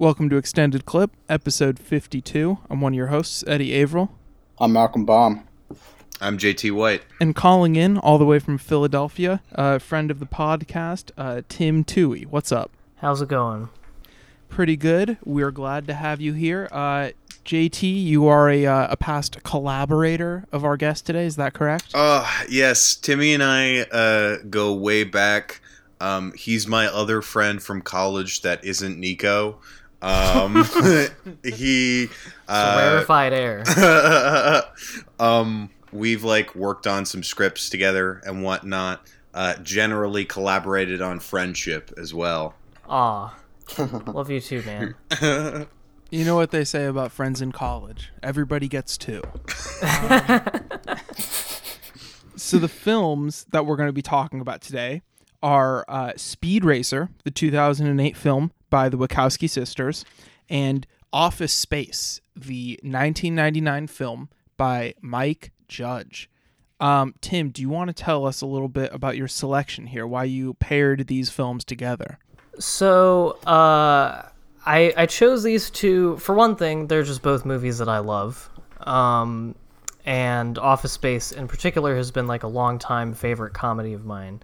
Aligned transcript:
Welcome 0.00 0.30
to 0.30 0.38
Extended 0.38 0.86
Clip, 0.86 1.10
episode 1.28 1.78
52. 1.78 2.56
I'm 2.70 2.80
one 2.80 2.94
of 2.94 2.96
your 2.96 3.08
hosts, 3.08 3.44
Eddie 3.46 3.74
Averill. 3.74 4.10
I'm 4.58 4.72
Malcolm 4.72 5.04
Baum. 5.04 5.46
I'm 6.22 6.38
JT 6.38 6.72
White. 6.72 7.02
And 7.20 7.36
calling 7.36 7.76
in 7.76 7.98
all 7.98 8.16
the 8.16 8.24
way 8.24 8.38
from 8.38 8.56
Philadelphia, 8.56 9.42
a 9.52 9.60
uh, 9.60 9.78
friend 9.78 10.10
of 10.10 10.18
the 10.18 10.24
podcast, 10.26 11.10
uh, 11.18 11.42
Tim 11.50 11.84
Toohey. 11.84 12.24
What's 12.24 12.50
up? 12.50 12.70
How's 12.96 13.20
it 13.20 13.28
going? 13.28 13.68
Pretty 14.48 14.74
good. 14.74 15.18
We're 15.22 15.50
glad 15.50 15.86
to 15.88 15.92
have 15.92 16.18
you 16.18 16.32
here. 16.32 16.66
Uh, 16.72 17.10
JT, 17.44 18.04
you 18.04 18.26
are 18.28 18.50
a, 18.50 18.66
uh, 18.66 18.88
a 18.90 18.96
past 18.96 19.42
collaborator 19.42 20.44
of 20.52 20.64
our 20.64 20.76
guest 20.76 21.06
today. 21.06 21.24
Is 21.24 21.36
that 21.36 21.54
correct? 21.54 21.90
Uh, 21.94 22.28
yes. 22.48 22.94
Timmy 22.94 23.34
and 23.34 23.42
I 23.42 23.80
uh, 23.80 24.36
go 24.48 24.74
way 24.74 25.04
back. 25.04 25.60
Um, 26.00 26.32
he's 26.36 26.66
my 26.66 26.86
other 26.86 27.22
friend 27.22 27.62
from 27.62 27.82
college 27.82 28.42
that 28.42 28.64
isn't 28.64 28.98
Nico. 28.98 29.58
Um, 30.02 30.64
he 31.44 32.08
uh, 32.48 32.76
rarefied 32.78 33.32
air. 33.32 33.64
um, 35.18 35.70
we've 35.92 36.24
like 36.24 36.54
worked 36.54 36.86
on 36.86 37.04
some 37.04 37.22
scripts 37.22 37.68
together 37.68 38.22
and 38.24 38.42
whatnot. 38.42 39.06
Uh, 39.32 39.54
generally 39.58 40.24
collaborated 40.24 41.00
on 41.00 41.20
friendship 41.20 41.92
as 41.96 42.12
well. 42.12 42.54
Aw, 42.88 43.32
love 44.06 44.30
you 44.30 44.40
too, 44.40 44.62
man. 44.62 45.66
You 46.10 46.24
know 46.24 46.34
what 46.34 46.50
they 46.50 46.64
say 46.64 46.86
about 46.86 47.12
friends 47.12 47.40
in 47.40 47.52
college? 47.52 48.12
Everybody 48.20 48.66
gets 48.66 48.98
two. 48.98 49.22
so 52.36 52.58
the 52.58 52.68
films 52.68 53.46
that 53.50 53.64
we're 53.64 53.76
going 53.76 53.88
to 53.88 53.92
be 53.92 54.02
talking 54.02 54.40
about 54.40 54.60
today 54.60 55.02
are 55.40 55.84
uh, 55.86 56.12
Speed 56.16 56.64
Racer, 56.64 57.10
the 57.22 57.30
2008 57.30 58.16
film 58.16 58.50
by 58.70 58.88
the 58.88 58.98
Wachowski 58.98 59.48
sisters, 59.48 60.04
and 60.48 60.84
Office 61.12 61.54
Space, 61.54 62.20
the 62.34 62.72
1999 62.82 63.86
film 63.86 64.28
by 64.56 64.94
Mike 65.00 65.52
Judge. 65.68 66.28
Um, 66.80 67.14
Tim, 67.20 67.50
do 67.50 67.62
you 67.62 67.68
want 67.68 67.86
to 67.86 67.94
tell 67.94 68.26
us 68.26 68.40
a 68.40 68.46
little 68.46 68.68
bit 68.68 68.92
about 68.92 69.16
your 69.16 69.28
selection 69.28 69.86
here? 69.86 70.08
Why 70.08 70.24
you 70.24 70.54
paired 70.54 71.06
these 71.06 71.30
films 71.30 71.64
together? 71.64 72.18
So, 72.58 73.38
uh, 73.46 74.29
I 74.64 74.92
I 74.96 75.06
chose 75.06 75.42
these 75.42 75.70
two 75.70 76.16
for 76.18 76.34
one 76.34 76.56
thing. 76.56 76.86
They're 76.86 77.02
just 77.02 77.22
both 77.22 77.44
movies 77.44 77.78
that 77.78 77.88
I 77.88 77.98
love. 77.98 78.50
Um, 78.80 79.54
and 80.04 80.58
Office 80.58 80.92
Space 80.92 81.32
in 81.32 81.48
particular 81.48 81.96
has 81.96 82.10
been 82.10 82.26
like 82.26 82.42
a 82.42 82.48
long 82.48 82.78
time 82.78 83.14
favorite 83.14 83.52
comedy 83.52 83.92
of 83.92 84.04
mine. 84.04 84.42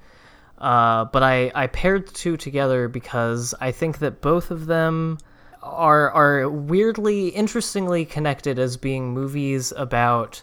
Uh, 0.58 1.04
but 1.06 1.22
I, 1.22 1.52
I 1.54 1.66
paired 1.66 2.08
the 2.08 2.12
two 2.12 2.36
together 2.36 2.88
because 2.88 3.54
I 3.60 3.72
think 3.72 3.98
that 3.98 4.22
both 4.22 4.50
of 4.50 4.66
them 4.66 5.18
are 5.62 6.10
are 6.10 6.48
weirdly, 6.48 7.28
interestingly 7.28 8.04
connected 8.04 8.58
as 8.58 8.76
being 8.76 9.12
movies 9.12 9.72
about 9.76 10.42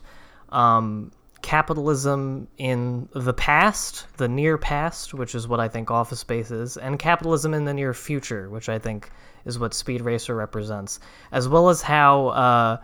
um, 0.50 1.12
capitalism 1.44 2.48
in 2.58 3.08
the 3.14 3.34
past, 3.34 4.08
the 4.18 4.28
near 4.28 4.58
past, 4.58 5.14
which 5.14 5.36
is 5.36 5.48
what 5.48 5.60
I 5.60 5.68
think 5.68 5.92
Office 5.92 6.22
Space 6.22 6.50
is, 6.50 6.78
and 6.78 6.98
capitalism 6.98 7.54
in 7.54 7.66
the 7.66 7.74
near 7.74 7.94
future, 7.94 8.50
which 8.50 8.70
I 8.70 8.80
think 8.80 9.12
is 9.46 9.60
what 9.60 9.74
Speed 9.76 10.02
Racer 10.02 10.36
represents, 10.36 11.00
as 11.32 11.48
well 11.48 11.70
as 11.70 11.82
how 11.82 12.28
uh, 12.30 12.78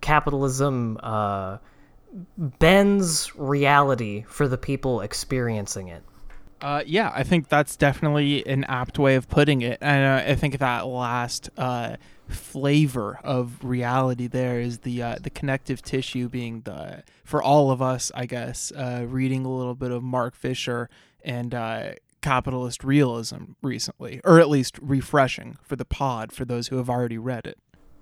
capitalism 0.00 0.98
uh, 1.02 1.58
bends 2.36 3.36
reality 3.36 4.24
for 4.26 4.48
the 4.48 4.58
people 4.58 5.02
experiencing 5.02 5.88
it. 5.88 6.02
Uh, 6.62 6.82
yeah, 6.86 7.12
I 7.14 7.24
think 7.24 7.48
that's 7.48 7.76
definitely 7.76 8.46
an 8.46 8.64
apt 8.64 8.98
way 8.98 9.16
of 9.16 9.28
putting 9.28 9.60
it, 9.60 9.78
and 9.82 10.04
uh, 10.28 10.30
I 10.30 10.34
think 10.34 10.58
that 10.58 10.86
last 10.86 11.50
uh, 11.58 11.96
flavor 12.28 13.18
of 13.22 13.62
reality 13.62 14.26
there 14.26 14.60
is 14.60 14.78
the 14.78 15.02
uh, 15.02 15.16
the 15.20 15.30
connective 15.30 15.82
tissue 15.82 16.28
being 16.28 16.62
the 16.62 17.02
for 17.24 17.42
all 17.42 17.70
of 17.70 17.80
us, 17.80 18.10
I 18.14 18.26
guess, 18.26 18.72
uh, 18.72 19.04
reading 19.08 19.44
a 19.44 19.54
little 19.54 19.74
bit 19.74 19.90
of 19.90 20.02
Mark 20.02 20.34
Fisher 20.34 20.88
and 21.24 21.54
uh, 21.54 21.92
capitalist 22.20 22.84
realism 22.84 23.52
recently, 23.62 24.20
or 24.24 24.40
at 24.40 24.48
least 24.48 24.78
refreshing 24.80 25.58
for 25.62 25.76
the 25.76 25.84
pod 25.84 26.32
for 26.32 26.44
those 26.44 26.68
who 26.68 26.76
have 26.76 26.90
already 26.90 27.18
read 27.18 27.46
it. 27.46 27.58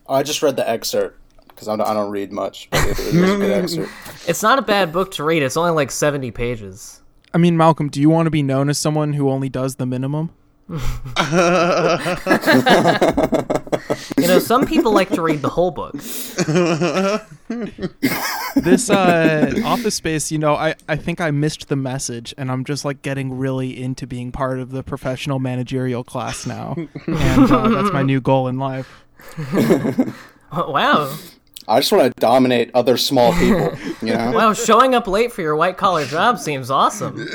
Oh, 0.06 0.14
I 0.14 0.22
just 0.22 0.42
read 0.42 0.56
the 0.56 0.69
excerpt 0.69 1.19
because 1.48 1.69
I 1.69 1.76
don't 1.76 2.10
read 2.10 2.32
much, 2.32 2.69
but 2.70 2.87
it, 2.87 2.98
it 2.98 3.08
a 3.08 3.12
good 3.12 3.50
excerpt. 3.50 3.91
It's 4.26 4.42
not 4.42 4.58
a 4.58 4.62
bad 4.62 4.92
book 4.92 5.10
to 5.12 5.25
read. 5.25 5.42
It's 5.42 5.56
only 5.56 5.72
like 5.72 5.91
seventy 5.91 6.31
pages. 6.31 7.00
I 7.32 7.38
mean, 7.38 7.56
Malcolm, 7.56 7.88
do 7.88 8.00
you 8.00 8.10
want 8.10 8.26
to 8.26 8.31
be 8.31 8.42
known 8.42 8.69
as 8.69 8.78
someone 8.78 9.12
who 9.12 9.31
only 9.31 9.48
does 9.48 9.76
the 9.76 9.87
minimum? 9.87 10.31
you 14.18 14.26
know, 14.26 14.38
some 14.38 14.66
people 14.66 14.92
like 14.92 15.10
to 15.10 15.22
read 15.22 15.42
the 15.42 15.48
whole 15.48 15.70
book. 15.70 15.94
this 18.56 18.90
uh, 18.90 19.52
Office 19.64 19.94
Space, 19.94 20.32
you 20.32 20.38
know, 20.38 20.54
I, 20.54 20.74
I 20.88 20.96
think 20.96 21.20
I 21.20 21.30
missed 21.30 21.68
the 21.68 21.76
message, 21.76 22.34
and 22.38 22.50
I'm 22.50 22.64
just 22.64 22.84
like 22.84 23.02
getting 23.02 23.38
really 23.38 23.80
into 23.80 24.06
being 24.06 24.32
part 24.32 24.60
of 24.60 24.70
the 24.70 24.82
professional 24.82 25.38
managerial 25.38 26.04
class 26.04 26.46
now, 26.46 26.74
and 27.06 27.50
uh, 27.50 27.68
that's 27.68 27.92
my 27.92 28.02
new 28.02 28.20
goal 28.20 28.48
in 28.48 28.58
life. 28.58 29.04
wow. 30.52 31.16
I 31.68 31.78
just 31.78 31.92
want 31.92 32.04
to 32.04 32.20
dominate 32.20 32.70
other 32.74 32.96
small 32.96 33.32
people. 33.32 33.76
You 34.02 34.14
know. 34.14 34.32
Wow, 34.32 34.52
showing 34.54 34.94
up 34.94 35.06
late 35.06 35.32
for 35.32 35.42
your 35.42 35.54
white 35.54 35.76
collar 35.76 36.04
job 36.04 36.38
seems 36.38 36.70
awesome. 36.70 37.28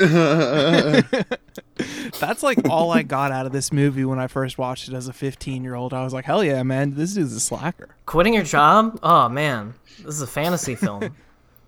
That's 2.20 2.42
like 2.42 2.68
all 2.68 2.90
I 2.90 3.02
got 3.02 3.32
out 3.32 3.46
of 3.46 3.52
this 3.52 3.72
movie 3.72 4.04
when 4.04 4.18
I 4.18 4.26
first 4.26 4.58
watched 4.58 4.88
it 4.88 4.94
as 4.94 5.08
a 5.08 5.12
15 5.12 5.62
year 5.62 5.74
old. 5.74 5.92
I 5.92 6.02
was 6.02 6.12
like, 6.12 6.24
hell 6.24 6.42
yeah, 6.42 6.62
man, 6.62 6.94
this 6.94 7.14
dude's 7.14 7.34
a 7.34 7.40
slacker. 7.40 7.88
Quitting 8.06 8.34
your 8.34 8.44
job? 8.44 8.98
Oh 9.02 9.28
man, 9.28 9.74
this 9.98 10.14
is 10.14 10.22
a 10.22 10.26
fantasy 10.26 10.74
film. 10.74 11.14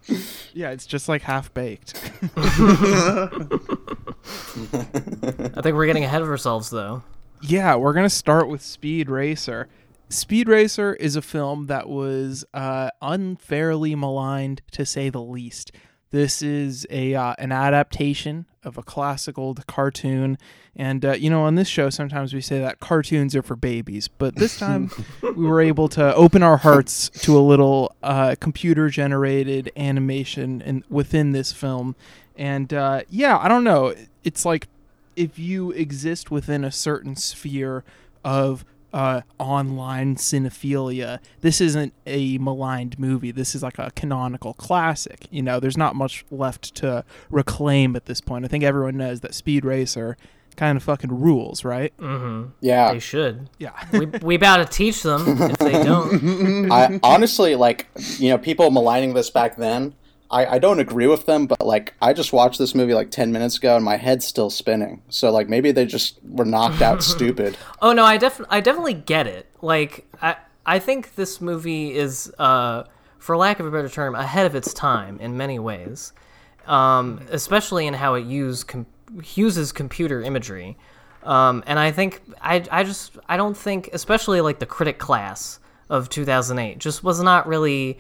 yeah, 0.55 0.71
it's 0.71 0.87
just 0.87 1.09
like 1.09 1.23
half 1.23 1.53
baked. 1.53 1.95
I 2.37 3.39
think 5.63 5.77
we're 5.77 5.87
getting 5.87 6.05
ahead 6.05 6.23
of 6.23 6.29
ourselves 6.29 6.71
though. 6.71 7.03
Yeah, 7.43 7.77
we're 7.77 7.93
gonna 7.93 8.09
start 8.09 8.49
with 8.49 8.63
Speed 8.63 9.11
Racer. 9.11 9.69
Speed 10.09 10.49
Racer 10.49 10.95
is 10.95 11.17
a 11.17 11.23
film 11.23 11.67
that 11.67 11.87
was 11.87 12.45
uh, 12.55 12.89
unfairly 13.03 13.95
maligned, 13.95 14.63
to 14.71 14.87
say 14.87 15.11
the 15.11 15.21
least. 15.21 15.71
This 16.11 16.41
is 16.41 16.87
a 16.89 17.15
uh, 17.15 17.35
an 17.39 17.53
adaptation 17.53 18.47
of 18.65 18.79
a 18.79 18.83
classic 18.83 19.37
old 19.39 19.67
cartoon, 19.67 20.39
and 20.75 21.05
uh, 21.05 21.13
you 21.13 21.29
know, 21.29 21.43
on 21.43 21.55
this 21.57 21.69
show, 21.69 21.91
sometimes 21.91 22.33
we 22.33 22.41
say 22.41 22.59
that 22.61 22.81
cartoons 22.81 23.37
are 23.37 23.43
for 23.43 23.57
babies, 23.57 24.09
but 24.09 24.37
this 24.37 24.59
time 24.59 24.91
we 25.23 25.47
were 25.47 25.61
able 25.61 25.89
to 25.91 26.15
open 26.15 26.43
our 26.43 26.57
hearts 26.57 27.11
to 27.11 27.37
a 27.37 27.41
little 27.41 27.95
uh, 28.03 28.37
computer-generated 28.41 29.71
animation 29.77 30.63
in, 30.63 30.85
within 30.89 31.33
this 31.33 31.53
film, 31.53 31.95
and 32.37 32.73
uh, 32.73 33.03
yeah, 33.11 33.37
I 33.37 33.49
don't 33.49 33.65
know, 33.65 33.95
it's 34.25 34.47
like 34.47 34.69
if 35.15 35.39
you 35.39 35.73
exist 35.73 36.31
within 36.31 36.65
a 36.65 36.73
certain 36.73 37.17
sphere 37.17 37.85
of 38.25 38.65
uh, 38.93 39.22
online 39.38 40.16
cinephilia. 40.16 41.21
This 41.41 41.60
isn't 41.60 41.93
a 42.06 42.38
maligned 42.38 42.99
movie. 42.99 43.31
This 43.31 43.54
is 43.54 43.62
like 43.62 43.78
a 43.78 43.91
canonical 43.93 44.54
classic. 44.54 45.26
You 45.31 45.43
know, 45.43 45.60
there's 45.60 45.76
not 45.76 45.94
much 45.94 46.25
left 46.31 46.75
to 46.76 47.04
reclaim 47.31 47.97
at 47.97 48.06
this 48.06 48.21
point. 48.21 48.44
I 48.44 48.49
think 48.49 48.65
everyone 48.65 48.97
knows 48.97 49.21
that 49.21 49.34
Speed 49.34 49.65
Racer 49.65 50.16
kind 50.59 50.76
of 50.76 50.82
fucking 50.82 51.21
rules, 51.21 51.65
right? 51.65 51.97
Mm-hmm. 51.99 52.50
Yeah, 52.60 52.93
they 52.93 52.99
should. 52.99 53.49
Yeah, 53.59 53.72
we 53.93 54.06
we 54.06 54.34
about 54.34 54.56
to 54.59 54.65
teach 54.66 55.03
them 55.03 55.41
if 55.43 55.59
they 55.59 55.72
don't. 55.72 56.70
I 56.72 57.00
honestly 57.03 57.55
like 57.55 57.87
you 58.19 58.31
know 58.31 58.38
people 58.38 58.70
maligning 58.70 59.15
this 59.15 59.31
back 59.31 59.56
then. 59.56 59.94
I, 60.31 60.47
I 60.47 60.59
don't 60.59 60.78
agree 60.78 61.06
with 61.06 61.27
them, 61.27 61.47
but 61.47 61.65
like 61.65 61.94
I 62.03 62.12
just 62.12 62.33
watched 62.33 62.59
this 62.59 62.75
movie 62.75 62.94
like 62.94 63.11
ten 63.11 63.32
minutes 63.32 63.56
ago 63.56 63.76
and 63.76 63.85
my 63.85 63.97
head's 63.97 64.26
still 64.26 64.50
spinning. 64.50 65.03
So 65.08 65.31
like 65.31 65.49
maybe 65.49 65.73
they 65.73 65.87
just 65.87 66.19
were 66.25 66.44
knocked 66.44 66.82
out 66.82 67.03
stupid. 67.14 67.56
Oh 67.81 67.93
no, 67.93 68.05
I 68.05 68.17
def 68.19 68.41
I 68.50 68.61
definitely 68.61 68.94
get 68.94 69.26
it. 69.26 69.47
Like 69.62 70.06
I 70.20 70.37
I 70.67 70.79
think 70.79 71.14
this 71.14 71.41
movie 71.41 71.94
is 71.94 72.32
uh 72.38 72.85
for 73.19 73.37
lack 73.37 73.58
of 73.58 73.67
a 73.67 73.70
better 73.70 73.88
term 73.88 74.14
ahead 74.14 74.47
of 74.47 74.55
its 74.55 74.73
time 74.73 75.19
in 75.20 75.37
many 75.37 75.58
ways, 75.58 76.12
um, 76.67 77.20
especially 77.31 77.87
in 77.87 77.94
how 77.94 78.14
it 78.14 78.25
use 78.25 78.64
com- 78.64 78.87
uses 79.35 79.73
computer 79.73 80.23
imagery. 80.23 80.76
Um, 81.25 81.64
and 81.67 81.79
I 81.79 81.91
think 81.91 82.23
I 82.41 82.64
I 82.70 82.85
just 82.85 83.17
I 83.29 83.37
don't 83.37 83.56
think 83.56 83.91
especially 83.93 84.41
like 84.41 84.58
the 84.58 84.67
critic 84.67 84.99
class 84.99 85.58
of 85.91 86.11
2008 86.11 86.79
just 86.79 87.03
was 87.03 87.23
not 87.23 87.47
really 87.47 87.99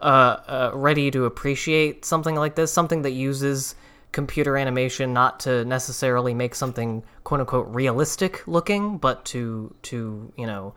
uh, 0.00 0.40
uh, 0.46 0.70
ready 0.74 1.10
to 1.10 1.24
appreciate 1.24 2.04
something 2.04 2.34
like 2.34 2.54
this, 2.54 2.72
something 2.72 3.02
that 3.02 3.12
uses 3.12 3.74
computer 4.12 4.56
animation 4.56 5.12
not 5.12 5.38
to 5.40 5.64
necessarily 5.64 6.34
make 6.34 6.54
something 6.54 7.02
quote 7.24 7.40
unquote 7.40 7.68
realistic 7.68 8.46
looking, 8.46 8.98
but 8.98 9.24
to 9.24 9.74
to 9.82 10.32
you 10.36 10.46
know 10.46 10.74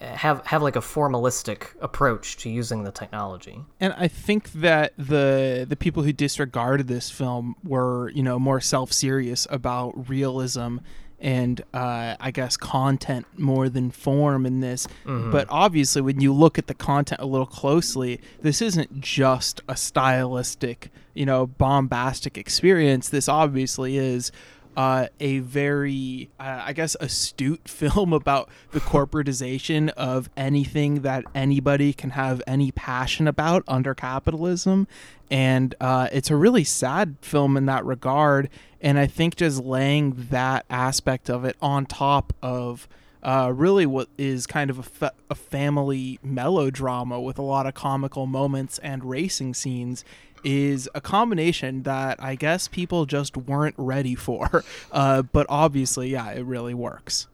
have 0.00 0.46
have 0.46 0.62
like 0.62 0.76
a 0.76 0.80
formalistic 0.80 1.68
approach 1.80 2.36
to 2.38 2.50
using 2.50 2.84
the 2.84 2.92
technology. 2.92 3.60
And 3.80 3.92
I 3.96 4.08
think 4.08 4.52
that 4.52 4.92
the 4.96 5.66
the 5.68 5.76
people 5.76 6.02
who 6.02 6.12
disregarded 6.12 6.88
this 6.88 7.10
film 7.10 7.56
were, 7.64 8.10
you 8.10 8.22
know, 8.22 8.38
more 8.38 8.60
self 8.60 8.92
serious 8.92 9.46
about 9.50 10.08
realism 10.08 10.78
and 11.20 11.60
uh, 11.74 12.14
I 12.20 12.30
guess 12.30 12.56
content 12.56 13.26
more 13.36 13.68
than 13.68 13.90
form 13.90 14.46
in 14.46 14.60
this. 14.60 14.86
But 15.32 15.46
obviously, 15.50 16.02
when 16.02 16.20
you 16.20 16.32
look 16.32 16.58
at 16.58 16.66
the 16.68 16.74
content 16.74 17.20
a 17.20 17.26
little 17.26 17.46
closely, 17.46 18.20
this 18.40 18.62
isn't 18.62 19.00
just 19.00 19.60
a 19.68 19.76
stylistic, 19.76 20.90
you 21.14 21.26
know, 21.26 21.46
bombastic 21.46 22.38
experience. 22.38 23.08
This 23.08 23.28
obviously 23.28 23.96
is. 23.98 24.30
Uh, 24.78 25.08
a 25.18 25.40
very, 25.40 26.30
uh, 26.38 26.62
I 26.66 26.72
guess, 26.72 26.96
astute 27.00 27.68
film 27.68 28.12
about 28.12 28.48
the 28.70 28.78
corporatization 28.78 29.88
of 29.96 30.30
anything 30.36 31.02
that 31.02 31.24
anybody 31.34 31.92
can 31.92 32.10
have 32.10 32.40
any 32.46 32.70
passion 32.70 33.26
about 33.26 33.64
under 33.66 33.92
capitalism. 33.92 34.86
And 35.32 35.74
uh, 35.80 36.06
it's 36.12 36.30
a 36.30 36.36
really 36.36 36.62
sad 36.62 37.16
film 37.22 37.56
in 37.56 37.66
that 37.66 37.84
regard. 37.84 38.50
And 38.80 39.00
I 39.00 39.08
think 39.08 39.34
just 39.34 39.64
laying 39.64 40.28
that 40.30 40.64
aspect 40.70 41.28
of 41.28 41.44
it 41.44 41.56
on 41.60 41.84
top 41.84 42.32
of 42.40 42.86
uh, 43.22 43.52
really 43.52 43.84
what 43.84 44.08
is 44.16 44.46
kind 44.46 44.70
of 44.70 44.78
a, 44.78 44.82
fa- 44.84 45.12
a 45.28 45.34
family 45.34 46.20
melodrama 46.22 47.20
with 47.20 47.36
a 47.36 47.42
lot 47.42 47.66
of 47.66 47.74
comical 47.74 48.26
moments 48.26 48.78
and 48.78 49.04
racing 49.04 49.54
scenes 49.54 50.04
is 50.44 50.88
a 50.94 51.00
combination 51.00 51.82
that 51.84 52.22
I 52.22 52.34
guess 52.34 52.68
people 52.68 53.06
just 53.06 53.36
weren't 53.36 53.74
ready 53.78 54.14
for. 54.14 54.64
Uh, 54.90 55.22
but 55.22 55.46
obviously, 55.48 56.10
yeah, 56.10 56.30
it 56.30 56.44
really 56.44 56.72
works. 56.72 57.26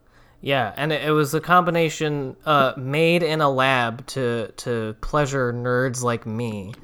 Yeah, 0.45 0.75
and 0.77 0.93
it, 0.93 1.05
it 1.05 1.11
was 1.11 1.33
a 1.33 1.41
combination 1.41 2.37
uh, 2.45 2.75
made 2.77 3.23
in 3.23 3.41
a 3.41 3.49
lab 3.49 4.07
to 4.09 4.53
to 4.59 4.95
pleasure 5.01 5.55
nerds 5.55 6.03
like 6.03 6.27
me, 6.27 6.75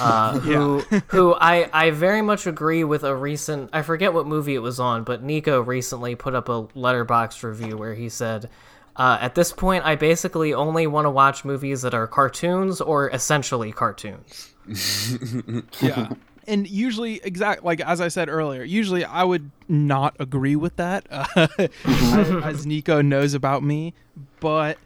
uh, 0.00 0.38
who 0.40 0.80
who 1.06 1.34
I 1.34 1.70
I 1.72 1.90
very 1.90 2.22
much 2.22 2.48
agree 2.48 2.82
with 2.82 3.04
a 3.04 3.14
recent 3.14 3.70
I 3.72 3.82
forget 3.82 4.12
what 4.12 4.26
movie 4.26 4.56
it 4.56 4.58
was 4.58 4.80
on, 4.80 5.04
but 5.04 5.22
Nico 5.22 5.60
recently 5.60 6.16
put 6.16 6.34
up 6.34 6.48
a 6.48 6.64
Letterboxd 6.74 7.44
review 7.44 7.76
where 7.76 7.94
he 7.94 8.08
said. 8.08 8.50
Uh, 8.96 9.16
at 9.20 9.36
this 9.36 9.52
point, 9.52 9.84
I 9.84 9.94
basically 9.94 10.52
only 10.52 10.88
want 10.88 11.04
to 11.04 11.10
watch 11.10 11.44
movies 11.44 11.82
that 11.82 11.94
are 11.94 12.08
cartoons 12.08 12.80
or 12.80 13.08
essentially 13.10 13.70
cartoons. 13.70 14.52
yeah 15.80 16.10
and 16.46 16.68
usually 16.68 17.20
exact 17.24 17.64
like 17.64 17.80
as 17.80 18.00
i 18.00 18.08
said 18.08 18.28
earlier 18.28 18.62
usually 18.62 19.04
i 19.04 19.22
would 19.22 19.50
not 19.68 20.16
agree 20.18 20.56
with 20.56 20.76
that 20.76 21.06
uh, 21.10 21.46
as 22.42 22.66
nico 22.66 23.02
knows 23.02 23.34
about 23.34 23.62
me 23.62 23.94
but 24.40 24.78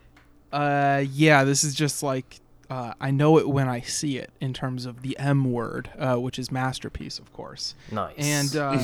uh 0.53 1.03
yeah 1.13 1.45
this 1.45 1.65
is 1.65 1.75
just 1.75 2.03
like 2.03 2.41
uh, 2.71 2.95
I 3.03 3.11
know 3.11 3.37
it 3.37 3.51
when 3.51 3.69
I 3.69 3.83
see 3.83 4.17
it 4.17 4.31
in 4.41 4.55
terms 4.55 4.87
of 4.87 5.03
the 5.03 5.19
M 5.19 5.53
word, 5.53 5.91
uh, 5.99 6.17
which 6.17 6.39
is 6.39 6.51
masterpiece, 6.51 7.19
of 7.19 7.31
course. 7.31 7.75
Nice. 7.91 8.15
And 8.17 8.57
uh, 8.57 8.79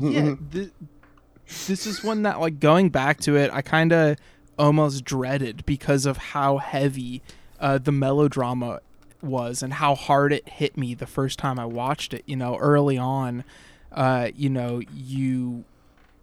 yeah, 0.00 0.34
th- 0.52 0.70
this 1.66 1.84
is 1.84 2.04
one 2.04 2.22
that, 2.22 2.38
like, 2.40 2.60
going 2.60 2.90
back 2.90 3.18
to 3.22 3.36
it, 3.36 3.50
I 3.52 3.60
kind 3.60 3.92
of 3.92 4.16
almost 4.56 5.04
dreaded 5.04 5.66
because 5.66 6.06
of 6.06 6.16
how 6.18 6.58
heavy 6.58 7.20
uh, 7.58 7.78
the 7.78 7.90
melodrama 7.90 8.78
was 9.22 9.62
and 9.62 9.74
how 9.74 9.94
hard 9.94 10.32
it 10.32 10.48
hit 10.48 10.76
me 10.76 10.94
the 10.94 11.06
first 11.06 11.38
time 11.38 11.58
I 11.58 11.64
watched 11.64 12.12
it. 12.14 12.22
You 12.26 12.36
know, 12.36 12.56
early 12.56 12.98
on, 12.98 13.44
uh, 13.92 14.30
you 14.34 14.48
know, 14.48 14.80
you 14.94 15.64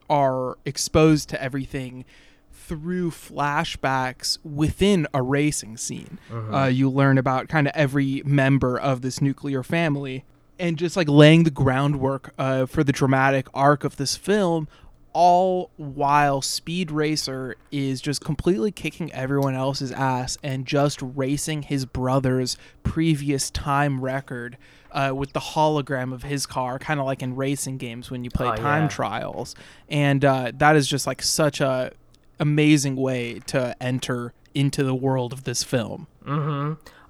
are 0.10 0.58
exposed 0.66 1.30
to 1.30 1.42
everything 1.42 2.06
through 2.54 3.12
flashbacks 3.12 4.38
within 4.44 5.08
a 5.14 5.22
racing 5.22 5.78
scene. 5.78 6.20
Uh, 6.54 6.66
you 6.66 6.90
learn 6.90 7.18
about 7.18 7.48
kind 7.48 7.68
of 7.68 7.74
every 7.76 8.22
member 8.26 8.78
of 8.78 9.02
this 9.02 9.22
nuclear 9.22 9.64
family 9.64 10.24
and 10.60 10.78
just 10.78 10.98
like 10.98 11.08
laying 11.08 11.44
the 11.44 11.52
groundwork 11.52 12.34
uh, 12.38 12.66
for 12.66 12.84
the 12.84 12.92
dramatic 12.92 13.48
arc 13.54 13.84
of 13.84 13.96
this 13.98 14.16
film 14.18 14.68
all 15.14 15.72
while 15.78 16.42
Speed 16.42 16.92
Racer 16.92 17.56
is 17.72 18.02
just 18.02 18.22
completely 18.24 18.72
kicking 18.72 19.12
everyone 19.14 19.56
else's 19.56 19.92
ass 19.92 20.38
and 20.44 20.66
just 20.66 21.00
racing 21.02 21.64
his 21.64 21.86
brother's 21.86 22.58
previous 22.84 23.50
time 23.50 24.02
record 24.02 24.58
uh, 24.92 25.12
with 25.16 25.34
the 25.34 25.40
hologram 25.40 26.14
of 26.14 26.24
his 26.24 26.46
car, 26.46 26.80
kind 26.80 27.00
of 27.00 27.06
like 27.06 27.22
in 27.22 27.36
racing 27.36 27.78
games 27.78 28.10
when 28.10 28.24
you 28.24 28.30
play 28.30 28.48
Oh, 28.48 28.56
time 28.56 28.84
yeah. 28.84 28.90
trials. 28.90 29.56
And 29.90 30.24
uh, 30.26 30.52
that 30.58 30.76
is 30.76 30.88
just 30.88 31.06
like 31.06 31.22
such 31.22 31.62
a 31.62 31.92
amazing 32.40 32.96
way 32.96 33.40
to 33.48 33.76
enter 33.82 34.34
into 34.54 34.84
the 34.84 34.96
world 34.96 35.34
of 35.34 35.44
this 35.44 35.64
film. 35.64 36.08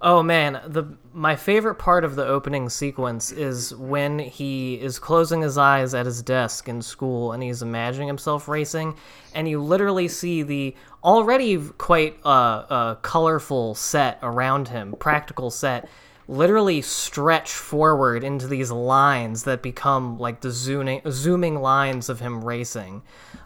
Oh 0.02 0.24
man, 0.24 0.62
the 0.66 0.86
my 1.12 1.36
favorite 1.36 1.76
part 1.76 2.06
of 2.06 2.16
the 2.16 2.26
opening 2.26 2.70
sequence 2.70 3.34
is 3.34 3.76
when 3.76 4.18
he 4.18 4.76
is 4.76 4.98
closing 4.98 5.42
his 5.42 5.58
eyes 5.58 5.94
at 5.94 6.06
his 6.06 6.22
desk 6.22 6.70
in 6.70 6.82
school 6.82 7.34
and 7.34 7.44
he's 7.44 7.62
imagining 7.62 8.08
himself 8.08 8.48
racing, 8.48 8.96
and 9.36 9.50
you 9.50 9.62
literally 9.62 10.08
see 10.08 10.42
the 10.42 10.74
already 11.04 11.58
quite 11.78 12.18
uh, 12.24 12.30
uh, 12.70 12.96
colorful 12.96 13.76
set 13.76 14.20
around 14.22 14.70
him, 14.70 14.96
practical 15.00 15.52
set, 15.52 15.90
literally 16.30 16.82
stretch 16.82 17.52
forward 17.52 18.24
into 18.24 18.48
these 18.48 18.72
lines 18.72 19.44
that 19.44 19.62
become 19.62 20.18
like 20.18 20.40
the 20.40 20.52
zooming 20.52 21.02
zooming 21.10 21.62
lines 21.62 22.08
of 22.08 22.22
him 22.22 22.42
racing, 22.42 23.02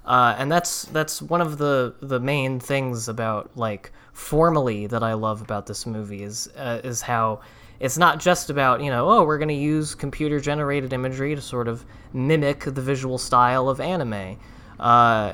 uh, 0.05 0.35
and 0.37 0.51
that's 0.51 0.83
that's 0.85 1.19
one 1.19 1.41
of 1.41 1.57
the 1.57 1.95
the 1.99 2.19
main 2.19 2.59
things 2.59 3.07
about 3.07 3.49
like 3.55 3.91
formally 4.13 4.87
that 4.87 5.03
I 5.03 5.13
love 5.13 5.41
about 5.41 5.65
this 5.65 5.85
movie 5.85 6.23
is 6.23 6.47
uh, 6.55 6.81
is 6.83 7.01
how 7.01 7.41
it's 7.79 7.97
not 7.97 8.19
just 8.19 8.49
about 8.49 8.81
you 8.81 8.89
know 8.89 9.09
oh 9.09 9.23
we're 9.23 9.39
going 9.39 9.49
to 9.49 9.53
use 9.53 9.95
computer 9.95 10.39
generated 10.39 10.93
imagery 10.93 11.35
to 11.35 11.41
sort 11.41 11.67
of 11.67 11.83
mimic 12.13 12.61
the 12.61 12.81
visual 12.81 13.17
style 13.17 13.67
of 13.67 13.81
anime 13.81 14.37
uh, 14.79 15.33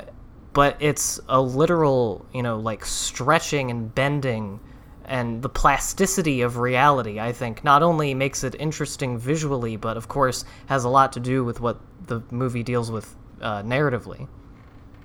but 0.52 0.76
it's 0.80 1.20
a 1.28 1.40
literal 1.40 2.26
you 2.32 2.42
know 2.42 2.58
like 2.58 2.84
stretching 2.84 3.70
and 3.70 3.94
bending 3.94 4.58
and 5.04 5.42
the 5.42 5.48
plasticity 5.48 6.40
of 6.40 6.56
reality 6.56 7.20
i 7.20 7.32
think 7.32 7.62
not 7.62 7.82
only 7.82 8.14
makes 8.14 8.42
it 8.42 8.54
interesting 8.58 9.18
visually 9.18 9.76
but 9.76 9.96
of 9.96 10.08
course 10.08 10.44
has 10.66 10.84
a 10.84 10.88
lot 10.88 11.12
to 11.12 11.20
do 11.20 11.44
with 11.44 11.60
what 11.60 11.78
the 12.06 12.22
movie 12.30 12.62
deals 12.62 12.90
with 12.90 13.14
uh, 13.42 13.62
narratively 13.62 14.26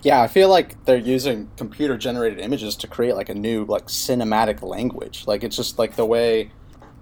Yeah, 0.06 0.22
I 0.22 0.28
feel 0.28 0.50
like 0.50 0.86
they're 0.86 0.98
using 0.98 1.50
computer 1.57 1.98
generated 1.98 2.40
images 2.40 2.75
to 2.75 2.88
create 2.88 3.16
like 3.16 3.28
a 3.30 3.34
new 3.34 3.66
like 3.66 3.88
cinematic 3.88 4.62
language. 4.62 5.24
Like 5.25 5.44
it's 5.44 5.56
just 5.56 5.80
like 5.80 5.96
the 5.96 6.06
way 6.06 6.52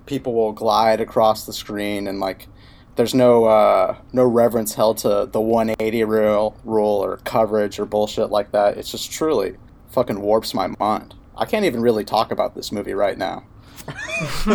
people 0.06 0.34
will 0.34 0.54
glide 0.54 1.02
across 1.02 1.46
the 1.46 1.52
screen 1.52 2.08
and 2.08 2.22
like 2.22 2.48
there's 2.96 3.14
no 3.14 3.44
uh, 3.44 3.98
no 4.14 4.24
reverence 4.24 4.76
held 4.76 5.00
to 5.00 5.28
the 5.30 5.42
180 5.42 6.04
rule 6.06 6.58
rule 6.64 7.04
or 7.04 7.18
coverage 7.26 7.78
or 7.78 7.84
bullshit 7.86 8.30
like 8.30 8.54
that. 8.54 8.78
It's 8.78 8.90
just 8.90 9.12
truly 9.12 9.58
fucking 9.90 10.22
warps 10.22 10.54
my 10.54 10.68
mind. 10.80 11.14
I 11.36 11.44
can't 11.44 11.66
even 11.66 11.82
really 11.82 12.06
talk 12.06 12.32
about 12.32 12.56
this 12.56 12.72
movie 12.72 12.94
right 12.94 13.18
now. 13.18 13.44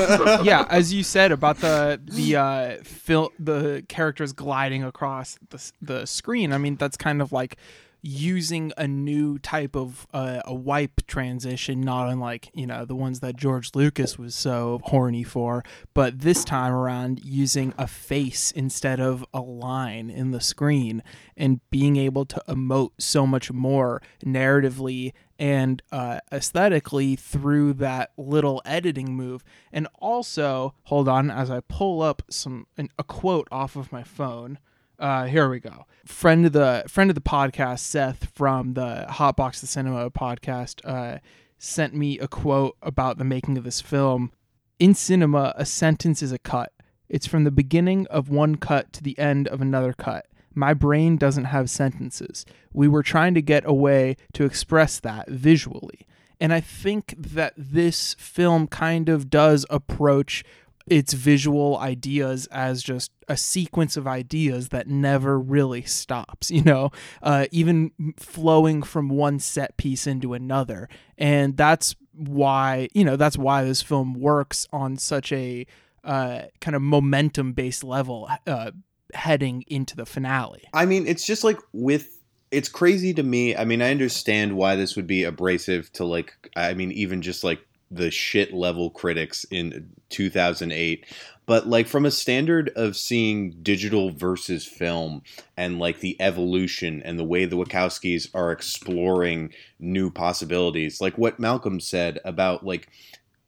yeah, 0.43 0.65
as 0.71 0.91
you 0.95 1.03
said 1.03 1.33
about 1.33 1.59
the 1.59 2.01
the 2.03 2.37
uh, 2.37 2.77
fil- 2.83 3.33
the 3.39 3.85
characters 3.91 4.33
gliding 4.33 4.85
across 4.85 5.39
the 5.51 5.73
the 5.83 6.07
screen. 6.07 6.55
I 6.55 6.57
mean, 6.57 6.77
that's 6.77 6.97
kind 6.97 7.21
of 7.21 7.31
like 7.31 7.59
using 8.01 8.73
a 8.77 8.87
new 8.87 9.39
type 9.39 9.75
of 9.75 10.07
uh, 10.13 10.41
a 10.45 10.55
wipe 10.55 11.07
transition, 11.07 11.81
not 11.81 12.09
unlike 12.09 12.51
you 12.55 12.67
know 12.67 12.85
the 12.85 12.95
ones 12.95 13.21
that 13.21 13.37
George 13.37 13.71
Lucas 13.75 14.19
was 14.19 14.35
so 14.35 14.81
horny 14.85 15.25
for, 15.25 15.65
but 15.95 16.21
this 16.21 16.45
time 16.45 16.73
around 16.73 17.21
using 17.25 17.75
a 17.79 17.87
face 17.87 18.51
instead 18.53 19.01
of 19.01 19.25
a 19.33 19.41
line 19.41 20.11
in 20.11 20.31
the 20.31 20.41
screen 20.41 21.03
and 21.37 21.61
being 21.71 21.97
able 21.97 22.25
to 22.25 22.43
emote 22.49 22.93
so 22.99 23.27
much 23.27 23.51
more 23.53 24.03
narratively 24.25 25.13
and 25.39 25.83
uh, 25.93 26.19
aesthetically 26.33 27.15
through 27.15 27.73
that 27.75 28.11
little 28.17 28.61
editing 28.65 29.15
move. 29.15 29.45
And 29.73 29.87
also, 30.01 30.75
hold 30.85 31.09
on, 31.09 31.31
as 31.31 31.51
I 31.51 31.61
pull 31.61 32.03
up 32.03 32.23
some 32.29 32.67
an, 32.77 32.89
a 32.99 33.05
quote 33.05 33.49
off 33.53 33.77
of 33.77 33.93
my 33.93 34.03
phone. 34.03 34.59
Uh, 34.99 35.27
here 35.27 35.49
we 35.49 35.61
go. 35.61 35.87
Friend 36.05 36.47
of 36.47 36.53
the 36.53 36.85
friend 36.89 37.11
of 37.11 37.15
the 37.15 37.21
podcast, 37.21 37.81
Seth 37.81 38.31
from 38.35 38.75
the 38.75 39.07
Hotbox 39.09 39.61
the 39.61 39.67
Cinema 39.67 40.11
podcast, 40.11 40.81
uh, 40.85 41.19
sent 41.59 41.95
me 41.95 42.19
a 42.19 42.27
quote 42.27 42.77
about 42.83 43.19
the 43.19 43.25
making 43.25 43.57
of 43.57 43.65
this 43.65 43.81
film. 43.81 44.33
In 44.79 44.95
cinema, 44.95 45.55
a 45.57 45.65
sentence 45.65 46.23
is 46.23 46.33
a 46.33 46.39
cut. 46.39 46.73
It's 47.09 47.27
from 47.27 47.45
the 47.45 47.51
beginning 47.51 48.07
of 48.09 48.29
one 48.29 48.57
cut 48.57 48.93
to 48.95 49.03
the 49.03 49.19
end 49.19 49.47
of 49.49 49.61
another 49.61 49.93
cut. 49.93 50.27
My 50.55 50.75
brain 50.75 51.17
doesn't 51.17 51.45
have 51.45 51.71
sentences. 51.71 52.45
We 52.73 52.89
were 52.89 53.03
trying 53.03 53.35
to 53.35 53.43
get 53.43 53.65
a 53.65 53.73
way 53.73 54.17
to 54.35 54.45
express 54.45 54.99
that 55.01 55.29
visually. 55.29 56.07
And 56.41 56.53
I 56.53 56.61
think 56.61 57.15
that 57.19 57.55
this 57.57 58.15
film 58.19 58.67
kind 58.67 59.09
of 59.09 59.31
does 59.31 59.65
approach 59.71 60.45
its 60.91 61.13
visual 61.13 61.79
ideas 61.79 62.47
as 62.51 62.83
just 62.83 63.13
a 63.29 63.37
sequence 63.37 63.97
of 63.97 64.07
ideas 64.07 64.69
that 64.71 64.87
never 64.87 65.39
really 65.39 65.83
stops, 65.83 66.51
you 66.51 66.63
know, 66.63 66.91
uh, 67.23 67.47
even 67.51 67.93
flowing 68.17 68.83
from 68.83 69.09
one 69.09 69.39
set 69.39 69.77
piece 69.77 70.07
into 70.07 70.35
another. 70.35 70.89
And 71.17 71.57
that's 71.57 71.95
why, 72.15 72.89
you 72.95 73.05
know, 73.05 73.17
that's 73.17 73.39
why 73.39 73.65
this 73.65 73.83
film 73.83 74.15
works 74.15 74.67
on 74.73 74.97
such 74.97 75.33
a 75.33 75.67
uh, 76.05 76.43
kind 76.61 76.75
of 76.75 76.83
momentum 76.83 77.53
based 77.53 77.85
level 77.85 78.29
uh, 78.47 78.71
heading 79.15 79.65
into 79.67 79.97
the 79.97 80.07
finale. 80.07 80.65
I 80.73 80.87
mean, 80.87 81.07
it's 81.07 81.25
just 81.25 81.45
like 81.45 81.59
with 81.73 82.19
it's 82.51 82.69
crazy 82.69 83.13
to 83.15 83.23
me. 83.23 83.55
I 83.55 83.65
mean, 83.65 83.83
I 83.83 83.91
understand 83.91 84.57
why 84.57 84.75
this 84.75 84.97
would 84.97 85.07
be 85.07 85.25
abrasive 85.25 85.93
to 85.95 86.05
like 86.05 86.51
I 86.57 86.75
mean 86.75 86.93
even 86.93 87.23
just 87.23 87.45
like 87.45 87.61
the 87.91 88.11
shit 88.11 88.53
level 88.53 88.91
critics 88.91 89.45
in 89.51 89.91
2008 90.11 91.05
but 91.47 91.67
like 91.67 91.87
from 91.87 92.05
a 92.05 92.11
standard 92.11 92.71
of 92.77 92.95
seeing 92.95 93.51
digital 93.63 94.11
versus 94.11 94.67
film 94.67 95.23
and 95.57 95.79
like 95.79 96.01
the 96.01 96.21
evolution 96.21 97.03
and 97.05 97.19
the 97.19 97.25
way 97.25 97.47
the 97.47 97.57
Wachowskis 97.57 98.29
are 98.35 98.53
exploring 98.53 99.53
new 99.79 100.11
possibilities 100.11 101.01
like 101.01 101.17
what 101.17 101.41
Malcolm 101.41 101.81
said 101.81 102.19
about 102.25 102.65
like 102.65 102.89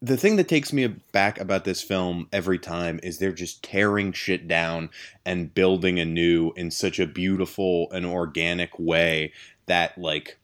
the 0.02 0.16
thing 0.16 0.36
that 0.36 0.48
takes 0.48 0.72
me 0.72 0.86
back 0.86 1.38
about 1.38 1.64
this 1.64 1.82
film 1.82 2.26
every 2.32 2.58
time 2.58 2.98
is 3.02 3.18
they're 3.18 3.32
just 3.32 3.62
tearing 3.62 4.12
shit 4.12 4.48
down 4.48 4.88
and 5.26 5.52
building 5.54 5.98
anew 5.98 6.52
in 6.56 6.70
such 6.70 6.98
a 6.98 7.06
beautiful 7.06 7.90
and 7.92 8.06
organic 8.06 8.78
way 8.78 9.32
that 9.66 9.96
like 9.98 10.38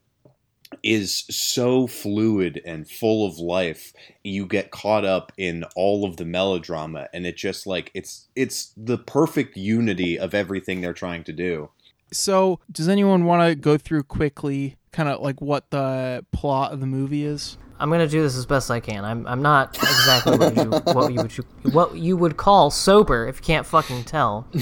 is 0.83 1.25
so 1.30 1.87
fluid 1.87 2.61
and 2.64 2.88
full 2.88 3.26
of 3.26 3.38
life 3.38 3.92
you 4.23 4.47
get 4.47 4.71
caught 4.71 5.04
up 5.04 5.33
in 5.37 5.64
all 5.75 6.04
of 6.04 6.16
the 6.16 6.25
melodrama 6.25 7.09
and 7.12 7.26
it 7.26 7.37
just 7.37 7.66
like 7.66 7.90
it's 7.95 8.26
it's 8.35 8.73
the 8.76 8.99
perfect 8.99 9.56
unity 9.56 10.18
of 10.18 10.35
everything 10.35 10.80
they're 10.80 10.92
trying 10.92 11.25
to 11.25 11.33
do 11.33 11.68
so 12.12 12.61
does 12.71 12.88
anyone 12.88 13.25
want 13.25 13.49
to 13.49 13.54
go 13.54 13.76
through 13.76 14.02
quickly 14.02 14.76
kind 14.92 15.09
of 15.09 15.21
like 15.21 15.40
what 15.40 15.71
the 15.71 16.25
plot 16.33 16.73
of 16.73 16.80
the 16.80 16.87
movie 16.87 17.25
is 17.25 17.59
I'm 17.78 17.90
gonna 17.90 18.09
do 18.09 18.23
this 18.23 18.37
as 18.37 18.47
best 18.47 18.71
I 18.71 18.80
can. 18.80 19.04
I'm 19.04 19.26
I'm 19.26 19.42
not 19.42 19.76
exactly 19.76 20.38
what 20.38 20.56
you 20.56 20.71
what 20.95 21.12
you 21.12 21.16
would 21.21 21.37
you, 21.37 21.45
what 21.73 21.95
you 21.95 22.16
would 22.16 22.37
call 22.38 22.71
sober 22.71 23.28
if 23.28 23.37
you 23.37 23.42
can't 23.42 23.66
fucking 23.66 24.04
tell. 24.04 24.47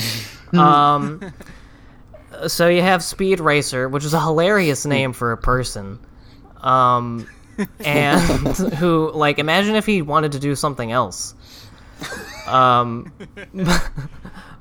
Um, 0.53 1.21
so 2.49 2.69
you 2.69 2.83
have 2.83 3.03
Speed 3.03 3.41
Racer, 3.41 3.89
which 3.89 4.05
is 4.05 4.15
a 4.15 4.21
hilarious 4.21 4.85
name 4.87 5.13
for 5.13 5.33
a 5.33 5.37
person. 5.37 5.99
Um, 6.61 7.29
and 7.85 8.29
who 8.77 9.11
like 9.13 9.39
imagine 9.39 9.77
if 9.77 9.87
he 9.87 10.03
wanted 10.03 10.33
to 10.33 10.39
do 10.41 10.55
something 10.55 10.91
else. 10.93 11.35
Um, 12.47 13.13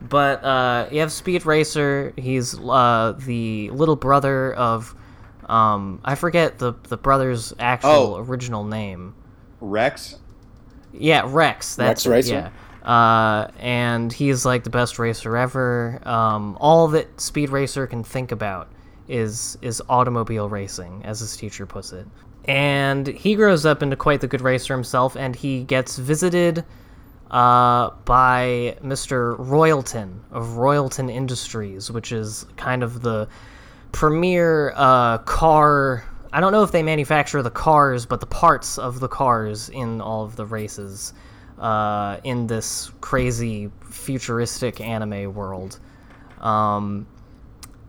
but 0.01 0.44
uh, 0.44 0.88
you 0.92 1.00
have 1.00 1.12
Speed 1.12 1.46
Racer. 1.46 2.13
He's 2.18 2.58
uh, 2.60 3.15
the 3.18 3.70
little 3.72 3.96
brother 3.96 4.53
of 4.53 4.96
um, 5.48 6.00
I 6.06 6.15
forget 6.15 6.60
the 6.60 6.74
the 6.84 6.98
brother's 6.98 7.53
actual 7.60 7.89
Oh. 8.15 8.18
original 8.18 8.63
name. 8.63 9.15
rex 9.60 10.15
Yeah, 10.94 11.24
Rex. 11.25 11.75
That's 11.75 12.06
Rex 12.06 12.27
it, 12.27 12.34
Racer? 12.34 12.34
Yeah. 12.34 12.50
Uh, 12.83 13.47
and 13.59 14.11
he's 14.11 14.45
like 14.45 14.63
the 14.65 14.69
best 14.69 14.99
racer 14.99 15.37
ever. 15.37 16.01
Um, 16.03 16.57
all 16.59 16.89
that 16.89 17.19
Speed 17.19 17.49
Racer 17.49 17.87
can 17.87 18.03
think 18.03 18.31
about 18.31 18.69
is 19.07 19.57
is 19.61 19.81
automobile 19.89 20.49
racing, 20.49 21.01
as 21.05 21.19
his 21.19 21.37
teacher 21.37 21.65
puts 21.65 21.93
it. 21.93 22.05
And 22.45 23.07
he 23.07 23.35
grows 23.35 23.65
up 23.65 23.81
into 23.81 23.95
quite 23.95 24.19
the 24.19 24.27
good 24.27 24.41
racer 24.41 24.73
himself, 24.73 25.15
and 25.15 25.33
he 25.33 25.63
gets 25.63 25.97
visited 25.97 26.65
uh, 27.31 27.91
by 28.03 28.77
Mr. 28.83 29.37
Royalton 29.37 30.19
of 30.31 30.57
Royalton 30.57 31.09
Industries, 31.09 31.89
which 31.89 32.11
is 32.11 32.45
kind 32.57 32.83
of 32.83 33.01
the 33.01 33.29
premier 33.93 34.73
uh, 34.75 35.19
car. 35.19 36.03
I 36.33 36.41
don't 36.41 36.51
know 36.51 36.63
if 36.63 36.71
they 36.71 36.83
manufacture 36.83 37.41
the 37.41 37.51
cars, 37.51 38.05
but 38.05 38.19
the 38.19 38.25
parts 38.25 38.77
of 38.77 38.99
the 38.99 39.07
cars 39.07 39.69
in 39.69 40.01
all 40.01 40.25
of 40.25 40.35
the 40.35 40.45
races 40.45 41.13
uh, 41.63 42.20
in 42.25 42.46
this 42.46 42.91
crazy 43.00 43.72
futuristic 43.89 44.82
anime 44.82 45.34
world. 45.34 45.79
Um, 46.41 47.08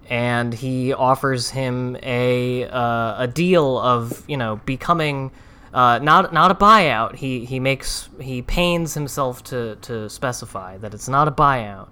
and 0.09 0.55
he 0.55 0.93
offers 0.93 1.51
him 1.51 1.97
a 2.03 2.67
uh, 2.67 3.23
a 3.23 3.27
deal 3.27 3.79
of 3.79 4.23
you 4.29 4.37
know 4.37 4.61
becoming 4.65 5.33
uh, 5.73 5.99
not 5.99 6.33
not 6.33 6.53
a 6.53 6.55
buyout. 6.55 7.17
He 7.17 7.45
he 7.45 7.59
makes 7.59 8.09
he 8.21 8.43
pains 8.43 8.95
himself 8.95 9.43
to 9.45 9.75
to 9.83 10.09
specify 10.09 10.79
that 10.79 10.95
it's 10.95 11.09
not 11.09 11.27
a 11.27 11.33
buyout, 11.33 11.89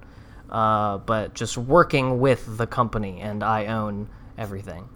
uh, 0.51 0.99
but 0.99 1.35
just 1.35 1.59
working 1.59 2.21
with 2.21 2.59
the 2.59 2.67
company, 2.67 3.21
and 3.21 3.43
I 3.43 3.67
own 3.67 4.09
everything. 4.39 4.89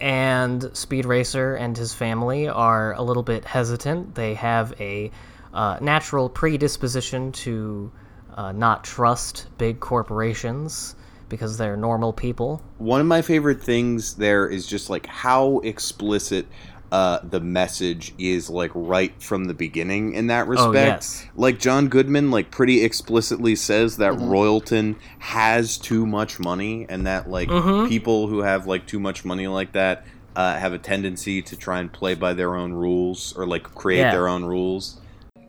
And 0.00 0.76
Speed 0.76 1.06
Racer 1.06 1.54
and 1.54 1.76
his 1.76 1.94
family 1.94 2.48
are 2.48 2.94
a 2.94 3.02
little 3.02 3.22
bit 3.22 3.44
hesitant. 3.44 4.16
They 4.16 4.34
have 4.34 4.74
a 4.80 5.12
uh, 5.54 5.78
natural 5.80 6.28
predisposition 6.28 7.32
to 7.32 7.90
uh, 8.34 8.52
not 8.52 8.84
trust 8.84 9.46
big 9.58 9.80
corporations 9.80 10.94
because 11.28 11.56
they're 11.58 11.76
normal 11.76 12.12
people. 12.12 12.62
one 12.78 13.00
of 13.00 13.06
my 13.06 13.22
favorite 13.22 13.62
things 13.62 14.14
there 14.16 14.46
is 14.48 14.66
just 14.66 14.90
like 14.90 15.06
how 15.06 15.58
explicit 15.60 16.46
uh, 16.90 17.20
the 17.24 17.40
message 17.40 18.12
is 18.18 18.50
like 18.50 18.70
right 18.74 19.14
from 19.22 19.46
the 19.46 19.54
beginning 19.54 20.12
in 20.12 20.26
that 20.26 20.46
respect. 20.46 20.74
yes. 20.74 21.26
Like 21.34 21.58
John 21.58 21.88
Goodman 21.88 22.30
like 22.30 22.50
pretty 22.50 22.84
explicitly 22.84 23.56
says 23.56 23.96
that 23.96 24.12
Royalton 24.12 24.96
has 25.18 25.78
too 25.78 26.04
much 26.06 26.38
money 26.38 26.84
and 26.90 27.06
that 27.06 27.30
like 27.30 27.48
people 27.88 28.26
who 28.26 28.40
have 28.40 28.66
like 28.66 28.86
too 28.86 29.00
much 29.00 29.24
money 29.24 29.46
like 29.46 29.72
that 29.72 30.04
uh, 30.36 30.58
have 30.58 30.74
a 30.74 30.78
tendency 30.78 31.40
to 31.40 31.56
try 31.56 31.80
and 31.80 31.90
play 31.90 32.14
by 32.14 32.34
their 32.34 32.54
own 32.56 32.74
rules 32.74 33.32
or 33.38 33.46
like 33.46 33.62
create 33.74 34.00
Yeah. 34.00 34.10
their 34.12 34.28
own 34.28 34.44
rules. 34.44 35.00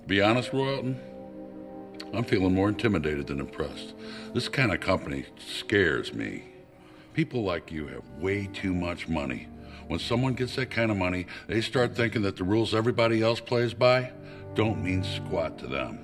Be 0.07 0.21
honest, 0.21 0.51
Royalton, 0.51 0.97
I'm 2.13 2.23
feeling 2.23 2.53
more 2.53 2.69
intimidated 2.69 3.27
than 3.27 3.39
impressed. 3.39 3.93
This 4.33 4.49
kind 4.49 4.71
of 4.71 4.79
company 4.79 5.25
scares 5.37 6.13
me. 6.13 6.43
People 7.13 7.43
like 7.43 7.71
you 7.71 7.87
have 7.87 8.03
way 8.19 8.47
too 8.53 8.73
much 8.73 9.07
money. 9.07 9.47
When 9.87 9.99
someone 9.99 10.33
gets 10.33 10.55
that 10.55 10.69
kind 10.69 10.91
of 10.91 10.97
money, 10.97 11.27
they 11.47 11.61
start 11.61 11.95
thinking 11.95 12.21
that 12.23 12.35
the 12.35 12.43
rules 12.43 12.73
everybody 12.73 13.21
else 13.21 13.39
plays 13.39 13.73
by 13.73 14.11
don't 14.55 14.83
mean 14.83 15.03
squat 15.03 15.57
to 15.59 15.67
them. 15.67 15.99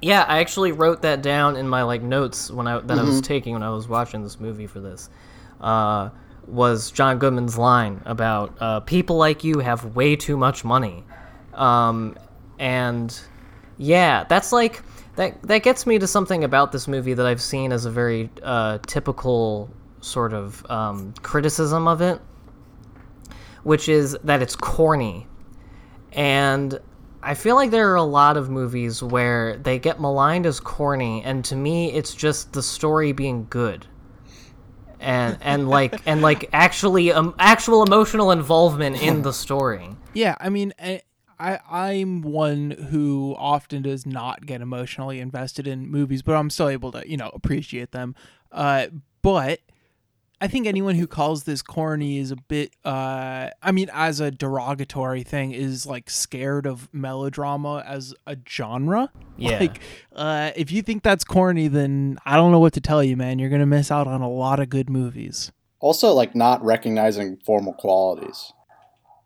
Yeah, 0.00 0.24
I 0.28 0.38
actually 0.38 0.72
wrote 0.72 1.02
that 1.02 1.22
down 1.22 1.56
in 1.56 1.68
my 1.68 1.82
like 1.82 2.02
notes 2.02 2.50
when 2.50 2.66
I 2.66 2.78
that 2.80 2.98
I 2.98 3.02
was 3.02 3.20
taking 3.20 3.54
when 3.54 3.62
I 3.62 3.70
was 3.70 3.88
watching 3.88 4.22
this 4.22 4.38
movie 4.38 4.66
for 4.66 4.80
this. 4.80 5.10
Uh, 5.60 6.10
was 6.46 6.90
John 6.90 7.18
Goodman's 7.18 7.58
line 7.58 8.00
about 8.06 8.56
uh, 8.60 8.80
people 8.80 9.16
like 9.16 9.44
you 9.44 9.58
have 9.58 9.96
way 9.96 10.16
too 10.16 10.36
much 10.36 10.64
money, 10.64 11.04
um, 11.52 12.16
and 12.58 13.18
yeah, 13.76 14.24
that's 14.24 14.52
like 14.52 14.82
that. 15.16 15.42
That 15.42 15.62
gets 15.62 15.86
me 15.86 15.98
to 15.98 16.06
something 16.06 16.44
about 16.44 16.72
this 16.72 16.88
movie 16.88 17.14
that 17.14 17.26
I've 17.26 17.42
seen 17.42 17.72
as 17.72 17.84
a 17.84 17.90
very 17.90 18.30
uh, 18.42 18.78
typical 18.86 19.70
sort 20.00 20.32
of 20.32 20.64
um, 20.70 21.14
criticism 21.22 21.88
of 21.88 22.00
it, 22.00 22.20
which 23.62 23.88
is 23.88 24.16
that 24.24 24.42
it's 24.42 24.56
corny. 24.56 25.26
And 26.12 26.78
I 27.22 27.34
feel 27.34 27.56
like 27.56 27.70
there 27.70 27.90
are 27.92 27.96
a 27.96 28.02
lot 28.02 28.36
of 28.36 28.48
movies 28.48 29.02
where 29.02 29.56
they 29.56 29.78
get 29.78 30.00
maligned 30.00 30.46
as 30.46 30.60
corny, 30.60 31.22
and 31.22 31.44
to 31.46 31.56
me, 31.56 31.92
it's 31.92 32.14
just 32.14 32.52
the 32.52 32.62
story 32.62 33.12
being 33.12 33.46
good, 33.50 33.86
and 35.00 35.36
and 35.40 35.68
like 35.68 36.00
and 36.06 36.22
like 36.22 36.48
actually 36.52 37.12
um, 37.12 37.34
actual 37.38 37.82
emotional 37.82 38.30
involvement 38.30 39.02
in 39.02 39.22
the 39.22 39.32
story. 39.32 39.90
Yeah, 40.14 40.36
I 40.40 40.48
mean, 40.48 40.72
I 41.38 41.60
I'm 41.70 42.22
one 42.22 42.70
who 42.90 43.34
often 43.38 43.82
does 43.82 44.06
not 44.06 44.46
get 44.46 44.60
emotionally 44.60 45.20
invested 45.20 45.66
in 45.66 45.88
movies, 45.88 46.22
but 46.22 46.36
I'm 46.36 46.50
still 46.50 46.68
able 46.68 46.92
to 46.92 47.08
you 47.08 47.16
know 47.16 47.30
appreciate 47.32 47.92
them. 47.92 48.14
Uh, 48.50 48.86
but 49.22 49.60
I 50.40 50.46
think 50.46 50.66
anyone 50.66 50.94
who 50.94 51.06
calls 51.06 51.44
this 51.44 51.62
corny 51.62 52.18
is 52.18 52.30
a 52.30 52.36
bit. 52.36 52.72
Uh, 52.84 53.50
I 53.62 53.72
mean, 53.72 53.90
as 53.92 54.20
a 54.20 54.30
derogatory 54.30 55.24
thing, 55.24 55.52
is 55.52 55.84
like 55.84 56.08
scared 56.08 56.66
of 56.66 56.88
melodrama 56.92 57.82
as 57.86 58.14
a 58.26 58.36
genre. 58.48 59.10
Yeah. 59.36 59.58
Like, 59.58 59.80
uh, 60.14 60.52
if 60.54 60.70
you 60.70 60.82
think 60.82 61.02
that's 61.02 61.24
corny, 61.24 61.66
then 61.66 62.18
I 62.24 62.36
don't 62.36 62.52
know 62.52 62.60
what 62.60 62.72
to 62.74 62.80
tell 62.80 63.02
you, 63.02 63.16
man. 63.16 63.38
You're 63.38 63.50
gonna 63.50 63.66
miss 63.66 63.90
out 63.90 64.06
on 64.06 64.20
a 64.20 64.30
lot 64.30 64.60
of 64.60 64.68
good 64.68 64.88
movies. 64.88 65.50
Also, 65.80 66.12
like 66.12 66.34
not 66.34 66.64
recognizing 66.64 67.38
formal 67.44 67.72
qualities. 67.72 68.52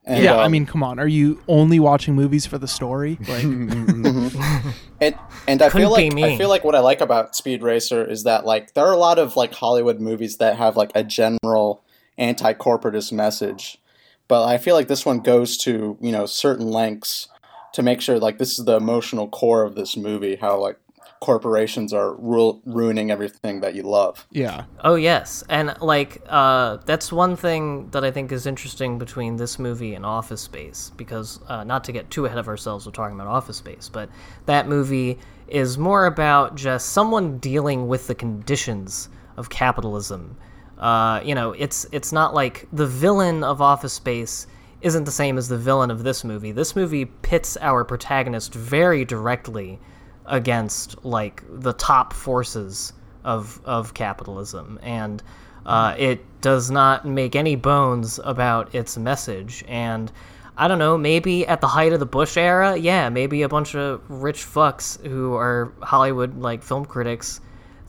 And, 0.05 0.25
yeah, 0.25 0.37
I 0.37 0.47
um, 0.47 0.53
mean, 0.53 0.67
come 0.67 0.83
on. 0.83 0.99
Are 0.99 1.07
you 1.07 1.41
only 1.47 1.79
watching 1.79 2.15
movies 2.15 2.45
for 2.45 2.59
the 2.59 2.67
story? 2.69 3.19
Like, 3.29 3.45
and 3.45 5.17
and 5.49 5.63
I 5.63 5.69
Couldn't 5.69 5.71
feel 5.71 5.91
like 5.91 6.13
me. 6.13 6.25
I 6.25 6.37
feel 6.37 6.49
like 6.49 6.65
what 6.65 6.75
I 6.75 6.81
like 6.81 7.01
about 7.01 7.35
Speed 7.35 7.63
Racer 7.63 8.05
is 8.05 8.25
that 8.25 8.45
like 8.45 8.75
there 8.75 8.85
are 8.85 8.93
a 8.93 8.99
lot 8.99 9.19
of 9.19 9.37
like 9.37 9.53
Hollywood 9.53 10.01
movies 10.01 10.37
that 10.37 10.57
have 10.57 10.77
like 10.77 10.93
a 10.95 11.03
general 11.03 11.83
anti-corporatist 12.19 13.11
message, 13.11 13.81
but 14.29 14.47
I 14.47 14.59
feel 14.59 14.77
like 14.77 14.89
this 14.89 15.07
one 15.07 15.21
goes 15.21 15.57
to 15.59 15.97
you 16.01 16.13
know 16.13 16.27
certain 16.27 16.71
lengths 16.71 17.29
to 17.73 17.83
make 17.83 18.01
sure 18.01 18.19
like 18.19 18.39
this 18.39 18.59
is 18.59 18.65
the 18.65 18.77
emotional 18.77 19.29
core 19.29 19.65
of 19.65 19.75
this 19.75 19.97
movie. 19.97 20.37
How 20.37 20.59
like 20.61 20.79
corporations 21.23 21.93
are 21.93 22.15
ru- 22.17 22.61
ruining 22.65 23.13
everything 23.13 23.61
that 23.61 23.77
you 23.77 23.85
love. 23.85 24.27
Yeah. 24.33 24.65
Oh 24.81 24.97
yes, 24.97 25.45
and 25.49 25.77
like 25.81 26.21
uh, 26.29 26.79
that's 26.85 27.13
one 27.13 27.37
thing 27.37 27.89
that 27.91 28.05
I 28.05 28.11
think 28.11 28.33
is 28.33 28.45
interesting 28.45 28.99
between 28.99 29.37
this 29.37 29.57
movie 29.57 29.95
and 29.95 30.05
Office 30.05 30.41
Space, 30.41 30.91
because 30.97 31.39
uh, 31.47 31.63
not 31.63 31.85
to 31.85 31.93
get 31.93 32.11
too 32.11 32.27
ahead 32.27 32.39
of 32.39 32.49
ourselves 32.49 32.87
with 32.87 32.97
talking 32.97 33.15
about 33.15 33.29
Office 33.29 33.57
Space, 33.57 33.89
but 33.89 34.11
that 34.47 34.67
movie 34.67 35.17
is 35.47 35.79
more 35.79 36.07
about 36.07 36.57
just 36.57 36.89
someone 36.89 37.39
dealing 37.39 37.87
with 37.87 38.09
the 38.09 38.17
conditions 38.17 39.09
of 39.37 39.49
capitalism. 39.49 40.37
Uh, 40.77 41.21
you 41.25 41.37
know, 41.37 41.53
it's 41.53 41.87
it's 41.93 42.11
not 42.11 42.35
like 42.35 42.67
the 42.73 42.87
villain 42.87 43.45
of 43.45 43.63
Office 43.63 43.93
Space 43.93 44.49
isn't 44.81 45.05
the 45.05 45.13
same 45.13 45.39
as 45.39 45.47
the 45.47 45.57
villain 45.57 45.93
of 45.93 46.03
this 46.03 46.25
movie. 46.25 46.51
This 46.51 46.75
movie 46.75 47.05
pits 47.05 47.57
our 47.61 47.85
protagonist 47.85 48.53
very 48.53 49.05
directly 49.05 49.79
against 50.27 51.05
like 51.05 51.43
the 51.49 51.73
top 51.73 52.13
forces 52.13 52.93
of 53.25 53.61
of 53.65 53.95
capitalism. 53.95 54.79
And 54.83 55.23
uh, 55.65 55.95
it 55.97 56.25
does 56.41 56.71
not 56.71 57.07
make 57.07 57.37
any 57.37 57.55
bones 57.55 58.19
about 58.25 58.75
its 58.75 58.99
message. 58.99 59.65
And 59.69 60.11
I 60.57 60.69
don't 60.69 60.79
know, 60.79 60.99
maybe 60.99 61.47
at 61.47 61.61
the 61.61 61.69
height 61.69 61.93
of 61.93 62.01
the 62.01 62.07
Bush 62.07 62.37
era, 62.37 62.77
yeah, 62.77 63.09
maybe 63.09 63.43
a 63.43 63.49
bunch 63.49 63.75
of 63.75 64.03
rich 64.09 64.45
fucks 64.45 65.01
who 65.07 65.35
are 65.35 65.73
Hollywood 65.81 66.39
like 66.39 66.63
film 66.63 66.85
critics 66.85 67.41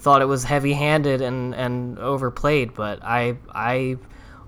thought 0.03 0.21
it 0.21 0.25
was 0.25 0.43
heavy-handed 0.43 1.21
and, 1.21 1.55
and 1.55 1.97
overplayed, 1.97 2.73
but 2.73 2.99
I 3.03 3.37
I 3.53 3.97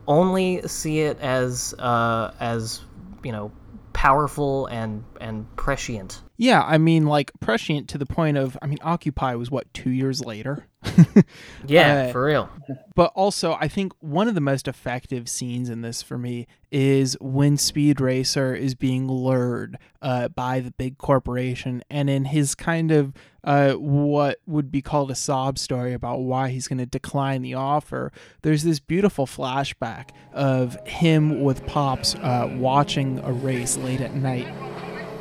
only 0.05 0.61
see 0.67 0.99
it 0.99 1.17
as 1.19 1.73
uh, 1.79 2.31
as 2.39 2.81
you 3.23 3.31
know 3.31 3.51
powerful 3.95 4.67
and 4.67 5.05
and 5.21 5.47
prescient. 5.55 6.21
Yeah, 6.37 6.61
I 6.61 6.77
mean, 6.77 7.05
like 7.05 7.31
prescient 7.39 7.87
to 7.89 7.97
the 7.97 8.05
point 8.05 8.37
of, 8.37 8.57
I 8.61 8.67
mean, 8.67 8.77
Occupy 8.83 9.35
was 9.35 9.49
what 9.49 9.73
two 9.73 9.89
years 9.89 10.23
later. 10.23 10.67
Yeah, 11.67 12.05
Uh, 12.07 12.11
for 12.11 12.25
real. 12.25 12.49
But 12.95 13.11
also, 13.15 13.57
I 13.59 13.67
think 13.67 13.93
one 13.99 14.27
of 14.27 14.35
the 14.35 14.41
most 14.41 14.67
effective 14.67 15.27
scenes 15.27 15.69
in 15.69 15.81
this 15.81 16.01
for 16.01 16.17
me 16.17 16.47
is 16.71 17.17
when 17.19 17.57
Speed 17.57 17.99
Racer 17.99 18.53
is 18.53 18.75
being 18.75 19.07
lured 19.07 19.77
uh, 20.01 20.27
by 20.29 20.59
the 20.59 20.71
big 20.71 20.97
corporation, 20.97 21.83
and 21.89 22.09
in 22.09 22.25
his 22.25 22.55
kind 22.55 22.91
of 22.91 23.13
uh, 23.43 23.73
what 23.73 24.39
would 24.45 24.71
be 24.71 24.81
called 24.81 25.11
a 25.11 25.15
sob 25.15 25.57
story 25.57 25.93
about 25.93 26.19
why 26.19 26.49
he's 26.49 26.67
going 26.67 26.77
to 26.79 26.85
decline 26.85 27.41
the 27.41 27.53
offer, 27.53 28.11
there's 28.41 28.63
this 28.63 28.79
beautiful 28.79 29.25
flashback 29.25 30.09
of 30.33 30.77
him 30.87 31.41
with 31.43 31.65
Pops 31.65 32.15
uh, 32.15 32.49
watching 32.57 33.19
a 33.19 33.31
race 33.31 33.77
late 33.77 34.01
at 34.01 34.13
night. 34.15 34.47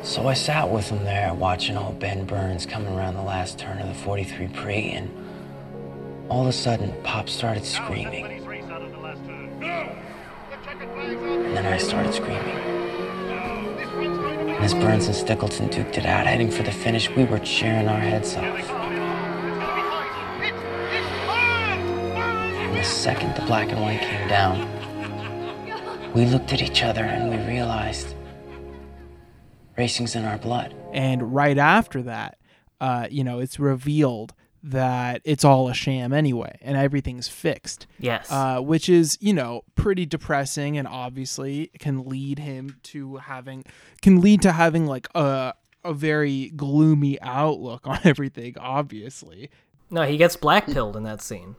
So 0.02 0.28
I 0.28 0.35
sat 0.35 0.71
with 0.71 0.90
him 0.90 1.04
there, 1.04 1.33
watching 1.33 1.78
old 1.78 1.99
Ben 1.99 2.26
Burns 2.26 2.66
coming 2.66 2.94
around 2.94 3.14
the 3.14 3.23
last 3.23 3.59
turn 3.59 3.78
of 3.78 3.88
the 3.88 3.94
43 3.94 4.49
Prix, 4.49 4.90
and 4.90 5.11
all 6.28 6.43
of 6.43 6.49
a 6.49 6.52
sudden, 6.52 6.95
Pop 7.02 7.28
started 7.28 7.64
screaming. 7.64 8.26
And 11.07 11.57
then 11.57 11.66
I 11.66 11.78
started 11.78 12.14
screaming. 12.14 12.40
And 14.49 14.64
as 14.64 14.75
Burns 14.75 15.07
and 15.07 15.14
Stickleton 15.14 15.71
duked 15.71 15.99
it 15.99 16.07
out, 16.07 16.26
heading 16.26 16.50
for 16.50 16.62
the 16.62 16.73
finish, 16.73 17.11
we 17.11 17.25
were 17.25 17.38
cheering 17.40 17.88
our 17.88 17.99
heads 18.00 18.35
off. 18.37 18.71
And 22.61 22.76
the 22.76 22.83
second 22.85 23.35
the 23.37 23.43
black 23.43 23.71
and 23.71 23.81
white 23.81 24.00
came 24.00 24.28
down, 24.28 24.69
we 26.14 26.25
looked 26.26 26.52
at 26.52 26.62
each 26.62 26.83
other 26.83 27.02
and 27.04 27.31
we 27.31 27.37
realized 27.52 28.14
racing's 29.76 30.14
in 30.14 30.25
our 30.25 30.38
blood. 30.38 30.73
and 30.93 31.35
right 31.35 31.59
after 31.59 32.00
that 32.02 32.38
uh, 32.81 33.09
you 33.11 33.25
know 33.25 33.40
it's 33.40 33.59
revealed 33.59 34.33
that 34.66 35.21
it's 35.25 35.44
all 35.44 35.68
a 35.68 35.75
sham 35.75 36.12
anyway 36.12 36.56
and 36.62 36.76
everything's 36.76 37.28
fixed 37.28 37.87
Yes. 37.99 38.33
uh, 38.33 38.61
which 38.61 38.88
is 38.88 39.18
you 39.21 39.33
know 39.35 39.62
pretty 39.75 40.06
depressing 40.06 40.78
and 40.78 40.88
obviously 40.88 41.71
can 41.78 42.04
lead 42.06 42.38
him 42.38 42.76
to 42.85 43.16
having 43.16 43.64
can 44.00 44.21
lead 44.23 44.40
to 44.42 44.52
having 44.52 44.87
like 44.87 45.06
a 45.14 45.52
a 45.85 45.92
very 45.92 46.49
gloomy 46.56 47.21
outlook 47.21 47.87
on 47.87 47.99
everything 48.04 48.54
obviously 48.59 49.50
no, 49.90 50.02
he 50.04 50.16
gets 50.16 50.35
black 50.35 50.66
pilled 50.66 50.97
in 50.97 51.04
that 51.04 51.21
scene. 51.23 51.54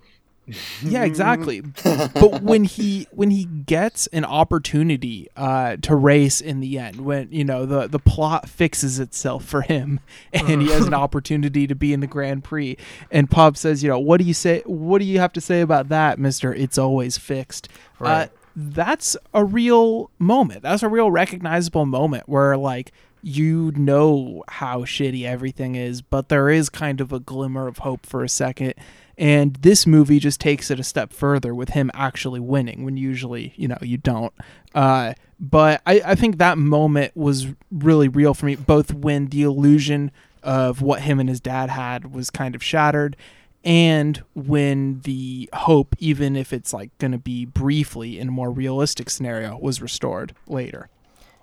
Yeah 0.83 1.03
exactly. 1.03 1.61
But 1.83 2.41
when 2.43 2.63
he 2.63 3.07
when 3.11 3.31
he 3.31 3.45
gets 3.45 4.07
an 4.07 4.25
opportunity 4.25 5.27
uh 5.36 5.77
to 5.81 5.95
race 5.95 6.39
in 6.41 6.60
the 6.60 6.77
end 6.79 7.01
when 7.01 7.31
you 7.31 7.43
know 7.43 7.65
the 7.65 7.88
the 7.88 7.99
plot 7.99 8.47
fixes 8.47 8.99
itself 8.99 9.43
for 9.45 9.62
him 9.62 9.99
and 10.34 10.62
he 10.62 10.71
has 10.71 10.86
an 10.88 10.93
opportunity 11.05 11.67
to 11.67 11.75
be 11.75 11.93
in 11.93 11.99
the 11.99 12.08
grand 12.08 12.43
prix. 12.43 12.77
And 13.12 13.29
pop 13.29 13.58
says 13.58 13.84
you 13.84 13.89
know 13.89 13.99
what 13.99 14.19
do 14.19 14.25
you 14.25 14.34
say 14.34 14.62
what 14.65 14.99
do 14.99 15.05
you 15.05 15.19
have 15.19 15.34
to 15.34 15.41
say 15.41 15.62
about 15.62 15.89
that 15.89 16.19
mister? 16.19 16.53
It's 16.53 16.77
always 16.77 17.17
fixed. 17.17 17.67
Uh, 17.69 18.03
Right. 18.03 18.29
that's 18.55 19.15
a 19.34 19.43
real 19.45 20.12
moment. 20.19 20.63
That's 20.63 20.84
a 20.84 20.89
real 20.89 21.10
recognizable 21.12 21.86
moment 21.86 22.27
where 22.27 22.58
like 22.58 22.91
you 23.25 23.71
know 23.75 24.43
how 24.47 24.81
shitty 24.81 25.25
everything 25.25 25.73
is, 25.73 26.03
but 26.03 26.29
there 26.29 26.47
is 26.47 26.69
kind 26.69 27.01
of 27.01 27.11
a 27.11 27.19
glimmer 27.19 27.67
of 27.67 27.79
hope 27.79 28.05
for 28.05 28.23
a 28.23 28.29
second. 28.29 28.75
And 29.17 29.55
this 29.55 29.88
movie 29.88 30.19
just 30.19 30.39
takes 30.39 30.69
it 30.69 30.79
a 30.79 30.83
step 30.83 31.11
further 31.11 31.55
with 31.55 31.69
him 31.69 31.89
actually 31.95 32.39
winning 32.39 32.85
when 32.85 32.97
usually, 32.97 33.53
you 33.55 33.67
know, 33.67 33.79
you 33.81 33.97
don't. 33.97 34.31
Uh, 34.75 35.15
but 35.39 35.81
I, 35.88 36.01
I 36.05 36.13
think 36.13 36.38
that 36.38 36.59
moment 36.59 37.17
was 37.17 37.47
really 37.71 38.07
real 38.07 38.35
for 38.35 38.45
me, 38.45 38.57
both 38.57 38.93
when 38.93 39.25
the 39.29 39.41
illusion 39.41 40.11
of 40.43 40.83
what 40.83 41.01
him 41.01 41.19
and 41.19 41.27
his 41.27 41.39
dad 41.39 41.71
had 41.71 42.13
was 42.13 42.29
kind 42.29 42.53
of 42.53 42.61
shattered 42.61 43.17
and 43.63 44.23
when 44.35 44.99
the 44.99 45.49
hope, 45.51 45.95
even 45.97 46.35
if 46.35 46.53
it's 46.53 46.71
like 46.71 46.95
going 46.99 47.11
to 47.13 47.17
be 47.17 47.45
briefly 47.45 48.19
in 48.19 48.27
a 48.27 48.31
more 48.31 48.51
realistic 48.51 49.09
scenario, 49.09 49.57
was 49.57 49.81
restored 49.81 50.35
later. 50.45 50.89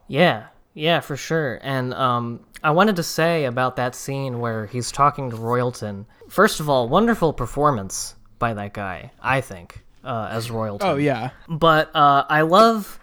Yeah, 0.06 0.46
yeah, 0.74 1.00
for 1.00 1.16
sure. 1.16 1.58
And 1.62 1.92
um, 1.94 2.40
I 2.62 2.70
wanted 2.70 2.96
to 2.96 3.02
say 3.02 3.44
about 3.44 3.76
that 3.76 3.94
scene 3.94 4.40
where 4.40 4.66
he's 4.66 4.90
talking 4.90 5.30
to 5.30 5.36
Royalton. 5.36 6.06
First 6.28 6.60
of 6.60 6.68
all, 6.68 6.88
wonderful 6.88 7.32
performance 7.32 8.14
by 8.38 8.54
that 8.54 8.72
guy, 8.72 9.12
I 9.20 9.40
think, 9.40 9.84
uh, 10.04 10.28
as 10.30 10.48
Royalton. 10.48 10.82
Oh, 10.82 10.96
yeah. 10.96 11.30
But 11.48 11.94
uh, 11.94 12.24
I 12.28 12.42
love 12.42 12.98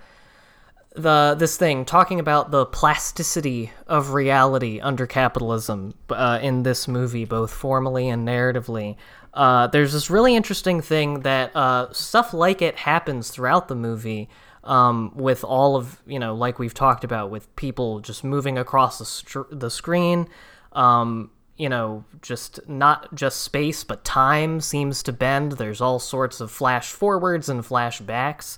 the 0.95 1.35
this 1.37 1.55
thing 1.55 1.85
talking 1.85 2.19
about 2.19 2.51
the 2.51 2.65
plasticity 2.65 3.71
of 3.87 4.13
reality 4.13 4.79
under 4.79 5.05
capitalism 5.05 5.93
uh, 6.09 6.39
in 6.41 6.63
this 6.63 6.87
movie, 6.87 7.25
both 7.25 7.51
formally 7.51 8.09
and 8.09 8.27
narratively. 8.27 8.97
Uh, 9.33 9.67
there's 9.67 9.93
this 9.93 10.09
really 10.09 10.35
interesting 10.35 10.81
thing 10.81 11.21
that 11.21 11.55
uh, 11.55 11.91
stuff 11.93 12.33
like 12.33 12.61
it 12.61 12.75
happens 12.75 13.29
throughout 13.29 13.67
the 13.67 13.75
movie. 13.75 14.27
Um, 14.63 15.13
with 15.15 15.43
all 15.45 15.77
of 15.77 16.01
you 16.05 16.19
know, 16.19 16.35
like 16.35 16.59
we've 16.59 16.73
talked 16.73 17.03
about, 17.03 17.31
with 17.31 17.55
people 17.55 18.01
just 18.01 18.23
moving 18.23 18.57
across 18.57 18.99
the 18.99 19.05
str- 19.05 19.49
the 19.51 19.69
screen, 19.69 20.27
um, 20.73 21.31
you 21.57 21.69
know, 21.69 22.03
just 22.21 22.59
not 22.67 23.13
just 23.15 23.41
space, 23.41 23.83
but 23.83 24.03
time 24.03 24.61
seems 24.61 25.03
to 25.03 25.13
bend. 25.13 25.53
There's 25.53 25.81
all 25.81 25.99
sorts 25.99 26.41
of 26.41 26.51
flash 26.51 26.91
forwards 26.91 27.49
and 27.49 27.63
flashbacks. 27.63 28.57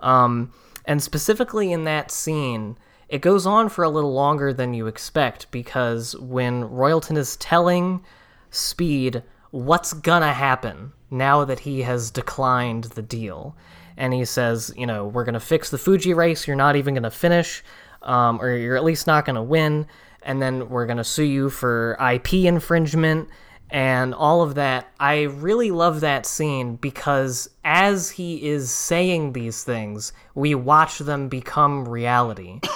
Um, 0.00 0.52
and 0.84 1.02
specifically 1.02 1.72
in 1.72 1.84
that 1.84 2.10
scene, 2.10 2.76
it 3.08 3.20
goes 3.20 3.46
on 3.46 3.68
for 3.68 3.84
a 3.84 3.90
little 3.90 4.12
longer 4.12 4.52
than 4.52 4.74
you 4.74 4.86
expect 4.86 5.50
because 5.50 6.16
when 6.16 6.64
Royalton 6.64 7.16
is 7.16 7.36
telling 7.36 8.02
Speed 8.50 9.22
what's 9.50 9.92
gonna 9.92 10.32
happen 10.32 10.92
now 11.10 11.44
that 11.44 11.60
he 11.60 11.82
has 11.82 12.10
declined 12.10 12.84
the 12.84 13.02
deal, 13.02 13.56
and 13.98 14.14
he 14.14 14.24
says, 14.24 14.72
you 14.76 14.86
know, 14.86 15.06
we're 15.06 15.24
gonna 15.24 15.40
fix 15.40 15.68
the 15.68 15.76
Fuji 15.76 16.14
race, 16.14 16.46
you're 16.46 16.56
not 16.56 16.76
even 16.76 16.94
gonna 16.94 17.10
finish, 17.10 17.62
um, 18.02 18.40
or 18.40 18.56
you're 18.56 18.76
at 18.76 18.84
least 18.84 19.06
not 19.06 19.26
gonna 19.26 19.42
win, 19.42 19.86
and 20.22 20.40
then 20.40 20.70
we're 20.70 20.86
gonna 20.86 21.04
sue 21.04 21.24
you 21.24 21.50
for 21.50 21.96
IP 22.00 22.32
infringement 22.46 23.28
and 23.70 24.14
all 24.14 24.40
of 24.40 24.54
that. 24.54 24.88
I 24.98 25.24
really 25.24 25.70
love 25.70 26.00
that 26.00 26.24
scene 26.24 26.76
because 26.76 27.50
as 27.64 28.08
he 28.10 28.48
is 28.48 28.70
saying 28.70 29.34
these 29.34 29.62
things, 29.64 30.12
we 30.34 30.54
watch 30.54 31.00
them 31.00 31.28
become 31.28 31.86
reality. 31.86 32.60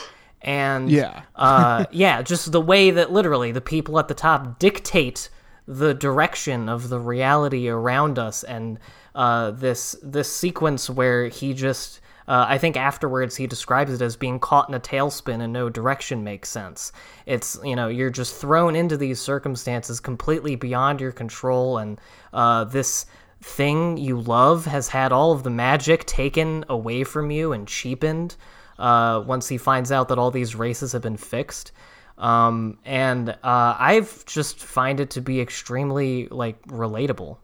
And 0.44 0.90
Yeah. 0.90 1.22
uh, 1.36 1.84
yeah, 1.92 2.20
just 2.20 2.50
the 2.50 2.60
way 2.60 2.90
that 2.90 3.12
literally 3.12 3.52
the 3.52 3.60
people 3.60 3.96
at 4.00 4.08
the 4.08 4.14
top 4.14 4.58
dictate 4.58 5.30
the 5.68 5.94
direction 5.94 6.68
of 6.68 6.88
the 6.88 6.98
reality 6.98 7.68
around 7.68 8.18
us, 8.18 8.42
and 8.42 8.80
uh, 9.14 9.50
this 9.52 9.96
this 10.02 10.32
sequence 10.32 10.88
where 10.90 11.28
he 11.28 11.54
just. 11.54 12.00
Uh, 12.28 12.46
I 12.48 12.56
think 12.56 12.76
afterwards 12.76 13.34
he 13.34 13.48
describes 13.48 13.92
it 13.92 14.00
as 14.00 14.14
being 14.14 14.38
caught 14.38 14.68
in 14.68 14.76
a 14.76 14.80
tailspin 14.80 15.42
and 15.42 15.52
no 15.52 15.68
direction 15.68 16.22
makes 16.22 16.48
sense. 16.48 16.92
It's, 17.26 17.58
you 17.64 17.74
know, 17.74 17.88
you're 17.88 18.10
just 18.10 18.36
thrown 18.36 18.76
into 18.76 18.96
these 18.96 19.20
circumstances 19.20 19.98
completely 19.98 20.54
beyond 20.54 21.00
your 21.00 21.10
control, 21.10 21.78
and 21.78 22.00
uh, 22.32 22.62
this 22.62 23.06
thing 23.42 23.96
you 23.96 24.20
love 24.20 24.66
has 24.66 24.86
had 24.86 25.10
all 25.10 25.32
of 25.32 25.42
the 25.42 25.50
magic 25.50 26.04
taken 26.06 26.64
away 26.68 27.02
from 27.02 27.32
you 27.32 27.52
and 27.52 27.66
cheapened 27.66 28.36
uh, 28.78 29.22
once 29.26 29.48
he 29.48 29.58
finds 29.58 29.90
out 29.90 30.08
that 30.08 30.18
all 30.18 30.30
these 30.30 30.54
races 30.54 30.92
have 30.92 31.02
been 31.02 31.16
fixed. 31.16 31.72
Um, 32.18 32.78
and 32.84 33.30
uh, 33.30 33.76
I've 33.78 34.24
just 34.26 34.60
find 34.60 35.00
it 35.00 35.10
to 35.10 35.20
be 35.20 35.40
extremely 35.40 36.28
like 36.28 36.62
relatable. 36.66 37.38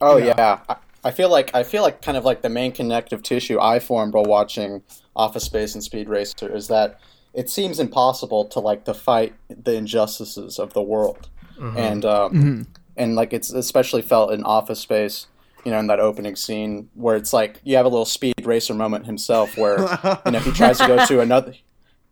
Oh 0.00 0.16
yeah, 0.16 0.60
I, 0.68 0.76
I 1.04 1.10
feel 1.10 1.30
like 1.30 1.54
I 1.54 1.62
feel 1.62 1.82
like 1.82 2.02
kind 2.02 2.16
of 2.16 2.24
like 2.24 2.42
the 2.42 2.48
main 2.48 2.72
connective 2.72 3.22
tissue 3.22 3.60
I 3.60 3.78
formed 3.78 4.14
while 4.14 4.24
watching 4.24 4.82
Office 5.14 5.44
Space 5.44 5.74
and 5.74 5.84
Speed 5.84 6.08
Racer 6.08 6.54
is 6.54 6.68
that 6.68 6.98
it 7.34 7.50
seems 7.50 7.78
impossible 7.80 8.46
to 8.46 8.60
like 8.60 8.84
to 8.84 8.94
fight 8.94 9.34
the 9.48 9.74
injustices 9.74 10.58
of 10.58 10.72
the 10.72 10.82
world, 10.82 11.28
and 11.76 12.04
um, 12.04 12.66
and 12.96 13.14
like 13.14 13.32
it's 13.32 13.50
especially 13.50 14.02
felt 14.02 14.32
in 14.32 14.44
Office 14.44 14.80
Space. 14.80 15.26
You 15.64 15.70
know, 15.70 15.78
in 15.78 15.86
that 15.86 15.98
opening 15.98 16.36
scene 16.36 16.90
where 16.92 17.16
it's 17.16 17.32
like 17.32 17.58
you 17.64 17.76
have 17.76 17.86
a 17.86 17.88
little 17.88 18.04
Speed 18.04 18.34
Racer 18.44 18.74
moment 18.74 19.06
himself, 19.06 19.56
where 19.56 19.78
you 20.26 20.32
know 20.32 20.38
he 20.38 20.52
tries 20.52 20.76
to 20.78 20.86
go 20.86 21.06
to 21.06 21.20
another. 21.22 21.54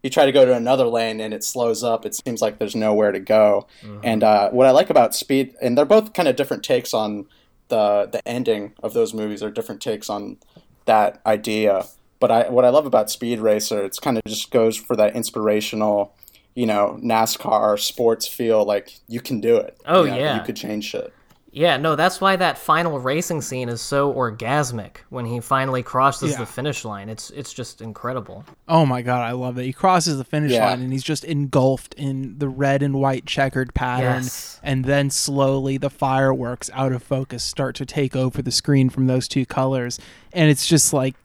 You 0.02 0.10
try 0.10 0.24
to 0.24 0.32
go 0.32 0.44
to 0.44 0.54
another 0.54 0.86
lane 0.86 1.20
and 1.20 1.32
it 1.32 1.44
slows 1.44 1.84
up. 1.84 2.04
It 2.04 2.14
seems 2.14 2.42
like 2.42 2.58
there's 2.58 2.74
nowhere 2.74 3.12
to 3.12 3.20
go. 3.20 3.68
And 4.02 4.24
uh, 4.24 4.50
what 4.50 4.66
I 4.66 4.70
like 4.72 4.90
about 4.90 5.14
Speed, 5.14 5.54
and 5.62 5.78
they're 5.78 5.84
both 5.84 6.12
kind 6.12 6.26
of 6.28 6.34
different 6.34 6.64
takes 6.64 6.92
on 6.92 7.26
the 7.72 8.06
the 8.12 8.26
ending 8.28 8.74
of 8.82 8.92
those 8.92 9.14
movies 9.14 9.42
are 9.42 9.50
different 9.50 9.80
takes 9.80 10.10
on 10.10 10.36
that 10.84 11.22
idea. 11.24 11.86
But 12.20 12.30
I 12.30 12.48
what 12.50 12.64
I 12.64 12.68
love 12.68 12.84
about 12.86 13.10
Speed 13.10 13.40
Racer, 13.40 13.82
it's 13.82 13.98
kind 13.98 14.18
of 14.18 14.22
just 14.26 14.50
goes 14.50 14.76
for 14.76 14.94
that 14.96 15.16
inspirational, 15.16 16.14
you 16.54 16.66
know, 16.66 17.00
NASCAR 17.02 17.80
sports 17.80 18.28
feel. 18.28 18.64
Like 18.64 19.00
you 19.08 19.20
can 19.20 19.40
do 19.40 19.56
it. 19.56 19.80
Oh, 19.86 20.04
You 20.04 20.10
know, 20.10 20.18
yeah. 20.18 20.36
you 20.36 20.42
could 20.42 20.56
change 20.56 20.84
shit. 20.84 21.12
Yeah, 21.54 21.76
no, 21.76 21.96
that's 21.96 22.18
why 22.18 22.36
that 22.36 22.56
final 22.56 22.98
racing 22.98 23.42
scene 23.42 23.68
is 23.68 23.82
so 23.82 24.10
orgasmic 24.14 24.96
when 25.10 25.26
he 25.26 25.38
finally 25.40 25.82
crosses 25.82 26.32
Yeah. 26.32 26.38
the 26.38 26.46
finish 26.46 26.82
line. 26.82 27.10
It's 27.10 27.28
it's 27.28 27.52
just 27.52 27.82
incredible. 27.82 28.46
Oh 28.68 28.86
my 28.86 29.02
god, 29.02 29.20
I 29.20 29.32
love 29.32 29.58
it. 29.58 29.64
He 29.66 29.72
crosses 29.74 30.16
the 30.16 30.24
finish 30.24 30.52
Yeah. 30.52 30.70
line 30.70 30.80
and 30.80 30.90
he's 30.92 31.02
just 31.04 31.24
engulfed 31.24 31.92
in 31.94 32.38
the 32.38 32.48
red 32.48 32.82
and 32.82 32.94
white 32.94 33.26
checkered 33.26 33.74
pattern. 33.74 34.22
Yes. 34.22 34.60
And 34.62 34.86
then 34.86 35.10
slowly 35.10 35.76
the 35.76 35.90
fireworks 35.90 36.70
out 36.72 36.92
of 36.92 37.02
focus 37.02 37.44
start 37.44 37.74
to 37.76 37.84
take 37.86 38.16
over 38.16 38.40
the 38.40 38.50
screen 38.50 38.88
from 38.88 39.06
those 39.06 39.28
two 39.28 39.44
colors. 39.44 39.98
And 40.32 40.48
it's 40.48 40.66
just 40.66 40.94
like 40.94 41.16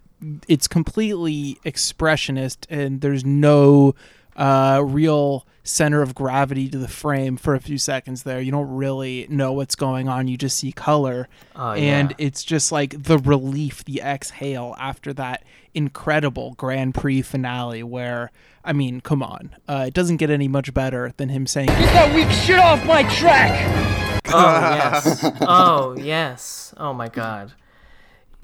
it's 0.49 0.67
completely 0.67 1.57
expressionist 1.65 2.65
and 2.69 2.99
there's 2.99 3.23
no 3.23 3.95
uh, 4.37 4.81
real 4.85 5.45
center 5.63 6.01
of 6.01 6.15
gravity 6.15 6.69
to 6.69 6.77
the 6.77 6.87
frame 6.87 7.35
for 7.37 7.55
a 7.55 7.59
few 7.59 7.77
seconds 7.77 8.23
there. 8.23 8.39
You 8.39 8.51
don't 8.51 8.73
really 8.75 9.27
know 9.29 9.51
what's 9.51 9.75
going 9.75 10.07
on. 10.07 10.27
You 10.27 10.37
just 10.37 10.57
see 10.57 10.71
color. 10.71 11.27
Oh, 11.55 11.71
and 11.71 12.11
yeah. 12.11 12.25
it's 12.25 12.43
just 12.43 12.71
like 12.71 13.03
the 13.03 13.17
relief, 13.17 13.83
the 13.83 14.01
exhale 14.01 14.75
after 14.79 15.13
that 15.13 15.43
incredible 15.73 16.53
Grand 16.57 16.95
Prix 16.95 17.21
finale 17.21 17.83
where, 17.83 18.31
I 18.63 18.73
mean, 18.73 19.01
come 19.01 19.21
on. 19.21 19.55
Uh, 19.67 19.85
it 19.87 19.93
doesn't 19.93 20.17
get 20.17 20.29
any 20.29 20.47
much 20.47 20.73
better 20.73 21.13
than 21.17 21.29
him 21.29 21.45
saying, 21.47 21.67
Get 21.67 21.93
that 21.93 22.15
weak 22.15 22.29
shit 22.29 22.59
off 22.59 22.85
my 22.85 23.03
track! 23.15 23.83
Oh 24.29 24.75
yes. 24.75 25.31
oh 25.39 25.95
yes. 25.97 26.73
Oh 26.75 26.91
my 26.91 27.07
god. 27.07 27.53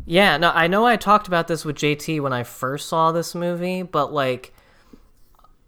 Yeah, 0.06 0.38
no, 0.38 0.50
I 0.52 0.68
know 0.68 0.86
I 0.86 0.96
talked 0.96 1.28
about 1.28 1.50
this 1.50 1.66
with 1.66 1.76
JT 1.76 2.22
when 2.22 2.32
I 2.32 2.44
first 2.44 2.88
saw 2.88 3.12
this 3.12 3.36
movie, 3.36 3.84
but 3.84 4.14
like 4.14 4.54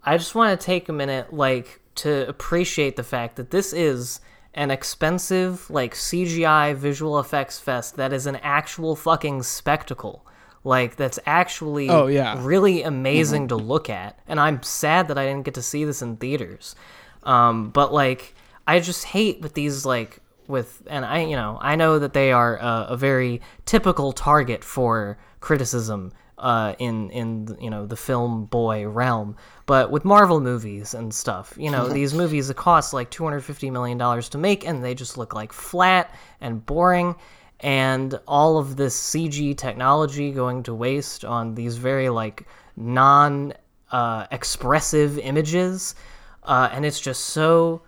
I 0.06 0.18
just 0.18 0.36
want 0.36 0.58
to 0.60 0.65
take 0.65 0.88
a 0.89 0.94
minute 0.94 1.34
like 1.34 1.82
to 1.96 2.28
appreciate 2.28 2.96
the 2.96 3.04
fact 3.04 3.36
that 3.38 3.52
this 3.52 3.74
is 3.74 4.20
an 4.54 4.72
expensive 4.72 5.70
like 5.70 5.94
CGI 5.94 6.76
visual 6.76 7.20
effects 7.20 7.60
fest 7.60 7.96
that 7.98 8.13
is 8.13 8.26
an 8.26 8.38
actual 8.38 8.96
fucking 8.96 9.44
spectacle. 9.44 10.26
Like 10.63 10.96
that's 10.96 11.20
actually 11.26 11.89
Oh, 11.89 12.08
yeah. 12.08 12.38
really 12.41 12.84
amazing 12.84 13.50
to 13.50 13.56
look 13.56 13.89
at. 13.89 14.18
And 14.28 14.39
I'm 14.39 14.63
sad 14.63 15.08
that 15.10 15.18
I 15.18 15.26
didn't 15.26 15.44
get 15.46 15.54
to 15.56 15.62
see 15.62 15.86
this 15.86 16.02
in 16.02 16.18
theaters. 16.18 16.76
Um, 17.24 17.70
but 17.70 17.94
like 17.94 18.34
I 18.68 18.80
just 18.80 19.06
hate 19.06 19.41
with 19.41 19.54
these 19.54 19.86
like 19.86 20.20
with 20.48 20.84
and 20.88 21.04
I 21.06 21.22
you 21.24 21.36
know 21.36 21.58
I 21.62 21.76
know 21.76 21.98
that 22.00 22.13
they 22.13 22.32
are 22.32 22.62
uh, 22.62 22.86
a 22.88 22.98
very 22.98 23.41
typical 23.65 24.12
target 24.12 24.63
for 24.63 25.18
criticism 25.39 26.12
uh, 26.38 26.76
in 26.80 27.10
in 27.12 27.58
you 27.60 27.69
know 27.69 27.86
the 27.86 27.95
film 27.95 28.45
boy 28.45 28.88
realm, 28.88 29.36
but 29.65 29.91
with 29.91 30.04
Marvel 30.04 30.39
movies 30.41 30.93
and 30.93 31.13
stuff, 31.13 31.54
you 31.58 31.71
know 31.71 31.88
these 31.88 32.13
movies 32.21 32.48
that 32.48 32.58
cost 32.58 32.93
like 32.93 33.10
two 33.10 33.24
hundred 33.24 33.41
fifty 33.41 33.69
million 33.69 33.98
dollars 33.98 34.30
to 34.30 34.38
make, 34.38 34.65
and 34.65 34.84
they 34.84 34.93
just 34.93 35.17
look 35.17 35.34
like 35.34 35.54
flat 35.54 36.13
and 36.41 36.65
boring, 36.65 37.15
and 37.62 38.19
all 38.28 38.58
of 38.58 38.76
this 38.76 39.00
CG 39.00 39.58
technology 39.58 40.32
going 40.32 40.63
to 40.63 40.74
waste 40.74 41.24
on 41.24 41.56
these 41.56 41.78
very 41.78 42.10
like 42.10 42.48
non 42.76 43.54
uh, 43.91 44.28
expressive 44.32 45.17
images, 45.19 45.95
uh, 46.43 46.69
and 46.71 46.86
it's 46.86 47.00
just 47.00 47.26
so 47.26 47.82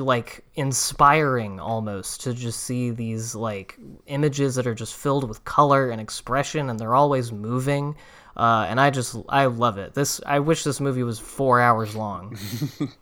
like 0.00 0.44
inspiring 0.54 1.60
almost 1.60 2.22
to 2.22 2.32
just 2.34 2.60
see 2.64 2.90
these 2.90 3.34
like 3.34 3.78
images 4.06 4.54
that 4.54 4.66
are 4.66 4.74
just 4.74 4.94
filled 4.94 5.28
with 5.28 5.44
color 5.44 5.90
and 5.90 6.00
expression 6.00 6.70
and 6.70 6.78
they're 6.78 6.94
always 6.94 7.32
moving 7.32 7.94
uh, 8.36 8.66
and 8.68 8.80
i 8.80 8.88
just 8.90 9.16
i 9.28 9.44
love 9.46 9.76
it 9.78 9.94
this 9.94 10.20
i 10.26 10.38
wish 10.38 10.64
this 10.64 10.80
movie 10.80 11.02
was 11.02 11.18
four 11.18 11.60
hours 11.60 11.94
long 11.94 12.36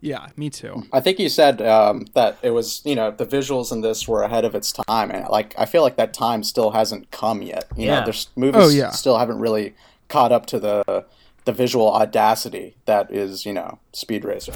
Yeah, 0.00 0.28
me 0.36 0.48
too. 0.48 0.84
I 0.92 1.00
think 1.00 1.18
you 1.18 1.28
said 1.28 1.60
um, 1.60 2.06
that 2.14 2.38
it 2.42 2.50
was, 2.50 2.82
you 2.84 2.94
know, 2.94 3.10
the 3.10 3.26
visuals 3.26 3.72
in 3.72 3.80
this 3.80 4.06
were 4.06 4.22
ahead 4.22 4.44
of 4.44 4.54
its 4.54 4.72
time, 4.72 5.10
and 5.10 5.28
like 5.28 5.54
I 5.58 5.64
feel 5.66 5.82
like 5.82 5.96
that 5.96 6.14
time 6.14 6.44
still 6.44 6.70
hasn't 6.70 7.10
come 7.10 7.42
yet. 7.42 7.66
You 7.76 7.86
Yeah. 7.86 7.98
know, 8.00 8.04
there's 8.04 8.28
movies 8.36 8.62
Oh, 8.62 8.68
yeah. 8.68 8.90
still 8.90 9.18
haven't 9.18 9.40
really 9.40 9.74
caught 10.08 10.30
up 10.32 10.46
to 10.46 10.60
the 10.60 11.04
the 11.44 11.52
visual 11.52 11.92
audacity 11.92 12.76
that 12.86 13.10
is, 13.12 13.44
you 13.44 13.52
know, 13.52 13.80
Speed 13.92 14.24
Racer. 14.24 14.54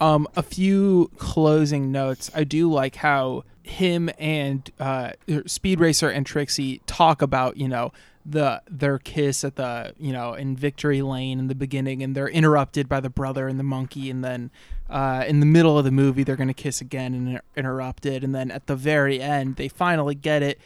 Um, 0.00 0.26
a 0.36 0.42
few 0.42 1.10
closing 1.18 1.92
notes. 1.92 2.30
I 2.34 2.44
do 2.44 2.70
like 2.70 2.96
how 2.96 3.44
him 3.62 4.10
and 4.18 4.70
uh, 4.78 5.12
Speed 5.46 5.80
Racer 5.80 6.10
and 6.10 6.26
Trixie 6.26 6.80
talk 6.86 7.22
about 7.22 7.56
you 7.56 7.68
know 7.68 7.92
the 8.26 8.62
their 8.70 8.98
kiss 8.98 9.44
at 9.44 9.56
the 9.56 9.94
you 9.98 10.12
know 10.12 10.34
in 10.34 10.56
Victory 10.56 11.02
Lane 11.02 11.38
in 11.38 11.48
the 11.48 11.54
beginning, 11.54 12.02
and 12.02 12.14
they're 12.14 12.28
interrupted 12.28 12.88
by 12.88 13.00
the 13.00 13.10
brother 13.10 13.48
and 13.48 13.58
the 13.58 13.64
monkey, 13.64 14.10
and 14.10 14.24
then 14.24 14.50
uh, 14.88 15.24
in 15.26 15.40
the 15.40 15.46
middle 15.46 15.78
of 15.78 15.84
the 15.84 15.90
movie 15.90 16.24
they're 16.24 16.36
gonna 16.36 16.54
kiss 16.54 16.80
again 16.80 17.14
and 17.14 17.40
interrupted, 17.56 18.22
and 18.22 18.34
then 18.34 18.50
at 18.50 18.66
the 18.66 18.76
very 18.76 19.20
end 19.20 19.56
they 19.56 19.68
finally 19.68 20.14
get 20.14 20.42
it. 20.42 20.58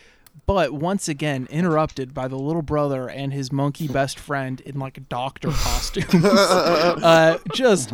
But 0.46 0.72
once 0.72 1.08
again, 1.08 1.46
interrupted 1.50 2.14
by 2.14 2.28
the 2.28 2.36
little 2.38 2.62
brother 2.62 3.08
and 3.08 3.32
his 3.32 3.50
monkey 3.52 3.88
best 3.88 4.18
friend 4.18 4.60
in 4.62 4.78
like 4.78 5.08
doctor 5.08 5.50
costumes. 5.50 6.24
uh, 6.24 7.38
just 7.54 7.92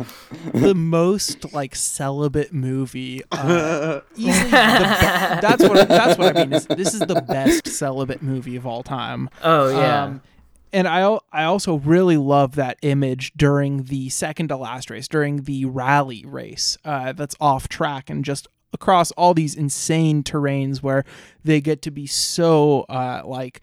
the 0.53 0.73
most 0.75 1.53
like 1.53 1.75
celibate 1.75 2.53
movie. 2.53 3.21
Uh, 3.31 4.01
easily 4.15 4.43
the 4.43 4.45
be- 4.49 5.41
that's 5.41 5.63
what 5.63 5.87
that's 5.87 6.17
what 6.17 6.37
I 6.37 6.45
mean. 6.45 6.53
Is 6.53 6.65
this 6.67 6.93
is 6.93 7.01
the 7.01 7.21
best 7.21 7.67
celibate 7.67 8.21
movie 8.21 8.55
of 8.55 8.65
all 8.65 8.83
time. 8.83 9.29
oh 9.43 9.69
yeah 9.69 10.03
Um, 10.03 10.21
and 10.73 10.87
I 10.89 11.17
I 11.31 11.43
also 11.45 11.75
really 11.75 12.17
love 12.17 12.55
that 12.55 12.77
image 12.81 13.31
during 13.37 13.83
the 13.83 14.09
second 14.09 14.49
to 14.49 14.57
last 14.57 14.89
race, 14.89 15.07
during 15.07 15.43
the 15.43 15.65
rally 15.65 16.25
race. 16.27 16.77
Uh, 16.83 17.13
that's 17.13 17.35
off 17.39 17.69
track 17.69 18.09
and 18.09 18.25
just 18.25 18.47
across 18.75 19.09
all 19.13 19.33
these 19.33 19.55
insane 19.55 20.21
terrains 20.21 20.83
where 20.83 21.03
they 21.43 21.59
get 21.59 21.81
to 21.81 21.89
be 21.91 22.05
so 22.05 22.81
uh, 22.89 23.23
like 23.25 23.61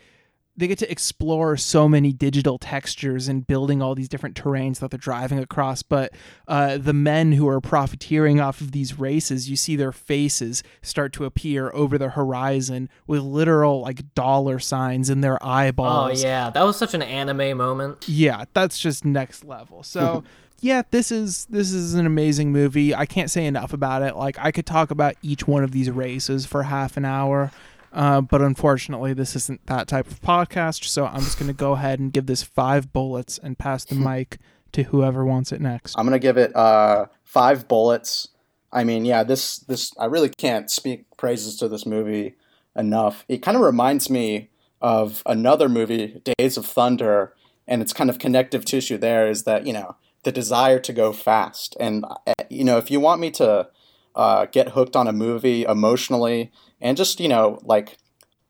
they 0.55 0.67
get 0.69 0.79
to 0.79 0.91
explore 0.91 1.57
so 1.57 1.89
many 1.89 2.13
digital 2.13 2.59
textures 2.59 3.27
and 3.27 3.47
building 3.47 3.81
all 3.81 3.95
these 3.95 4.09
different 4.09 4.37
terrains 4.37 4.81
that 4.81 4.91
they're 4.91 4.99
driving 4.99 5.39
across. 5.39 5.83
But 5.83 6.13
uh, 6.47 6.77
the 6.77 6.93
men 6.93 7.33
who 7.33 7.49
are 7.49 7.59
profiteering 7.63 8.39
off 8.39 8.61
of 8.61 8.73
these 8.73 8.99
races, 8.99 9.49
you 9.49 9.57
see 9.57 9.77
their 9.77 9.93
faces 9.93 10.63
start 10.83 11.15
to 11.15 11.25
appear 11.25 11.71
over 11.73 11.97
the 11.97 12.11
horizon 12.11 12.91
with 13.07 13.23
literal 13.23 13.81
like 13.81 14.15
dollar 14.15 14.59
signs 14.59 15.09
in 15.09 15.23
their 15.23 15.43
eyeballs. 15.43 16.23
oh 16.23 16.27
yeah 16.27 16.51
that 16.51 16.63
was 16.65 16.77
such 16.77 16.93
an 16.93 17.03
anime 17.03 17.57
moment 17.57 18.05
Yeah, 18.07 18.45
that's 18.53 18.79
just 18.79 19.07
next 19.07 19.45
level. 19.47 19.83
So 19.83 20.23
yeah, 20.63 20.83
this 20.91 21.11
is 21.11 21.47
this 21.47 21.73
is 21.73 21.95
an 21.95 22.07
amazing 22.07 22.53
movie. 22.53 22.95
I 22.95 23.05
can't 23.05 23.31
say 23.31 23.45
enough 23.47 23.73
about 23.73 24.03
it. 24.03 24.17
Like 24.17 24.39
I 24.39 24.53
could 24.53 24.65
talk 24.65 24.91
about 24.91 25.17
each 25.21 25.47
one 25.47 25.65
of 25.65 25.73
these 25.73 25.91
races 25.91 26.47
for 26.47 26.63
half 26.63 26.97
an 26.97 27.05
hour. 27.05 27.51
Uh, 27.93 28.23
but 28.23 28.41
unfortunately, 28.41 29.13
this 29.13 29.37
isn't 29.37 29.67
that 29.67 29.87
type 29.87 30.07
of 30.07 30.23
podcast, 30.23 30.85
so 30.85 31.05
I'm 31.05 31.21
just 31.21 31.39
going 31.39 31.49
to 31.49 31.53
go 31.53 31.73
ahead 31.73 31.99
and 31.99 32.11
give 32.11 32.25
this 32.25 32.43
five 32.43 32.91
bullets 32.91 33.37
and 33.37 33.59
pass 33.59 33.85
the 33.85 33.95
mic 33.97 34.39
to 34.73 34.85
whoever 34.85 35.27
wants 35.27 35.53
it 35.53 35.61
next. 35.61 35.99
I'm 35.99 36.07
gonna 36.07 36.19
give 36.19 36.39
it 36.39 36.55
uh, 36.57 37.07
five 37.25 37.69
bullets. 37.69 38.29
I 38.73 38.85
mean, 38.85 39.05
yeah, 39.05 39.23
this 39.23 39.59
this 39.59 39.93
I 39.99 40.07
really 40.07 40.29
can't 40.31 40.71
speak 40.71 41.05
praises 41.17 41.57
to 41.59 41.69
this 41.69 41.85
movie 41.85 42.37
enough. 42.75 43.25
It 43.29 43.43
kind 43.43 43.57
of 43.57 43.63
reminds 43.63 44.09
me 44.09 44.49
of 44.81 45.23
another 45.27 45.69
movie, 45.69 46.23
Days 46.39 46.57
of 46.57 46.67
Thunder, 46.67 47.35
and 47.67 47.83
its 47.83 47.93
kind 47.93 48.09
of 48.09 48.19
connective 48.19 48.65
tissue 48.65 48.97
there 48.97 49.29
is 49.29 49.43
that 49.45 49.67
you 49.67 49.73
know 49.73 49.97
the 50.25 50.33
desire 50.33 50.79
to 50.81 50.93
go 50.93 51.13
fast, 51.13 51.77
and 51.81 52.05
uh, 52.27 52.35
you 52.49 52.65
know 52.65 52.79
if 52.79 52.91
you 52.91 53.01
want 53.01 53.21
me 53.21 53.31
to 53.33 53.69
uh, 54.15 54.47
get 54.47 54.71
hooked 54.71 54.97
on 54.97 55.09
a 55.09 55.13
movie 55.13 55.65
emotionally 55.65 56.53
and 56.81 56.97
just 56.97 57.21
you 57.21 57.29
know 57.29 57.59
like 57.65 57.97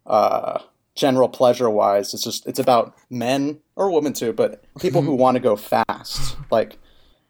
uh, 0.06 0.60
general 0.94 1.28
pleasure 1.28 1.70
wise 1.70 2.12
it's 2.12 2.24
just 2.24 2.46
it's 2.46 2.58
about 2.58 2.94
men 3.08 3.60
or 3.76 3.90
women 3.90 4.12
too 4.12 4.32
but 4.32 4.64
people 4.80 5.02
who 5.02 5.14
want 5.14 5.36
to 5.36 5.40
go 5.40 5.54
fast 5.54 6.36
like 6.50 6.78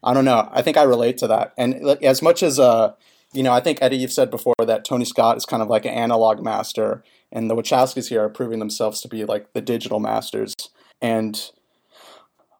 I 0.02 0.14
don't 0.14 0.24
know. 0.24 0.48
I 0.52 0.62
think 0.62 0.76
I 0.76 0.82
relate 0.82 1.18
to 1.18 1.28
that. 1.28 1.52
And 1.56 1.80
like, 1.82 2.02
as 2.02 2.22
much 2.22 2.42
as 2.42 2.58
uh, 2.58 2.94
you 3.32 3.42
know, 3.42 3.52
I 3.52 3.60
think 3.60 3.78
Eddie, 3.80 3.96
you've 3.96 4.12
said 4.12 4.30
before 4.30 4.54
that 4.66 4.84
Tony 4.84 5.04
Scott 5.04 5.36
is 5.36 5.46
kind 5.46 5.62
of 5.62 5.68
like 5.68 5.84
an 5.84 5.92
analog 5.92 6.42
master, 6.42 7.04
and 7.30 7.48
the 7.48 7.54
Wachowskis 7.54 8.08
here 8.08 8.22
are 8.22 8.28
proving 8.28 8.58
themselves 8.58 9.00
to 9.02 9.08
be 9.08 9.24
like 9.24 9.52
the 9.52 9.60
digital 9.60 10.00
masters. 10.00 10.54
And 11.00 11.50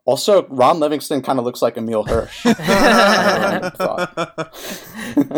also, 0.05 0.47
Ron 0.49 0.81
Livingston 0.81 1.23
kind 1.23 1.39
of 1.39 1.45
looks 1.45 1.63
like 1.63 1.77
Emile 1.77 2.05
Hirsch. 2.05 2.45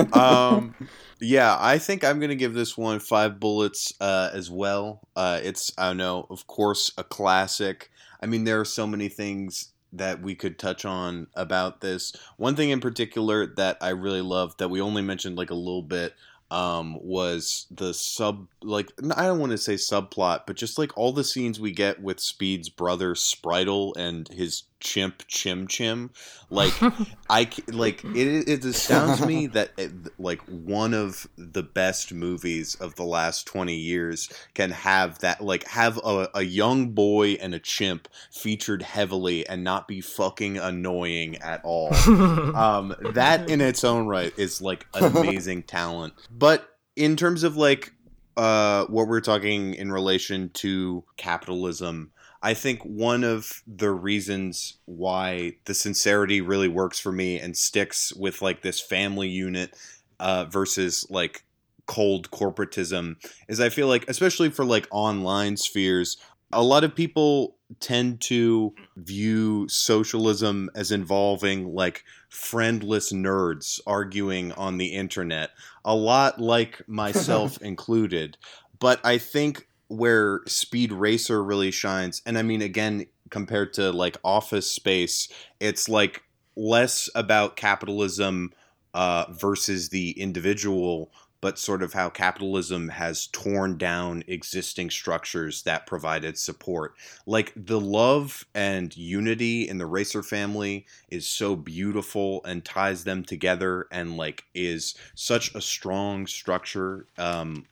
um, 0.15 0.75
yeah, 1.21 1.57
I 1.61 1.79
think 1.79 2.05
I'm 2.05 2.21
gonna 2.21 2.35
give 2.35 2.55
this 2.55 2.77
one 2.77 3.01
five 3.01 3.39
bullets 3.39 3.93
uh, 4.01 4.31
as 4.33 4.51
well. 4.51 5.01
Uh, 5.15 5.41
it's 5.43 5.73
I 5.77 5.89
don't 5.89 5.99
know, 5.99 6.27
of 6.31 6.47
course, 6.47 6.93
a 6.97 7.05
classic. 7.05 7.91
I 8.21 8.27
mean, 8.27 8.45
there 8.45 8.61
are 8.61 8.65
so 8.65 8.87
many 8.87 9.09
things 9.09 9.73
that 9.93 10.21
we 10.21 10.35
could 10.35 10.59
touch 10.59 10.85
on 10.85 11.29
about 11.35 11.81
this. 11.81 12.13
One 12.37 12.57
thing 12.57 12.71
in 12.71 12.81
particular 12.81 13.47
that 13.57 13.77
I 13.81 13.91
really 13.91 14.23
love 14.23 14.57
that 14.57 14.69
we 14.69 14.81
only 14.81 15.03
mentioned 15.03 15.37
like 15.37 15.51
a 15.51 15.55
little 15.55 15.83
bit 15.83 16.15
um, 16.55 16.97
was 17.03 17.67
the 17.69 17.93
sub 17.93 18.47
like 18.63 18.93
I 19.17 19.25
don't 19.25 19.41
want 19.41 19.51
to 19.51 19.59
say 19.59 19.75
subplot, 19.75 20.43
but 20.47 20.55
just 20.55 20.79
like 20.79 20.97
all 20.97 21.13
the 21.13 21.25
scenes 21.25 21.59
we 21.59 21.73
get 21.73 22.01
with 22.01 22.21
Speed's 22.21 22.69
brother 22.69 23.15
Spritle 23.15 23.93
and 23.97 24.29
his 24.29 24.63
chimp 24.85 25.25
Chim 25.27 25.67
Chim. 25.67 26.11
Like 26.51 26.73
I 27.31 27.51
like 27.69 28.05
it. 28.05 28.49
It 28.49 28.65
astounds 28.65 29.27
me 29.27 29.47
that 29.49 29.73
it, 29.77 29.93
like 30.21 30.41
one 30.43 30.95
of 30.95 31.27
the 31.37 31.65
best 31.65 32.13
movies 32.13 32.77
of 32.77 32.95
the 32.95 33.03
last 33.03 33.49
twenty 33.49 33.75
years 33.77 34.31
can 34.55 34.71
have 34.71 35.19
that 35.21 35.41
like 35.41 35.67
have 35.67 35.99
a, 36.05 36.29
a 36.35 36.43
young 36.43 36.91
boy 36.91 37.33
and 37.41 37.55
a 37.55 37.59
chimp 37.59 38.07
featured 38.31 38.83
heavily 38.83 39.47
and 39.49 39.65
not 39.65 39.89
be 39.89 40.01
fucking 40.01 40.59
annoying 40.59 41.37
at 41.39 41.61
all. 41.65 41.93
um, 42.55 42.95
that 43.15 43.51
in 43.51 43.61
its 43.61 43.83
own 43.83 44.07
right 44.07 44.33
is 44.39 44.61
like 44.61 44.87
amazing 44.95 45.65
talent. 45.65 46.15
But 46.31 46.69
in 46.95 47.17
terms 47.17 47.43
of 47.43 47.57
like 47.57 47.93
uh, 48.37 48.85
what 48.87 49.09
we're 49.09 49.21
talking 49.21 49.75
in 49.75 49.91
relation 49.93 50.51
to 50.51 51.05
capitalism 51.17 52.11
I 52.45 52.53
think 52.53 52.83
one 52.83 53.25
of 53.25 53.63
the 53.67 53.91
reasons 53.91 54.75
why 54.85 55.57
the 55.65 55.73
sincerity 55.73 56.43
really 56.43 56.69
works 56.69 57.01
for 57.01 57.11
me 57.11 57.41
and 57.41 57.57
sticks 57.57 58.13
with 58.13 58.43
like 58.43 58.61
this 58.61 58.79
family 58.79 59.31
unit 59.31 59.75
uh, 60.21 60.45
versus 60.45 61.07
like 61.09 61.43
cold 61.87 62.31
corporatism 62.31 63.17
is 63.49 63.61
I 63.61 63.71
feel 63.71 63.89
like, 63.89 64.05
especially 64.09 64.51
for 64.51 64.63
like 64.63 64.87
online 64.91 65.57
spheres, 65.57 66.19
a 66.53 66.63
lot 66.63 66.85
of 66.85 66.95
people 66.95 67.57
tend 67.81 68.21
to 68.21 68.75
view 68.99 69.67
socialism 69.71 70.69
as 70.75 70.93
involving 70.93 71.75
like 71.75 72.05
friendless 72.29 73.11
nerds 73.11 73.81
arguing 73.87 74.53
on 74.53 74.77
the 74.77 74.89
internet, 74.89 75.53
a 75.83 75.97
lot 75.97 76.39
like 76.39 76.83
myself 76.87 77.57
included. 77.63 78.37
But 78.81 79.01
I 79.03 79.17
think 79.17 79.67
where 79.89 80.41
Speed 80.47 80.93
Racer 80.93 81.43
really 81.43 81.71
shines, 81.71 82.23
and 82.27 82.39
I 82.39 82.43
mean, 82.43 82.63
again, 82.63 83.07
compared 83.31 83.73
to 83.75 83.91
like 83.91 84.17
Office 84.25 84.71
Space, 84.71 85.29
it's 85.61 85.89
like 85.89 86.23
less 86.57 87.09
about 87.15 87.57
capitalism 87.57 88.53
uh, 88.95 89.25
versus 89.31 89.89
the 89.89 90.11
individual, 90.13 91.11
but 91.41 91.59
sort 91.59 91.83
of 91.83 91.93
how 91.93 92.09
capitalism 92.09 92.89
has 92.89 93.27
torn 93.27 93.77
down 93.77 94.23
existing 94.29 94.89
structures 94.89 95.63
that 95.65 95.87
provided 95.87 96.39
support. 96.39 96.95
Like 97.27 97.53
the 97.57 97.81
love 97.81 98.47
and 98.55 98.97
unity 98.97 99.69
in 99.69 99.79
the 99.79 99.87
Racer 99.87 100.23
family 100.23 100.87
is 101.11 101.27
so 101.27 101.57
beautiful 101.57 102.43
and 102.45 102.65
ties 102.65 103.05
them 103.05 103.25
together 103.25 103.89
and 103.91 104.17
like 104.17 104.45
is 104.55 104.95
such 105.15 105.55
a 105.55 105.61
strong 105.61 106.27
structure 106.27 107.07
um, 107.19 107.67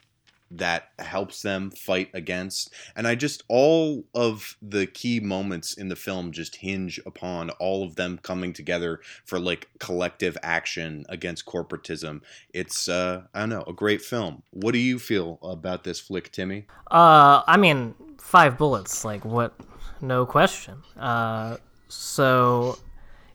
that 0.57 0.89
helps 0.99 1.43
them 1.43 1.71
fight 1.71 2.11
against. 2.15 2.73
And 2.95 3.07
I 3.09 3.15
just, 3.15 3.43
all 3.49 4.05
of 4.15 4.57
the 4.61 4.87
key 4.87 5.19
moments 5.21 5.75
in 5.75 5.89
the 5.89 5.97
film 5.97 6.33
just 6.33 6.57
hinge 6.57 7.01
upon 7.07 7.51
all 7.51 7.85
of 7.85 7.97
them 7.97 8.19
coming 8.23 8.53
together 8.53 9.01
for 9.25 9.39
like 9.39 9.69
collective 9.79 10.37
action 10.43 11.05
against 11.09 11.47
corporatism. 11.47 12.21
It's, 12.53 12.89
uh, 12.89 13.23
I 13.35 13.41
don't 13.41 13.49
know, 13.49 13.65
a 13.67 13.73
great 13.73 14.03
film. 14.03 14.43
What 14.51 14.73
do 14.73 14.79
you 14.79 14.99
feel 14.99 15.39
about 15.43 15.85
this 15.85 15.99
flick, 15.99 16.31
Timmy? 16.33 16.67
Uh, 16.91 17.43
I 17.47 17.57
mean, 17.57 17.95
five 18.19 18.59
bullets, 18.59 19.05
like 19.05 19.25
what? 19.25 19.55
No 20.01 20.27
question. 20.27 20.83
Uh, 20.99 21.57
so 21.89 22.79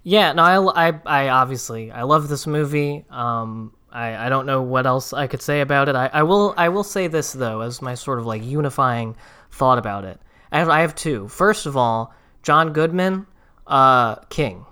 yeah, 0.04 0.34
no, 0.34 0.44
I, 0.44 0.90
I, 0.90 1.02
I 1.06 1.30
obviously 1.30 1.92
I 1.92 2.04
love 2.04 2.30
this 2.30 2.48
movie. 2.48 3.06
Um, 3.10 3.74
I, 3.98 4.28
I 4.28 4.30
don't 4.30 4.46
know 4.46 4.62
what 4.62 4.86
else 4.86 5.12
I 5.12 5.26
could 5.26 5.42
say 5.42 5.62
about 5.62 5.90
it. 5.90 5.96
I, 5.96 6.08
I 6.14 6.22
will 6.22 6.54
I 6.56 6.70
will 6.70 6.84
say 6.84 7.08
this 7.08 7.34
though 7.34 7.62
as 7.62 7.82
my 7.82 7.96
sort 7.96 8.20
of 8.20 8.28
like 8.28 8.44
unifying 8.44 9.16
thought 9.52 9.80
about 9.80 10.06
it. 10.06 10.20
I 10.52 10.60
have 10.60 10.70
I 10.70 10.82
have 10.82 10.94
two. 10.94 11.28
First 11.28 11.66
of 11.66 11.76
all, 11.76 12.14
John 12.44 12.74
Goodman, 12.74 13.26
uh, 13.66 14.16
King. 14.30 14.68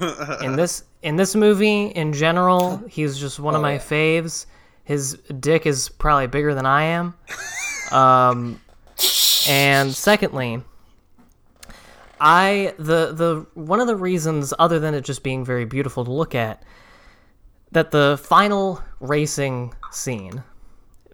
in 0.42 0.54
this 0.54 0.84
in 1.02 1.16
this 1.16 1.34
movie 1.34 1.86
in 1.86 2.12
general, 2.12 2.76
he's 2.88 3.18
just 3.18 3.40
one 3.40 3.54
oh, 3.54 3.56
of 3.56 3.62
my 3.62 3.74
yeah. 3.74 3.78
faves. 3.80 4.46
His 4.84 5.14
dick 5.40 5.66
is 5.66 5.88
probably 5.88 6.28
bigger 6.28 6.54
than 6.54 6.66
I 6.66 6.84
am. 6.84 7.14
Um, 7.90 8.60
and 9.48 9.92
secondly, 9.92 10.62
I 12.20 12.74
the 12.78 13.12
the 13.12 13.46
one 13.54 13.80
of 13.80 13.88
the 13.88 13.96
reasons 13.96 14.54
other 14.56 14.78
than 14.78 14.94
it 14.94 15.04
just 15.04 15.24
being 15.24 15.44
very 15.44 15.64
beautiful 15.64 16.04
to 16.04 16.12
look 16.12 16.36
at 16.36 16.62
that 17.72 17.90
the 17.90 18.18
final 18.22 18.82
racing 19.00 19.74
scene 19.90 20.42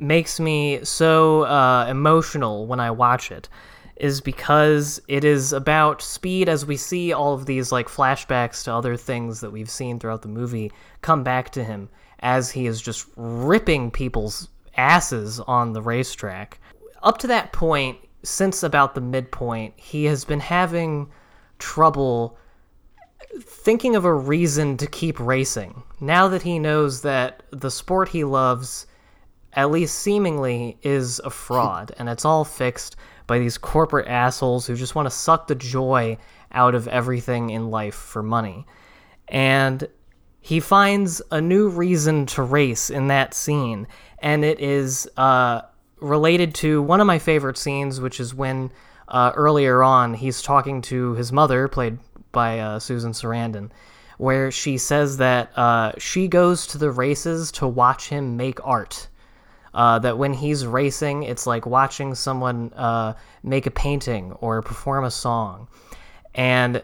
makes 0.01 0.39
me 0.39 0.85
so 0.85 1.43
uh, 1.43 1.87
emotional 1.89 2.67
when 2.67 2.81
I 2.81 2.91
watch 2.91 3.33
it 3.33 3.49
is 3.97 4.21
because 4.21 5.01
it 5.09 5.25
is 5.25 5.53
about 5.53 6.01
speed 6.03 6.49
as 6.49 6.65
we 6.65 6.77
see 6.77 7.13
all 7.13 7.35
of 7.35 7.47
these 7.47 7.73
like 7.73 7.89
flashbacks 7.89 8.63
to 8.65 8.73
other 8.73 8.97
things 8.97 9.41
that 9.41 9.51
we've 9.51 9.71
seen 9.71 9.99
throughout 9.99 10.23
the 10.23 10.29
movie 10.29 10.71
come 11.03 11.25
back 11.25 11.51
to 11.51 11.65
him 11.65 11.89
as 12.21 12.51
he 12.51 12.67
is 12.67 12.81
just 12.81 13.07
ripping 13.17 13.91
people's 13.91 14.49
asses 14.77 15.41
on 15.41 15.73
the 15.73 15.83
racetrack. 15.83 16.61
Up 17.03 17.19
to 17.19 17.27
that 17.27 17.53
point, 17.53 17.99
since 18.23 18.63
about 18.63 18.95
the 18.95 19.01
midpoint, 19.01 19.75
he 19.77 20.05
has 20.05 20.25
been 20.25 20.41
having 20.41 21.09
trouble 21.59 22.39
thinking 23.41 23.97
of 23.97 24.05
a 24.05 24.13
reason 24.13 24.77
to 24.79 24.87
keep 24.87 25.19
racing. 25.21 25.83
Now 26.01 26.29
that 26.29 26.43
he 26.43 26.59
knows 26.59 27.03
that 27.03 27.43
the 27.51 27.71
sport 27.71 28.09
he 28.09 28.25
loves, 28.25 28.87
at 29.53 29.71
least 29.71 29.99
seemingly, 29.99 30.79
is 30.83 31.21
a 31.25 31.31
fraud 31.31 31.93
and 31.99 32.09
it's 32.09 32.25
all 32.25 32.45
fixed 32.45 32.97
by 33.27 33.39
these 33.39 33.59
corporate 33.59 34.09
assholes 34.09 34.67
who 34.67 34.75
just 34.75 34.95
want 34.95 35.07
to 35.07 35.11
suck 35.11 35.47
the 35.47 35.55
joy 35.55 36.17
out 36.53 36.75
of 36.75 36.89
everything 36.89 37.51
in 37.51 37.71
life 37.71 37.95
for 37.95 38.23
money. 38.23 38.67
And 39.29 39.87
he 40.41 40.61
finds 40.61 41.21
a 41.31 41.41
new 41.41 41.69
reason 41.69 42.25
to 42.27 42.43
race 42.43 42.89
in 42.89 43.09
that 43.09 43.35
scene, 43.35 43.87
and 44.21 44.45
it 44.45 44.61
is 44.61 45.09
uh, 45.19 45.61
related 46.01 46.55
to 46.55 46.81
one 46.81 47.01
of 47.03 47.07
my 47.07 47.19
favorite 47.19 47.59
scenes, 47.59 48.01
which 48.01 48.19
is 48.19 48.35
when 48.35 48.73
uh, 49.09 49.33
earlier 49.35 49.83
on 49.83 50.15
he's 50.15 50.41
talking 50.41 50.81
to 50.83 51.13
his 51.15 51.33
mother, 51.33 51.69
played 51.69 51.99
by 52.33 52.59
uh, 52.59 52.79
Susan 52.79 53.13
Sarandon, 53.13 53.71
where 54.19 54.51
she 54.51 54.79
says 54.79 55.17
that 55.19 55.57
uh, 55.57 55.93
she 55.99 56.29
goes 56.29 56.67
to 56.69 56.79
the 56.79 56.91
races 56.91 57.53
to 57.53 57.67
watch 57.67 58.09
him 58.09 58.37
make 58.37 58.65
art. 58.67 59.09
Uh, 59.75 59.99
that 59.99 60.19
when 60.19 60.33
he's 60.33 60.67
racing, 60.67 61.23
it's 61.23 61.47
like 61.47 61.67
watching 61.67 62.15
someone 62.15 62.73
uh, 62.75 63.13
make 63.43 63.67
a 63.67 63.71
painting 63.71 64.33
or 64.41 64.63
perform 64.63 65.05
a 65.05 65.11
song. 65.11 65.69
And 66.35 66.83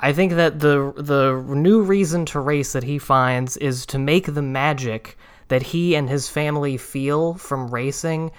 I 0.00 0.12
think 0.12 0.32
that 0.32 0.58
the 0.58 0.92
the 0.96 1.40
new 1.54 1.82
reason 1.82 2.26
to 2.26 2.40
race 2.40 2.72
that 2.72 2.82
he 2.82 2.98
finds 2.98 3.56
is 3.58 3.86
to 3.86 3.98
make 3.98 4.34
the 4.34 4.42
magic 4.42 5.16
that 5.48 5.62
he 5.62 5.94
and 5.94 6.08
his 6.08 6.28
family 6.28 6.76
feel 6.76 7.34
from 7.34 7.70
racing 7.70 8.32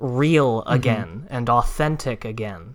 real 0.00 0.60
mm-hmm. 0.60 0.72
again 0.72 1.08
mm-hmm. 1.08 1.34
and 1.34 1.48
authentic 1.48 2.24
again. 2.24 2.74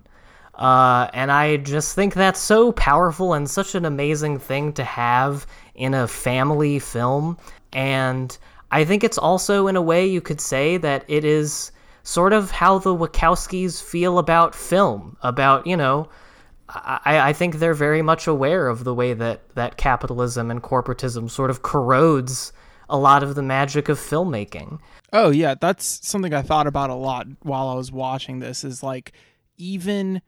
Uh, 0.55 1.09
and 1.13 1.31
I 1.31 1.57
just 1.57 1.95
think 1.95 2.13
that's 2.13 2.39
so 2.39 2.71
powerful 2.73 3.33
and 3.33 3.49
such 3.49 3.73
an 3.73 3.85
amazing 3.85 4.37
thing 4.37 4.73
to 4.73 4.83
have 4.83 5.47
in 5.73 5.93
a 5.93 6.07
family 6.07 6.77
film. 6.77 7.37
And 7.71 8.37
I 8.71 8.85
think 8.85 9.03
it's 9.03 9.17
also, 9.17 9.67
in 9.67 9.75
a 9.75 9.81
way, 9.81 10.05
you 10.05 10.21
could 10.21 10.39
say 10.39 10.77
that 10.77 11.05
it 11.07 11.25
is 11.25 11.71
sort 12.03 12.33
of 12.33 12.51
how 12.51 12.77
the 12.77 12.95
Wachowskis 12.95 13.81
feel 13.81 14.19
about 14.19 14.53
film. 14.53 15.17
About, 15.23 15.65
you 15.65 15.75
know, 15.75 16.07
I, 16.69 17.29
I 17.29 17.33
think 17.33 17.55
they're 17.55 17.73
very 17.73 18.03
much 18.03 18.27
aware 18.27 18.67
of 18.67 18.83
the 18.83 18.93
way 18.93 19.13
that, 19.13 19.49
that 19.55 19.77
capitalism 19.77 20.51
and 20.51 20.61
corporatism 20.61 21.31
sort 21.31 21.49
of 21.49 21.63
corrodes 21.63 22.53
a 22.89 22.97
lot 22.97 23.23
of 23.23 23.33
the 23.33 23.41
magic 23.41 23.89
of 23.89 23.97
filmmaking. 23.97 24.79
Oh, 25.11 25.31
yeah. 25.31 25.55
That's 25.59 26.07
something 26.07 26.33
I 26.33 26.43
thought 26.43 26.67
about 26.67 26.91
a 26.91 26.95
lot 26.95 27.25
while 27.41 27.69
I 27.69 27.73
was 27.73 27.91
watching 27.91 28.39
this 28.39 28.63
is 28.63 28.83
like, 28.83 29.13
even 29.57 30.21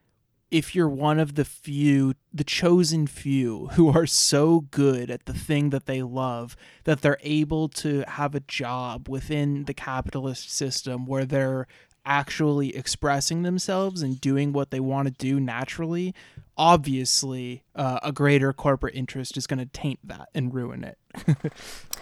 if 0.51 0.75
you're 0.75 0.89
one 0.89 1.19
of 1.19 1.35
the 1.35 1.45
few, 1.45 2.13
the 2.33 2.43
chosen 2.43 3.07
few 3.07 3.67
who 3.73 3.89
are 3.89 4.05
so 4.05 4.61
good 4.71 5.09
at 5.09 5.25
the 5.25 5.33
thing 5.33 5.71
that 5.71 5.85
they 5.85 6.01
love 6.01 6.55
that 6.83 7.01
they're 7.01 7.17
able 7.21 7.67
to 7.69 8.03
have 8.07 8.35
a 8.35 8.39
job 8.41 9.09
within 9.09 9.65
the 9.65 9.73
capitalist 9.73 10.51
system 10.51 11.05
where 11.05 11.25
they're 11.25 11.67
actually 12.05 12.75
expressing 12.75 13.41
themselves 13.41 14.03
and 14.03 14.21
doing 14.21 14.53
what 14.53 14.69
they 14.69 14.79
want 14.79 15.07
to 15.07 15.13
do 15.13 15.39
naturally, 15.39 16.13
obviously 16.55 17.63
uh, 17.75 17.99
a 18.03 18.11
greater 18.11 18.53
corporate 18.53 18.93
interest 18.95 19.37
is 19.37 19.47
going 19.47 19.59
to 19.59 19.65
taint 19.65 19.99
that 20.03 20.29
and 20.35 20.53
ruin 20.53 20.83
it. 20.83 20.97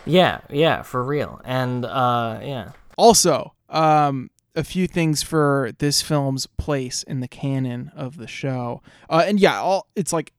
Yeah, 0.05 0.41
yeah, 0.49 0.81
for 0.81 1.01
real. 1.01 1.39
And 1.45 1.85
uh, 1.85 2.39
yeah, 2.43 2.71
Also, 2.97 3.53
um, 3.69 4.29
a 4.55 4.63
few 4.63 4.87
things 4.87 5.23
for 5.23 5.71
this 5.79 6.01
film's 6.01 6.45
place 6.45 7.03
in 7.03 7.19
the 7.19 7.27
canon 7.27 7.91
of 7.95 8.17
the 8.17 8.27
show. 8.27 8.81
Uh, 9.09 9.23
and 9.25 9.39
yeah, 9.39 9.59
all 9.59 9.87
it's 9.95 10.13
like 10.13 10.33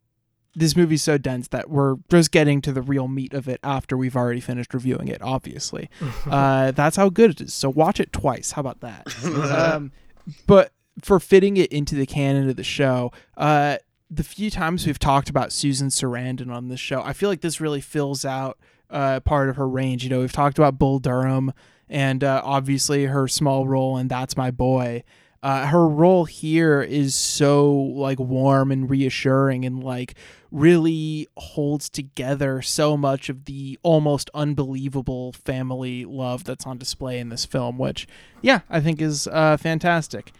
this 0.54 0.76
movie's 0.76 1.02
so 1.02 1.18
dense 1.18 1.48
that 1.48 1.68
we're 1.68 1.96
just 2.08 2.30
getting 2.30 2.60
to 2.62 2.72
the 2.72 2.82
real 2.82 3.08
meat 3.08 3.34
of 3.34 3.48
it 3.48 3.58
after 3.64 3.96
we've 3.96 4.16
already 4.16 4.40
finished 4.40 4.72
reviewing 4.72 5.08
it. 5.08 5.20
Obviously, 5.20 5.90
uh, 6.26 6.70
that's 6.70 6.96
how 6.96 7.08
good 7.08 7.30
it 7.30 7.40
is. 7.40 7.54
So 7.54 7.68
watch 7.68 8.00
it 8.00 8.12
twice. 8.12 8.52
How 8.52 8.60
about 8.60 8.80
that? 8.80 9.06
um, 9.34 9.92
but 10.46 10.72
for 11.02 11.18
fitting 11.18 11.56
it 11.56 11.72
into 11.72 11.94
the 11.94 12.06
canon 12.06 12.48
of 12.48 12.56
the 12.56 12.64
show, 12.64 13.12
uh, 13.36 13.78
the 14.10 14.22
few 14.22 14.50
times 14.50 14.86
we've 14.86 14.98
talked 14.98 15.28
about 15.28 15.52
Susan 15.52 15.88
Sarandon 15.88 16.52
on 16.52 16.68
this 16.68 16.80
show, 16.80 17.02
I 17.02 17.12
feel 17.12 17.28
like 17.28 17.40
this 17.40 17.60
really 17.60 17.80
fills 17.80 18.24
out 18.24 18.58
uh, 18.90 19.18
part 19.20 19.48
of 19.48 19.56
her 19.56 19.68
range. 19.68 20.04
You 20.04 20.10
know, 20.10 20.20
we've 20.20 20.32
talked 20.32 20.58
about 20.58 20.78
Bull 20.78 21.00
Durham 21.00 21.52
and 21.88 22.24
uh, 22.24 22.40
obviously 22.44 23.06
her 23.06 23.28
small 23.28 23.66
role 23.66 23.96
in 23.98 24.08
That's 24.08 24.36
My 24.36 24.50
Boy. 24.50 25.04
Uh, 25.42 25.66
her 25.66 25.86
role 25.86 26.24
here 26.24 26.80
is 26.80 27.14
so 27.14 27.70
like 27.70 28.18
warm 28.18 28.72
and 28.72 28.88
reassuring 28.88 29.66
and 29.66 29.84
like 29.84 30.14
really 30.50 31.28
holds 31.36 31.90
together 31.90 32.62
so 32.62 32.96
much 32.96 33.28
of 33.28 33.44
the 33.44 33.78
almost 33.82 34.30
unbelievable 34.32 35.32
family 35.32 36.06
love 36.06 36.44
that's 36.44 36.64
on 36.64 36.78
display 36.78 37.18
in 37.18 37.28
this 37.28 37.44
film 37.44 37.76
which 37.76 38.06
yeah 38.40 38.60
i 38.70 38.80
think 38.80 39.02
is 39.02 39.26
uh, 39.26 39.56
fantastic. 39.58 40.32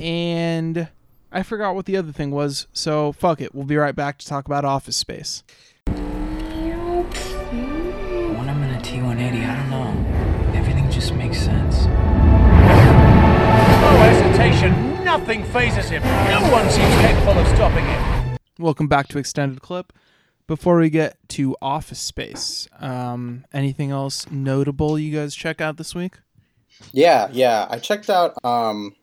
And 0.00 0.88
i 1.32 1.42
forgot 1.42 1.74
what 1.74 1.86
the 1.86 1.96
other 1.96 2.12
thing 2.12 2.30
was 2.30 2.68
so 2.72 3.10
fuck 3.10 3.40
it. 3.40 3.52
We'll 3.52 3.64
be 3.64 3.76
right 3.76 3.96
back 3.96 4.18
to 4.18 4.26
talk 4.26 4.46
about 4.46 4.64
office 4.64 4.96
space 4.96 5.42
No. 14.36 15.02
Nothing 15.02 15.44
phases 15.44 15.88
him. 15.88 16.02
No 16.02 16.46
one 16.52 16.68
seems 16.68 16.94
capable 16.96 17.38
of 17.38 17.46
stopping 17.48 17.86
him. 17.86 18.36
Welcome 18.58 18.86
back 18.86 19.08
to 19.08 19.18
Extended 19.18 19.62
Clip. 19.62 19.94
Before 20.46 20.78
we 20.78 20.90
get 20.90 21.16
to 21.30 21.56
Office 21.62 21.98
Space, 21.98 22.68
um, 22.78 23.46
anything 23.54 23.90
else 23.92 24.30
notable 24.30 24.98
you 24.98 25.16
guys 25.16 25.34
check 25.34 25.62
out 25.62 25.78
this 25.78 25.94
week? 25.94 26.18
Yeah, 26.92 27.28
yeah. 27.32 27.66
I 27.70 27.78
checked 27.78 28.10
out 28.10 28.34
um, 28.44 28.94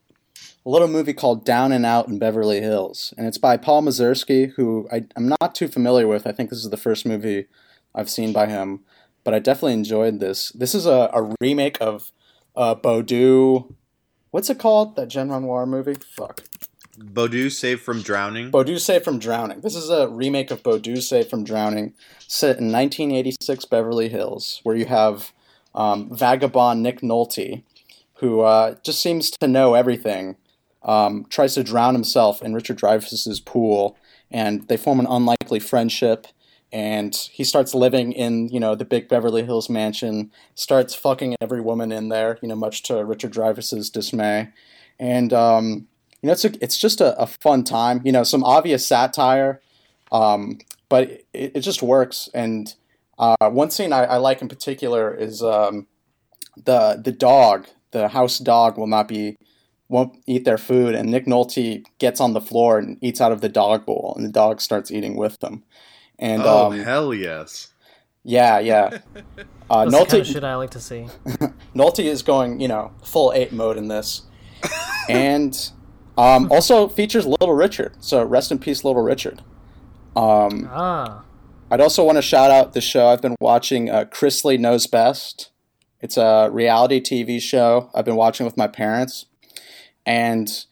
a 0.66 0.70
little 0.70 0.88
movie 0.88 1.14
called 1.14 1.46
Down 1.46 1.72
and 1.72 1.84
Out 1.84 2.08
in 2.08 2.20
Beverly 2.20 2.62
Hills, 2.62 3.12
and 3.18 3.26
it's 3.26 3.40
by 3.40 3.58
Paul 3.58 3.82
Mazursky, 3.82 4.52
who 4.52 4.88
I, 4.92 5.06
I'm 5.16 5.28
not 5.42 5.56
too 5.56 5.68
familiar 5.68 6.08
with. 6.08 6.28
I 6.28 6.32
think 6.32 6.52
this 6.52 6.60
is 6.60 6.70
the 6.70 6.78
first 6.78 7.08
movie 7.08 7.48
I've 7.96 8.10
seen 8.10 8.34
by 8.34 8.46
him, 8.46 8.82
but 9.24 9.34
I 9.34 9.40
definitely 9.40 9.74
enjoyed 9.74 10.20
this. 10.20 10.52
This 10.52 10.76
is 10.76 10.86
a, 10.86 11.10
a 11.12 11.34
remake 11.42 11.80
of 11.82 12.12
uh, 12.56 12.76
Boudu. 12.76 13.74
What's 14.34 14.50
it 14.50 14.58
called? 14.58 14.96
That 14.96 15.10
Jean 15.10 15.30
Renoir 15.30 15.68
movie? 15.68 15.94
Fuck. 15.94 16.42
Boudu 16.98 17.52
saved 17.52 17.84
from 17.84 18.02
drowning. 18.02 18.50
Boudu 18.50 18.80
Saved 18.80 19.06
from 19.06 19.20
Drowning. 19.20 19.62
This 19.62 19.76
is 19.76 19.92
a 19.92 20.08
remake 20.08 20.50
of 20.50 20.64
Boudu 20.64 21.04
Saved 21.04 21.30
from 21.30 21.44
Drowning, 21.44 21.94
set 22.28 22.58
in 22.58 22.72
1986 22.72 23.66
Beverly 23.66 24.10
Hills, 24.10 24.60
where 24.64 24.76
you 24.76 24.86
have 24.86 25.34
um, 25.76 26.10
vagabond 26.12 26.82
Nick 26.82 27.02
Nolte, 27.02 27.62
who 28.16 28.42
uh, 28.42 28.74
just 28.84 29.04
seems 29.04 29.30
to 29.30 29.48
know 29.48 29.76
everything, 29.76 30.36
um, 30.82 31.28
tries 31.30 31.54
to 31.54 31.64
drown 31.64 31.94
himself 31.94 32.42
in 32.42 32.56
Richard 32.56 32.80
Dreyfuss's 32.80 33.40
pool, 33.40 33.96
and 34.32 34.68
they 34.68 34.78
form 34.78 35.00
an 35.00 35.08
unlikely 35.08 35.60
friendship. 35.60 36.26
And 36.74 37.16
he 37.32 37.44
starts 37.44 37.76
living 37.76 38.12
in, 38.14 38.50
you 38.50 38.60
know, 38.60 38.74
the 38.74 38.84
big 38.84 39.08
Beverly 39.08 39.44
Hills 39.44 39.70
mansion, 39.70 40.32
starts 40.56 40.96
fucking 40.96 41.36
every 41.40 41.62
woman 41.62 41.92
in 41.92 42.10
there, 42.10 42.40
you 42.42 42.48
know, 42.48 42.56
much 42.56 42.82
to 42.84 43.06
Richard 43.06 43.32
Dreyfuss's 43.32 43.92
dismay. 43.92 44.50
And 45.00 45.32
um, 45.32 45.88
you 46.22 46.28
know, 46.28 46.34
it's 46.34 46.46
a, 46.46 46.64
it's 46.64 46.78
just 46.78 47.00
a, 47.00 47.16
a 47.22 47.28
fun 47.28 47.64
time. 47.64 48.02
You 48.04 48.12
know, 48.12 48.24
some 48.24 48.44
obvious 48.44 48.88
satire, 48.88 49.62
um, 50.12 50.58
but 50.90 51.12
it, 51.34 51.52
it 51.56 51.60
just 51.60 51.84
works. 51.84 52.28
And 52.34 52.74
uh, 53.20 53.50
one 53.50 53.70
scene 53.70 53.94
I, 53.94 54.06
I 54.06 54.18
like 54.18 54.42
in 54.42 54.48
particular 54.48 55.14
is 55.14 55.44
um, 55.44 55.86
the 56.56 57.00
the 57.04 57.12
dog, 57.12 57.68
the 57.92 58.08
house 58.08 58.40
dog, 58.40 58.78
will 58.80 58.88
not 58.88 59.08
be 59.08 59.38
won't 59.90 60.18
eat 60.26 60.44
their 60.44 60.58
food, 60.58 60.96
and 60.96 61.12
Nick 61.12 61.28
Nolte 61.28 61.84
gets 62.00 62.20
on 62.20 62.34
the 62.34 62.42
floor 62.42 62.80
and 62.80 62.98
eats 63.02 63.22
out 63.22 63.32
of 63.32 63.42
the 63.42 63.50
dog 63.50 63.86
bowl, 63.86 64.14
and 64.16 64.26
the 64.26 64.32
dog 64.32 64.60
starts 64.60 64.90
eating 64.90 65.16
with 65.16 65.40
them. 65.40 65.64
And 66.20 66.44
oh 66.44 66.72
um, 66.72 66.80
hell 66.80 67.14
yes! 67.14 67.74
yeah, 68.24 68.60
yeah. 68.60 69.00
Uh, 69.70 69.86
that's 69.86 70.04
the 70.04 70.06
kind 70.06 70.22
of 70.22 70.28
shit 70.28 70.44
I 70.44 70.56
like 70.56 70.70
to 70.72 70.80
see. 70.80 71.08
Nolte 71.76 72.04
is 72.04 72.22
going, 72.22 72.60
you 72.60 72.68
know, 72.68 72.92
full 73.04 73.32
eight 73.34 73.52
mode 73.52 73.76
in 73.76 73.88
this, 73.88 74.22
and 75.10 75.72
um, 76.16 76.52
also 76.52 76.88
features 76.88 77.26
Little 77.26 77.56
Richard. 77.56 77.96
So 78.00 78.24
rest 78.24 78.52
in 78.52 78.60
peace, 78.60 78.84
Little 78.84 79.02
Richard. 79.02 79.42
Um, 80.16 80.70
Ah, 80.72 81.24
I'd 81.72 81.82
also 81.82 82.04
want 82.04 82.18
to 82.18 82.22
shout 82.22 82.52
out 82.52 82.74
the 82.74 82.82
show 82.82 83.08
I've 83.08 83.22
been 83.22 83.36
watching. 83.40 83.90
Uh, 83.90 84.06
Chrisley 84.06 84.60
Knows 84.60 84.86
Best. 84.86 85.50
It's 86.02 86.18
a 86.18 86.50
reality 86.52 87.02
TV 87.02 87.42
show 87.42 87.90
I've 87.96 88.06
been 88.06 88.18
watching 88.18 88.46
with 88.46 88.58
my 88.58 88.68
parents, 88.68 89.26
and 90.06 90.66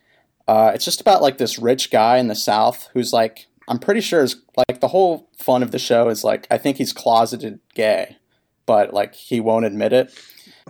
uh, 0.48 0.74
it's 0.76 0.86
just 0.86 1.02
about 1.02 1.24
like 1.24 1.40
this 1.40 1.58
rich 1.58 1.90
guy 1.90 2.18
in 2.18 2.28
the 2.28 2.36
South 2.36 2.90
who's 2.94 3.14
like 3.14 3.48
I'm 3.68 3.80
pretty 3.80 4.02
sure 4.02 4.24
is 4.24 4.42
like 4.56 4.82
the 4.82 4.90
whole 4.90 5.30
fun 5.38 5.64
of 5.64 5.72
the 5.72 5.80
show 5.80 6.10
is 6.10 6.24
like 6.24 6.48
I 6.50 6.58
think 6.58 6.78
he's 6.78 6.94
closeted 6.94 7.60
gay, 7.74 8.18
but 8.66 8.94
like 8.94 9.16
he 9.16 9.40
won't 9.40 9.66
admit 9.66 9.94
it. 9.94 10.14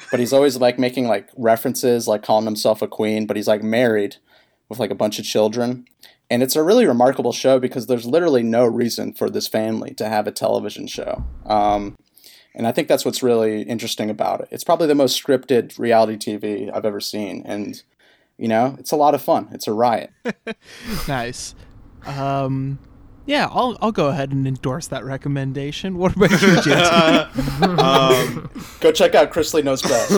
But 0.10 0.19
he's 0.19 0.34
always 0.34 0.58
like 0.58 0.80
making 0.80 1.08
like 1.08 1.30
references, 1.38 2.08
like 2.08 2.23
calling 2.23 2.45
himself 2.45 2.82
a 2.82 2.88
queen, 2.88 3.25
but 3.25 3.36
he's 3.36 3.47
like 3.47 3.63
married 3.63 4.17
with 4.69 4.80
like 4.80 4.91
a 4.91 4.95
bunch 4.95 5.19
of 5.19 5.25
children. 5.25 5.86
And 6.30 6.41
it's 6.41 6.56
a 6.56 6.63
really 6.63 6.86
remarkable 6.86 7.34
show 7.34 7.60
because 7.60 7.88
there's 7.88 8.06
literally 8.06 8.41
no 8.41 8.65
reason 8.65 9.13
for 9.13 9.30
this 9.30 9.49
family 9.49 9.93
to 9.95 10.08
have 10.08 10.27
a 10.27 10.32
television 10.32 10.88
show. 10.88 11.25
Um, 11.45 11.97
and 12.56 12.65
I 12.65 12.71
think 12.71 12.88
that's 12.88 13.04
what's 13.04 13.21
really 13.21 13.63
interesting 13.63 14.10
about 14.10 14.41
it. 14.41 14.47
It's 14.49 14.63
probably 14.63 14.88
the 14.88 14.95
most 14.95 15.21
scripted 15.21 15.77
reality 15.77 16.15
TV 16.15 16.73
I've 16.73 16.86
ever 16.86 17.01
seen. 17.01 17.43
And, 17.45 17.82
you 18.38 18.47
know, 18.47 18.75
it's 18.80 18.91
a 18.91 18.95
lot 18.95 19.13
of 19.13 19.21
fun. 19.21 19.49
It's 19.51 19.67
a 19.67 19.73
riot. 19.73 20.12
Nice. 21.08 21.54
Um, 22.06 22.80
yeah, 23.26 23.48
I'll 23.52 23.78
I'll 23.82 23.92
go 23.92 24.08
ahead 24.08 24.32
and 24.32 24.48
endorse 24.48 24.88
that 24.88 25.06
recommendation. 25.06 25.98
What 26.02 26.16
about 26.16 26.32
you, 26.32 26.38
JT? 26.38 27.80
um, 27.80 28.50
Go 28.80 28.92
check 28.92 29.14
out 29.16 29.32
Chrisley 29.32 29.64
Knows 29.64 29.82
Best. 29.84 30.12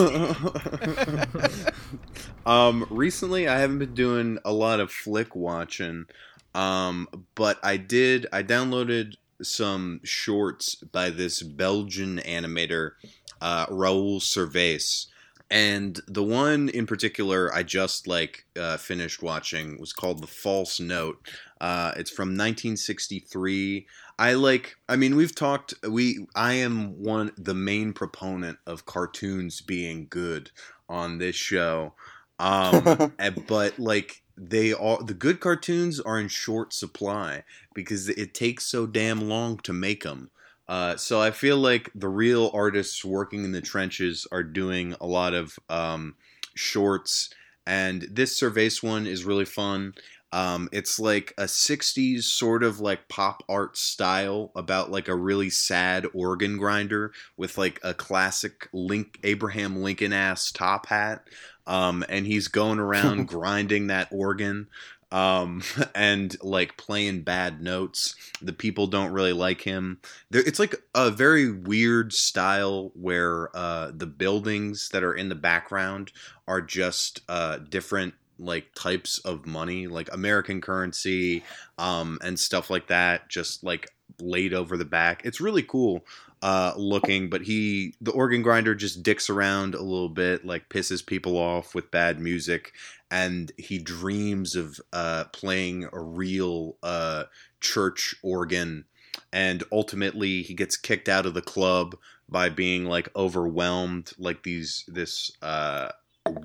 um, 2.46 2.86
recently, 2.90 3.46
I 3.46 3.58
haven't 3.58 3.78
been 3.78 3.94
doing 3.94 4.38
a 4.44 4.52
lot 4.52 4.80
of 4.80 4.90
flick 4.90 5.36
watching, 5.36 6.06
um, 6.54 7.08
but 7.34 7.58
I 7.62 7.76
did. 7.76 8.26
I 8.32 8.42
downloaded 8.42 9.14
some 9.42 10.00
shorts 10.02 10.76
by 10.76 11.10
this 11.10 11.42
Belgian 11.42 12.18
animator, 12.18 12.92
uh, 13.40 13.66
Raoul 13.68 14.20
Servais. 14.20 15.06
And 15.50 16.00
the 16.08 16.22
one 16.22 16.68
in 16.70 16.86
particular 16.86 17.52
I 17.54 17.62
just 17.62 18.08
like 18.08 18.46
uh, 18.58 18.76
finished 18.78 19.22
watching 19.22 19.78
was 19.78 19.92
called 19.92 20.22
The 20.22 20.26
False 20.26 20.80
Note. 20.80 21.18
Uh, 21.64 21.94
it's 21.96 22.10
from 22.10 22.28
1963. 22.28 23.86
I 24.18 24.34
like. 24.34 24.76
I 24.86 24.96
mean, 24.96 25.16
we've 25.16 25.34
talked. 25.34 25.72
We. 25.88 26.26
I 26.34 26.52
am 26.52 27.02
one 27.02 27.32
the 27.38 27.54
main 27.54 27.94
proponent 27.94 28.58
of 28.66 28.84
cartoons 28.84 29.62
being 29.62 30.06
good 30.10 30.50
on 30.90 31.16
this 31.16 31.36
show. 31.36 31.94
Um, 32.38 33.14
but 33.48 33.78
like 33.78 34.22
they 34.36 34.74
are 34.74 35.02
the 35.02 35.14
good 35.14 35.40
cartoons 35.40 36.00
are 36.00 36.20
in 36.20 36.28
short 36.28 36.74
supply 36.74 37.44
because 37.74 38.10
it 38.10 38.34
takes 38.34 38.66
so 38.66 38.86
damn 38.86 39.26
long 39.26 39.56
to 39.60 39.72
make 39.72 40.02
them. 40.02 40.30
Uh, 40.68 40.98
so 40.98 41.22
I 41.22 41.30
feel 41.30 41.56
like 41.56 41.90
the 41.94 42.10
real 42.10 42.50
artists 42.52 43.02
working 43.02 43.42
in 43.42 43.52
the 43.52 43.62
trenches 43.62 44.26
are 44.30 44.42
doing 44.42 44.96
a 45.00 45.06
lot 45.06 45.32
of 45.32 45.58
um, 45.70 46.16
shorts, 46.54 47.30
and 47.66 48.02
this 48.02 48.38
Servais 48.38 48.82
one 48.82 49.06
is 49.06 49.24
really 49.24 49.46
fun. 49.46 49.94
Um, 50.34 50.68
it's 50.72 50.98
like 50.98 51.32
a 51.38 51.44
60s 51.44 52.24
sort 52.24 52.64
of 52.64 52.80
like 52.80 53.08
pop 53.08 53.44
art 53.48 53.76
style 53.76 54.50
about 54.56 54.90
like 54.90 55.06
a 55.06 55.14
really 55.14 55.48
sad 55.48 56.08
organ 56.12 56.58
grinder 56.58 57.12
with 57.36 57.56
like 57.56 57.78
a 57.84 57.94
classic 57.94 58.68
Link 58.72 59.20
Abraham 59.22 59.76
Lincoln 59.76 60.12
ass 60.12 60.50
top 60.50 60.86
hat. 60.86 61.28
um, 61.68 62.04
and 62.08 62.26
he's 62.26 62.48
going 62.48 62.80
around 62.80 63.28
grinding 63.28 63.86
that 63.86 64.08
organ 64.10 64.66
um, 65.12 65.62
and 65.94 66.36
like 66.42 66.76
playing 66.76 67.22
bad 67.22 67.62
notes. 67.62 68.16
The 68.42 68.52
people 68.52 68.88
don't 68.88 69.12
really 69.12 69.32
like 69.32 69.60
him. 69.60 70.00
There, 70.30 70.42
it's 70.42 70.58
like 70.58 70.74
a 70.96 71.12
very 71.12 71.52
weird 71.52 72.12
style 72.12 72.90
where 72.94 73.56
uh, 73.56 73.92
the 73.94 74.06
buildings 74.06 74.88
that 74.88 75.04
are 75.04 75.14
in 75.14 75.28
the 75.28 75.36
background 75.36 76.10
are 76.48 76.60
just 76.60 77.20
uh, 77.28 77.58
different 77.58 78.14
like 78.38 78.74
types 78.74 79.18
of 79.20 79.46
money, 79.46 79.86
like 79.86 80.12
American 80.12 80.60
currency 80.60 81.44
um, 81.78 82.18
and 82.22 82.38
stuff 82.38 82.70
like 82.70 82.88
that, 82.88 83.28
just 83.28 83.64
like 83.64 83.88
laid 84.20 84.54
over 84.54 84.76
the 84.76 84.84
back. 84.84 85.22
It's 85.24 85.40
really 85.40 85.62
cool 85.62 86.04
uh, 86.42 86.74
looking, 86.76 87.30
but 87.30 87.42
he 87.42 87.94
the 88.00 88.10
organ 88.12 88.42
grinder 88.42 88.74
just 88.74 89.02
dicks 89.02 89.30
around 89.30 89.74
a 89.74 89.82
little 89.82 90.10
bit, 90.10 90.44
like 90.44 90.68
pisses 90.68 91.04
people 91.04 91.38
off 91.38 91.74
with 91.74 91.90
bad 91.90 92.20
music, 92.20 92.72
and 93.10 93.50
he 93.56 93.78
dreams 93.78 94.54
of 94.54 94.78
uh, 94.92 95.24
playing 95.32 95.88
a 95.92 96.00
real 96.00 96.76
uh, 96.82 97.24
church 97.60 98.14
organ, 98.22 98.84
and 99.32 99.64
ultimately 99.72 100.42
he 100.42 100.52
gets 100.52 100.76
kicked 100.76 101.08
out 101.08 101.24
of 101.24 101.34
the 101.34 101.40
club 101.40 101.96
by 102.28 102.50
being 102.50 102.84
like 102.84 103.08
overwhelmed, 103.16 104.12
like 104.18 104.42
these 104.42 104.84
this 104.86 105.30
uh, 105.40 105.88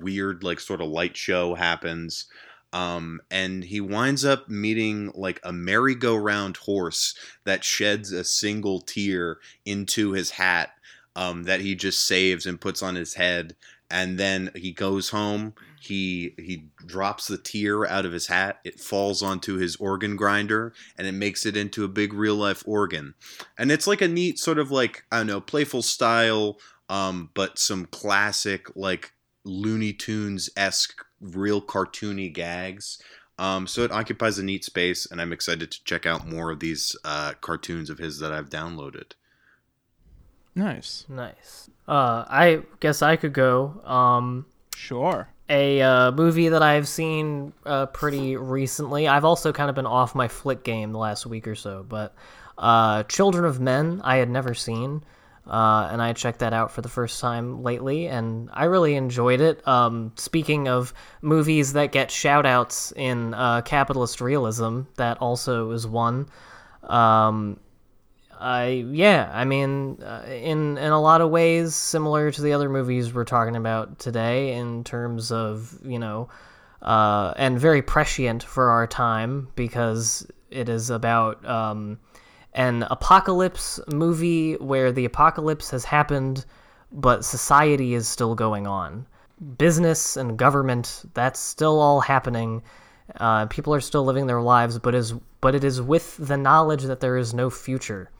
weird 0.00 0.42
like 0.42 0.60
sort 0.60 0.80
of 0.80 0.88
light 0.88 1.16
show 1.16 1.54
happens 1.54 2.26
um, 2.72 3.20
and 3.30 3.64
he 3.64 3.80
winds 3.80 4.24
up 4.24 4.48
meeting 4.48 5.10
like 5.14 5.40
a 5.42 5.52
merry-go-round 5.52 6.56
horse 6.58 7.16
that 7.44 7.64
sheds 7.64 8.12
a 8.12 8.22
single 8.22 8.80
tear 8.80 9.38
into 9.64 10.12
his 10.12 10.30
hat 10.30 10.70
um, 11.16 11.42
that 11.44 11.60
he 11.60 11.74
just 11.74 12.06
saves 12.06 12.46
and 12.46 12.60
puts 12.60 12.82
on 12.82 12.94
his 12.94 13.14
head 13.14 13.56
and 13.90 14.18
then 14.18 14.50
he 14.54 14.70
goes 14.70 15.08
home 15.08 15.54
he 15.80 16.34
he 16.38 16.68
drops 16.86 17.26
the 17.26 17.38
tear 17.38 17.86
out 17.86 18.06
of 18.06 18.12
his 18.12 18.28
hat 18.28 18.60
it 18.64 18.78
falls 18.78 19.22
onto 19.22 19.56
his 19.56 19.76
organ 19.76 20.14
grinder 20.14 20.72
and 20.96 21.06
it 21.06 21.12
makes 21.12 21.44
it 21.44 21.56
into 21.56 21.84
a 21.84 21.88
big 21.88 22.12
real 22.12 22.36
life 22.36 22.62
organ. 22.66 23.14
And 23.58 23.72
it's 23.72 23.86
like 23.86 24.02
a 24.02 24.08
neat 24.08 24.38
sort 24.38 24.58
of 24.58 24.70
like 24.70 25.04
i 25.10 25.18
don't 25.18 25.26
know 25.26 25.40
playful 25.40 25.82
style 25.82 26.58
um, 26.88 27.30
but 27.34 27.58
some 27.58 27.86
classic 27.86 28.66
like 28.76 29.12
looney 29.44 29.92
tunes 29.92 30.50
esque 30.56 31.04
real 31.20 31.60
cartoony 31.62 32.32
gags. 32.32 32.98
Um, 33.38 33.66
so 33.66 33.82
it 33.82 33.90
occupies 33.92 34.38
a 34.38 34.44
neat 34.44 34.64
space, 34.64 35.06
and 35.10 35.20
I'm 35.20 35.32
excited 35.32 35.70
to 35.70 35.84
check 35.84 36.04
out 36.04 36.28
more 36.28 36.50
of 36.50 36.60
these 36.60 36.94
uh, 37.04 37.32
cartoons 37.40 37.88
of 37.88 37.98
his 37.98 38.18
that 38.18 38.32
I've 38.32 38.50
downloaded. 38.50 39.12
Nice. 40.54 41.06
Nice. 41.08 41.70
Uh, 41.88 42.24
I 42.28 42.62
guess 42.80 43.02
I 43.02 43.16
could 43.16 43.32
go. 43.32 43.80
Um, 43.84 44.46
Sure. 44.74 45.28
a 45.48 45.80
uh, 45.82 46.10
movie 46.12 46.48
that 46.48 46.62
I've 46.62 46.88
seen 46.88 47.52
uh, 47.66 47.86
pretty 47.86 48.36
recently. 48.36 49.08
I've 49.08 49.24
also 49.24 49.52
kind 49.52 49.68
of 49.68 49.74
been 49.76 49.86
off 49.86 50.14
my 50.14 50.28
flick 50.28 50.62
game 50.64 50.92
the 50.92 50.98
last 50.98 51.26
week 51.26 51.46
or 51.46 51.54
so, 51.54 51.84
but 51.88 52.14
uh, 52.58 53.02
Children 53.04 53.44
of 53.44 53.60
Men 53.60 54.00
I 54.04 54.16
had 54.16 54.28
never 54.30 54.54
seen, 54.54 55.02
uh, 55.46 55.88
and 55.90 56.02
I 56.02 56.12
checked 56.12 56.40
that 56.40 56.52
out 56.52 56.70
for 56.70 56.82
the 56.82 56.88
first 56.88 57.20
time 57.20 57.62
lately, 57.62 58.06
and 58.06 58.50
I 58.52 58.64
really 58.64 58.94
enjoyed 58.94 59.40
it. 59.40 59.66
Um, 59.66 60.12
speaking 60.16 60.68
of 60.68 60.94
movies 61.22 61.72
that 61.72 61.92
get 61.92 62.10
shout 62.10 62.46
outs 62.46 62.92
in 62.94 63.34
uh, 63.34 63.62
capitalist 63.62 64.20
realism, 64.20 64.82
that 64.96 65.18
also 65.18 65.70
is 65.72 65.86
one. 65.86 66.28
Um, 66.82 67.58
I 68.38 68.86
yeah, 68.90 69.30
I 69.32 69.44
mean, 69.44 70.02
uh, 70.02 70.24
in 70.26 70.78
in 70.78 70.92
a 70.92 71.00
lot 71.00 71.20
of 71.20 71.30
ways, 71.30 71.74
similar 71.74 72.30
to 72.30 72.42
the 72.42 72.52
other 72.52 72.70
movies 72.70 73.12
we're 73.12 73.24
talking 73.24 73.56
about 73.56 73.98
today, 73.98 74.54
in 74.54 74.82
terms 74.82 75.30
of 75.30 75.78
you 75.84 75.98
know, 75.98 76.28
uh, 76.80 77.34
and 77.36 77.58
very 77.58 77.82
prescient 77.82 78.42
for 78.42 78.70
our 78.70 78.86
time 78.86 79.48
because 79.56 80.26
it 80.50 80.68
is 80.68 80.90
about 80.90 81.44
um, 81.46 81.98
an 82.52 82.84
apocalypse 82.90 83.80
movie 83.92 84.54
where 84.54 84.92
the 84.92 85.04
apocalypse 85.04 85.70
has 85.70 85.84
happened, 85.84 86.44
but 86.92 87.24
society 87.24 87.94
is 87.94 88.08
still 88.08 88.34
going 88.34 88.66
on. 88.66 89.06
Business 89.56 90.16
and 90.16 90.38
government, 90.38 91.02
that's 91.14 91.40
still 91.40 91.80
all 91.80 92.00
happening. 92.00 92.62
Uh, 93.16 93.46
people 93.46 93.74
are 93.74 93.80
still 93.80 94.04
living 94.04 94.26
their 94.26 94.40
lives, 94.40 94.78
but 94.78 94.94
is 94.94 95.14
but 95.40 95.54
it 95.54 95.64
is 95.64 95.80
with 95.80 96.16
the 96.18 96.36
knowledge 96.36 96.82
that 96.84 97.00
there 97.00 97.16
is 97.16 97.32
no 97.32 97.48
future 97.48 98.10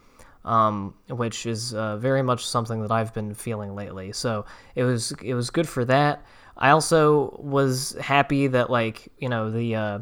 um, 0.44 0.94
which 1.08 1.46
is 1.46 1.74
uh, 1.74 1.96
very 1.96 2.22
much 2.22 2.46
something 2.46 2.82
that 2.82 2.90
I've 2.90 3.12
been 3.12 3.34
feeling 3.34 3.74
lately. 3.74 4.12
So 4.12 4.46
it 4.74 4.84
was 4.84 5.12
it 5.22 5.34
was 5.34 5.50
good 5.50 5.68
for 5.68 5.84
that. 5.86 6.24
I 6.56 6.70
also 6.70 7.38
was 7.42 7.96
happy 8.00 8.46
that 8.48 8.70
like 8.70 9.08
you 9.18 9.28
know 9.28 9.50
the 9.50 9.74
uh, 9.74 9.98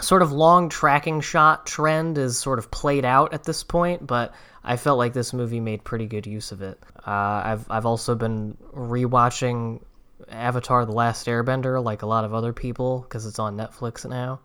sort 0.00 0.22
of 0.22 0.32
long 0.32 0.68
tracking 0.68 1.20
shot 1.20 1.66
trend 1.66 2.18
is 2.18 2.38
sort 2.38 2.58
of 2.58 2.70
played 2.70 3.04
out 3.04 3.32
at 3.34 3.44
this 3.44 3.62
point, 3.62 4.06
but 4.06 4.34
I 4.64 4.76
felt 4.76 4.98
like 4.98 5.12
this 5.12 5.32
movie 5.32 5.60
made 5.60 5.84
pretty 5.84 6.06
good 6.06 6.26
use 6.26 6.52
of 6.52 6.62
it. 6.62 6.78
Uh, 7.06 7.10
I've 7.44 7.70
I've 7.70 7.86
also 7.86 8.14
been 8.14 8.56
rewatching 8.74 9.82
Avatar: 10.28 10.84
The 10.86 10.92
Last 10.92 11.26
Airbender 11.26 11.82
like 11.82 12.02
a 12.02 12.06
lot 12.06 12.24
of 12.24 12.32
other 12.32 12.52
people 12.52 13.00
because 13.00 13.26
it's 13.26 13.38
on 13.38 13.56
Netflix 13.56 14.08
now. 14.08 14.40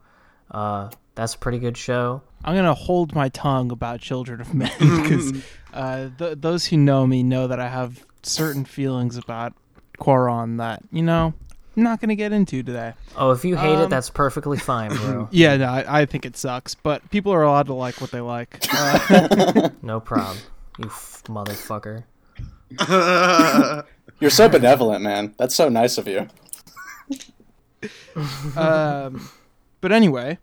Uh, 0.50 0.90
that's 1.16 1.36
a 1.36 1.38
pretty 1.38 1.60
good 1.60 1.78
show. 1.78 2.22
I'm 2.44 2.56
gonna 2.56 2.74
hold 2.74 3.14
my 3.16 3.30
tongue 3.30 3.72
about 3.72 4.00
Children 4.00 4.42
of 4.42 4.54
Men 4.54 4.72
because 4.80 5.44
uh, 5.74 6.10
th- 6.18 6.38
those 6.40 6.66
who 6.66 6.78
know 6.78 7.06
me 7.06 7.24
know 7.24 7.48
that 7.48 7.60
I 7.60 7.68
have 7.68 8.06
certain 8.24 8.66
feelings 8.66 9.18
about 9.18 9.54
Cuarón 10.00 10.58
that 10.58 10.84
you 10.92 11.04
know 11.04 11.34
I'm 11.78 11.84
not 11.84 12.02
gonna 12.02 12.16
get 12.16 12.34
into 12.34 12.64
today. 12.64 12.94
Oh, 13.16 13.30
if 13.32 13.46
you 13.46 13.56
hate 13.56 13.74
it, 13.74 13.84
Um, 13.84 13.90
that's 13.90 14.10
perfectly 14.10 14.58
fine, 14.58 14.90
bro. 14.90 15.30
Yeah, 15.32 15.56
no, 15.58 15.66
I, 15.68 16.02
I 16.02 16.06
think 16.08 16.26
it 16.26 16.36
sucks, 16.36 16.74
but 16.74 17.08
people 17.12 17.32
are 17.32 17.44
allowed 17.44 17.68
to 17.68 17.74
like 17.76 18.02
what 18.02 18.10
they 18.12 18.20
like. 18.20 18.60
Uh, 18.74 19.70
No 19.84 20.00
problem. 20.00 20.38
You 20.80 20.86
f- 20.88 21.22
motherfucker. 21.28 22.04
You're 24.20 24.30
so 24.32 24.50
benevolent, 24.50 25.04
man. 25.04 25.36
That's 25.38 25.54
so 25.56 25.70
nice 25.70 25.98
of 26.00 26.08
you. 26.08 26.28
um, 28.56 29.30
but 29.82 29.92
anyway, 29.92 30.40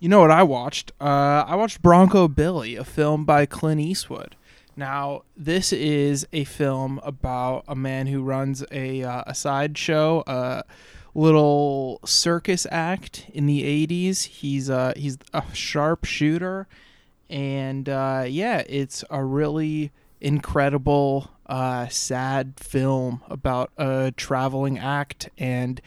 you 0.00 0.08
know 0.08 0.20
what 0.20 0.30
I 0.30 0.42
watched? 0.42 0.92
Uh, 1.00 1.44
I 1.46 1.54
watched 1.54 1.82
Bronco 1.82 2.28
Billy, 2.28 2.76
a 2.76 2.84
film 2.84 3.24
by 3.24 3.44
Clint 3.46 3.80
Eastwood. 3.80 4.36
Now, 4.78 5.22
this 5.36 5.72
is 5.72 6.24
a 6.32 6.44
film 6.44 7.00
about 7.02 7.64
a 7.66 7.74
man 7.74 8.06
who 8.06 8.22
runs 8.22 8.62
a 8.70 9.02
uh, 9.02 9.24
a 9.26 9.34
sideshow, 9.34 10.22
a 10.28 10.62
little 11.16 11.98
circus 12.04 12.64
act 12.70 13.26
in 13.34 13.46
the 13.46 13.64
'80s. 13.64 14.26
He's 14.26 14.70
uh 14.70 14.92
he's 14.94 15.18
a 15.34 15.42
sharpshooter. 15.52 16.68
and 17.28 17.88
uh, 17.88 18.26
yeah, 18.28 18.62
it's 18.68 19.02
a 19.10 19.24
really 19.24 19.90
incredible, 20.20 21.32
uh, 21.46 21.88
sad 21.88 22.54
film 22.60 23.22
about 23.28 23.72
a 23.78 24.12
traveling 24.16 24.78
act 24.78 25.28
and 25.36 25.80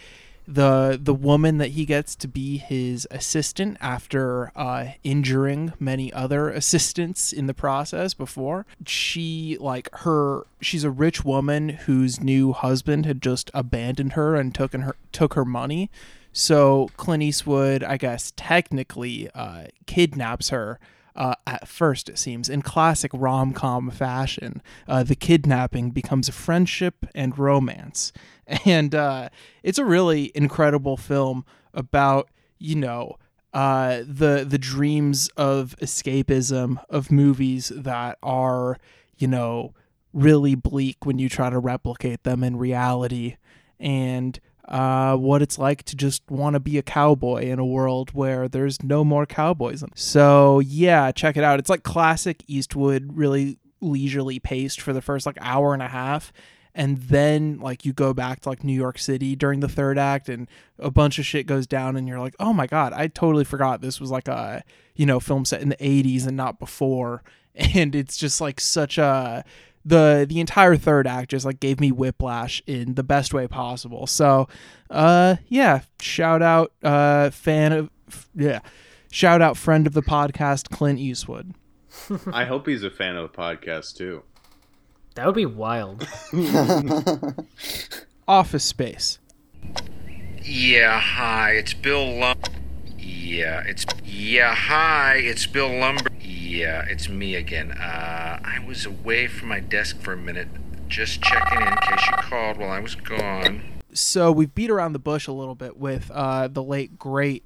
the 0.53 0.99
the 1.01 1.13
woman 1.13 1.57
that 1.59 1.69
he 1.69 1.85
gets 1.85 2.15
to 2.17 2.27
be 2.27 2.57
his 2.57 3.07
assistant 3.09 3.77
after 3.79 4.51
uh, 4.55 4.89
injuring 5.03 5.73
many 5.79 6.11
other 6.11 6.49
assistants 6.61 7.31
in 7.31 7.47
the 7.47 7.53
process 7.53 8.13
before. 8.13 8.65
She 8.85 9.57
like 9.59 9.89
her 9.99 10.45
she's 10.59 10.83
a 10.83 10.91
rich 10.91 11.23
woman 11.23 11.69
whose 11.69 12.19
new 12.19 12.53
husband 12.53 13.05
had 13.05 13.21
just 13.21 13.49
abandoned 13.53 14.13
her 14.13 14.35
and 14.35 14.53
took 14.53 14.73
her 14.73 14.95
took 15.11 15.33
her 15.35 15.45
money. 15.45 15.89
So 16.33 16.89
Clint 16.97 17.23
Eastwood 17.23 17.83
I 17.83 17.97
guess 17.97 18.33
technically 18.35 19.29
uh, 19.33 19.67
kidnaps 19.85 20.49
her 20.49 20.79
uh, 21.15 21.35
at 21.45 21.67
first, 21.67 22.09
it 22.09 22.17
seems, 22.17 22.49
in 22.49 22.61
classic 22.61 23.11
rom 23.13 23.53
com 23.53 23.89
fashion. 23.89 24.61
Uh, 24.87 25.03
the 25.03 25.15
kidnapping 25.15 25.91
becomes 25.91 26.29
a 26.29 26.33
friendship 26.33 27.05
and 27.13 27.37
romance. 27.37 28.11
And 28.65 28.93
uh, 28.93 29.29
it's 29.63 29.79
a 29.79 29.85
really 29.85 30.29
incredible 30.35 30.97
film 30.97 31.45
about, 31.73 32.27
you 32.59 32.75
know, 32.75 33.15
uh, 33.53 33.99
the 33.99 34.45
the 34.45 34.57
dreams 34.57 35.29
of 35.37 35.73
escapism 35.81 36.83
of 36.89 37.11
movies 37.11 37.71
that 37.73 38.17
are, 38.21 38.77
you 39.17 39.27
know, 39.27 39.73
really 40.11 40.55
bleak 40.55 41.05
when 41.05 41.17
you 41.17 41.29
try 41.29 41.49
to 41.49 41.59
replicate 41.59 42.23
them 42.23 42.43
in 42.43 42.57
reality. 42.57 43.37
And 43.79 44.37
uh, 44.67 45.17
what 45.17 45.41
it's 45.41 45.57
like 45.57 45.83
to 45.83 45.95
just 45.95 46.23
want 46.29 46.53
to 46.53 46.59
be 46.59 46.77
a 46.77 46.81
cowboy 46.83 47.43
in 47.43 47.59
a 47.59 47.65
world 47.65 48.11
where 48.11 48.47
there's 48.47 48.81
no 48.83 49.03
more 49.03 49.25
cowboys. 49.25 49.83
So 49.95 50.59
yeah, 50.59 51.11
check 51.11 51.37
it 51.37 51.43
out. 51.43 51.59
It's 51.59 51.69
like 51.69 51.83
classic 51.83 52.43
Eastwood, 52.47 53.11
really 53.13 53.57
leisurely 53.81 54.39
paced 54.39 54.79
for 54.79 54.93
the 54.93 55.01
first 55.01 55.25
like 55.25 55.37
hour 55.41 55.73
and 55.73 55.81
a 55.81 55.87
half. 55.87 56.31
And 56.73 56.99
then 56.99 57.59
like 57.59 57.85
you 57.85 57.91
go 57.91 58.13
back 58.13 58.41
to 58.41 58.49
like 58.49 58.63
New 58.63 58.73
York 58.73 58.97
City 58.97 59.35
during 59.35 59.59
the 59.59 59.67
third 59.67 59.97
act 59.97 60.29
and 60.29 60.47
a 60.79 60.89
bunch 60.89 61.19
of 61.19 61.25
shit 61.25 61.45
goes 61.45 61.67
down 61.67 61.97
and 61.97 62.07
you're 62.07 62.19
like, 62.19 62.35
oh 62.39 62.53
my 62.53 62.67
God, 62.67 62.93
I 62.93 63.07
totally 63.07 63.43
forgot 63.43 63.81
this 63.81 63.99
was 63.99 64.09
like 64.09 64.27
a, 64.27 64.63
you 64.95 65.05
know, 65.05 65.19
film 65.19 65.43
set 65.43 65.61
in 65.61 65.69
the 65.69 65.75
80s 65.77 66.25
and 66.27 66.37
not 66.37 66.59
before. 66.59 67.23
And 67.53 67.95
it's 67.95 68.15
just 68.15 68.39
like 68.39 68.61
such 68.61 68.97
a 68.97 69.43
the 69.85 70.25
the 70.27 70.39
entire 70.39 70.75
third 70.75 71.07
act 71.07 71.31
just 71.31 71.45
like 71.45 71.59
gave 71.59 71.79
me 71.79 71.91
whiplash 71.91 72.61
in 72.67 72.95
the 72.95 73.03
best 73.03 73.33
way 73.33 73.47
possible. 73.47 74.07
So, 74.07 74.47
uh, 74.89 75.37
yeah, 75.47 75.81
shout 75.99 76.41
out, 76.41 76.71
uh, 76.83 77.29
fan 77.31 77.71
of, 77.71 77.89
yeah, 78.35 78.59
shout 79.11 79.41
out 79.41 79.57
friend 79.57 79.87
of 79.87 79.93
the 79.93 80.03
podcast, 80.03 80.69
Clint 80.69 80.99
Eastwood. 80.99 81.53
I 82.31 82.45
hope 82.45 82.67
he's 82.67 82.83
a 82.83 82.91
fan 82.91 83.15
of 83.15 83.31
the 83.31 83.37
podcast 83.37 83.95
too. 83.97 84.23
That 85.15 85.25
would 85.25 85.35
be 85.35 85.45
wild. 85.45 86.07
Office 88.27 88.63
Space. 88.63 89.19
Yeah, 90.43 90.99
hi, 90.99 91.51
it's 91.51 91.73
Bill 91.73 92.17
Lum. 92.17 92.37
Yeah, 93.13 93.61
it's 93.67 93.85
yeah, 94.05 94.55
hi, 94.55 95.15
it's 95.15 95.45
Bill 95.45 95.69
Lumbergh. 95.69 96.07
Yeah, 96.21 96.85
it's 96.87 97.09
me 97.09 97.35
again. 97.35 97.71
Uh, 97.71 98.39
I 98.41 98.63
was 98.65 98.85
away 98.85 99.27
from 99.27 99.49
my 99.49 99.59
desk 99.59 99.99
for 99.99 100.13
a 100.13 100.17
minute, 100.17 100.47
just 100.87 101.21
checking 101.21 101.61
in 101.61 101.67
in 101.67 101.77
case 101.77 102.07
you 102.07 102.15
called 102.17 102.57
while 102.57 102.71
I 102.71 102.79
was 102.79 102.95
gone. 102.95 103.63
So 103.93 104.31
we've 104.31 104.55
beat 104.55 104.69
around 104.69 104.93
the 104.93 104.99
bush 104.99 105.27
a 105.27 105.33
little 105.33 105.55
bit 105.55 105.75
with 105.77 106.09
uh, 106.11 106.47
the 106.47 106.63
late 106.63 106.97
great 106.97 107.43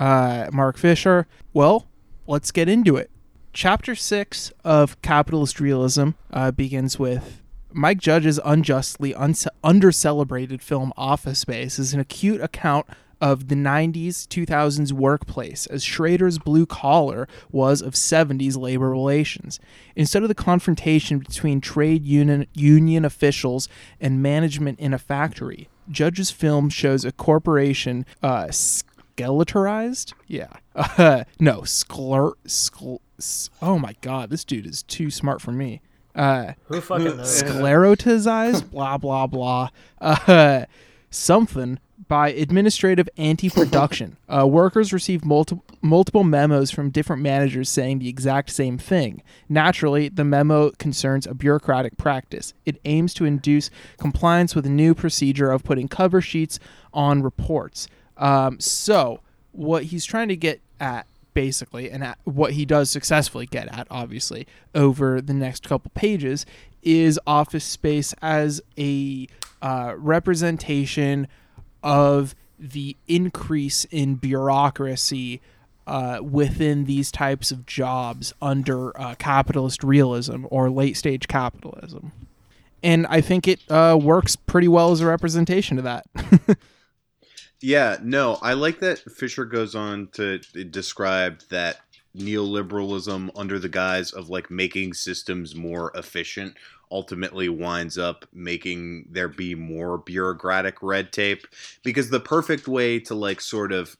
uh, 0.00 0.50
Mark 0.52 0.76
Fisher. 0.76 1.28
Well, 1.52 1.86
let's 2.26 2.50
get 2.50 2.68
into 2.68 2.96
it. 2.96 3.10
Chapter 3.52 3.94
six 3.94 4.52
of 4.64 5.00
Capitalist 5.00 5.60
Realism 5.60 6.10
uh, 6.32 6.50
begins 6.50 6.98
with 6.98 7.40
Mike 7.72 7.98
Judge's 7.98 8.40
unjustly 8.44 9.12
unce- 9.14 9.46
under-celebrated 9.62 10.60
film 10.60 10.92
Office 10.96 11.38
Space 11.38 11.78
is 11.78 11.94
an 11.94 12.00
acute 12.00 12.40
account 12.40 12.86
of 13.24 13.48
the 13.48 13.54
90s 13.54 14.26
2000s 14.28 14.92
workplace 14.92 15.64
as 15.66 15.82
Schrader's 15.82 16.38
blue 16.38 16.66
collar 16.66 17.26
was 17.50 17.80
of 17.80 17.94
70s 17.94 18.54
labor 18.58 18.90
relations. 18.90 19.58
Instead 19.96 20.22
of 20.22 20.28
the 20.28 20.34
confrontation 20.34 21.20
between 21.20 21.62
trade 21.62 22.04
union 22.04 22.46
union 22.52 23.02
officials 23.02 23.66
and 23.98 24.22
management 24.22 24.78
in 24.78 24.92
a 24.92 24.98
factory, 24.98 25.70
Judge's 25.88 26.30
film 26.30 26.68
shows 26.68 27.06
a 27.06 27.12
corporation 27.12 28.04
uh, 28.22 28.48
skeletorized. 28.48 30.12
Yeah, 30.26 30.52
uh, 30.76 31.24
no, 31.40 31.60
scler, 31.62 32.32
scl- 32.46 33.00
Oh 33.62 33.78
my 33.78 33.94
god, 34.02 34.28
this 34.28 34.44
dude 34.44 34.66
is 34.66 34.82
too 34.82 35.10
smart 35.10 35.40
for 35.40 35.52
me. 35.52 35.80
Uh, 36.14 36.52
Who 36.66 36.82
fucking 36.82 37.16
knows? 37.16 37.42
sclerotized, 37.42 38.70
blah 38.70 38.98
blah 38.98 39.26
blah, 39.26 39.70
uh, 40.00 40.66
something 41.10 41.78
by 42.08 42.30
administrative 42.30 43.08
anti-production. 43.16 44.16
Uh, 44.26 44.44
workers 44.44 44.92
received 44.92 45.24
multi- 45.24 45.60
multiple 45.80 46.24
memos 46.24 46.70
from 46.70 46.90
different 46.90 47.22
managers 47.22 47.68
saying 47.68 48.00
the 48.00 48.08
exact 48.08 48.50
same 48.50 48.78
thing. 48.78 49.22
Naturally, 49.48 50.08
the 50.08 50.24
memo 50.24 50.70
concerns 50.70 51.24
a 51.24 51.34
bureaucratic 51.34 51.96
practice. 51.96 52.52
It 52.64 52.80
aims 52.84 53.14
to 53.14 53.24
induce 53.24 53.70
compliance 53.96 54.56
with 54.56 54.66
a 54.66 54.70
new 54.70 54.92
procedure 54.92 55.52
of 55.52 55.62
putting 55.62 55.86
cover 55.86 56.20
sheets 56.20 56.58
on 56.92 57.22
reports. 57.22 57.86
Um, 58.16 58.58
so, 58.58 59.20
what 59.52 59.84
he's 59.84 60.04
trying 60.04 60.28
to 60.28 60.36
get 60.36 60.60
at 60.80 61.06
basically, 61.34 61.90
and 61.90 62.02
at 62.02 62.18
what 62.24 62.52
he 62.52 62.64
does 62.64 62.90
successfully 62.90 63.46
get 63.46 63.68
at, 63.76 63.86
obviously, 63.90 64.46
over 64.74 65.20
the 65.20 65.34
next 65.34 65.68
couple 65.68 65.90
pages, 65.94 66.46
is 66.82 67.20
Office 67.26 67.64
Space 67.64 68.14
as 68.22 68.62
a 68.78 69.26
uh, 69.60 69.94
representation 69.96 71.26
of 71.84 72.34
the 72.58 72.96
increase 73.06 73.84
in 73.84 74.16
bureaucracy 74.16 75.40
uh, 75.86 76.18
within 76.22 76.86
these 76.86 77.12
types 77.12 77.52
of 77.52 77.66
jobs 77.66 78.32
under 78.42 78.98
uh, 79.00 79.14
capitalist 79.16 79.84
realism 79.84 80.46
or 80.50 80.70
late 80.70 80.96
stage 80.96 81.28
capitalism. 81.28 82.10
And 82.82 83.06
I 83.06 83.20
think 83.20 83.46
it 83.46 83.60
uh, 83.70 83.98
works 84.00 84.34
pretty 84.34 84.68
well 84.68 84.90
as 84.90 85.00
a 85.00 85.06
representation 85.06 85.78
of 85.78 85.84
that. 85.84 86.06
Yeah, 87.64 87.96
no, 88.02 88.36
I 88.42 88.52
like 88.52 88.80
that 88.80 88.98
Fisher 88.98 89.46
goes 89.46 89.74
on 89.74 90.08
to 90.12 90.38
describe 90.38 91.40
that 91.48 91.80
neoliberalism 92.16 93.30
under 93.34 93.58
the 93.58 93.68
guise 93.68 94.12
of 94.12 94.28
like 94.28 94.50
making 94.50 94.94
systems 94.94 95.54
more 95.54 95.90
efficient 95.94 96.56
ultimately 96.90 97.48
winds 97.48 97.98
up 97.98 98.24
making 98.32 99.08
there 99.10 99.28
be 99.28 99.54
more 99.54 99.98
bureaucratic 99.98 100.80
red 100.82 101.12
tape. 101.12 101.46
Because 101.82 102.10
the 102.10 102.20
perfect 102.20 102.68
way 102.68 103.00
to 103.00 103.14
like 103.14 103.40
sort 103.40 103.72
of 103.72 103.96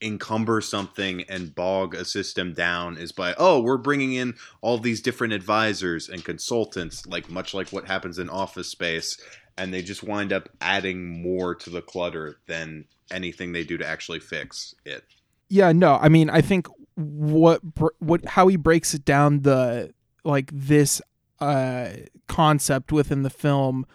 encumber 0.00 0.60
something 0.60 1.24
and 1.28 1.54
bog 1.54 1.94
a 1.94 2.04
system 2.04 2.52
down 2.52 2.98
is 2.98 3.12
by 3.12 3.34
oh 3.38 3.58
we're 3.58 3.78
bringing 3.78 4.12
in 4.12 4.34
all 4.60 4.76
these 4.76 5.00
different 5.00 5.32
advisors 5.32 6.10
and 6.10 6.22
consultants 6.22 7.06
like 7.06 7.30
much 7.30 7.54
like 7.54 7.70
what 7.70 7.86
happens 7.86 8.18
in 8.18 8.28
office 8.28 8.68
space 8.68 9.18
and 9.56 9.72
they 9.72 9.82
just 9.82 10.02
wind 10.02 10.32
up 10.32 10.48
adding 10.60 11.22
more 11.22 11.54
to 11.54 11.70
the 11.70 11.80
clutter 11.80 12.38
than 12.46 12.84
anything 13.10 13.52
they 13.52 13.64
do 13.64 13.78
to 13.78 13.86
actually 13.86 14.20
fix 14.20 14.74
it. 14.84 15.04
Yeah, 15.48 15.72
no, 15.72 15.96
I 15.96 16.08
mean, 16.08 16.28
I 16.28 16.40
think 16.40 16.66
what 16.96 17.60
what 17.98 18.24
how 18.24 18.48
he 18.48 18.56
breaks 18.56 18.94
it 18.94 19.04
down 19.04 19.42
the 19.42 19.92
like 20.24 20.50
this 20.52 21.00
uh 21.40 21.90
concept 22.26 22.90
within 22.90 23.22
the 23.22 23.30
film 23.30 23.86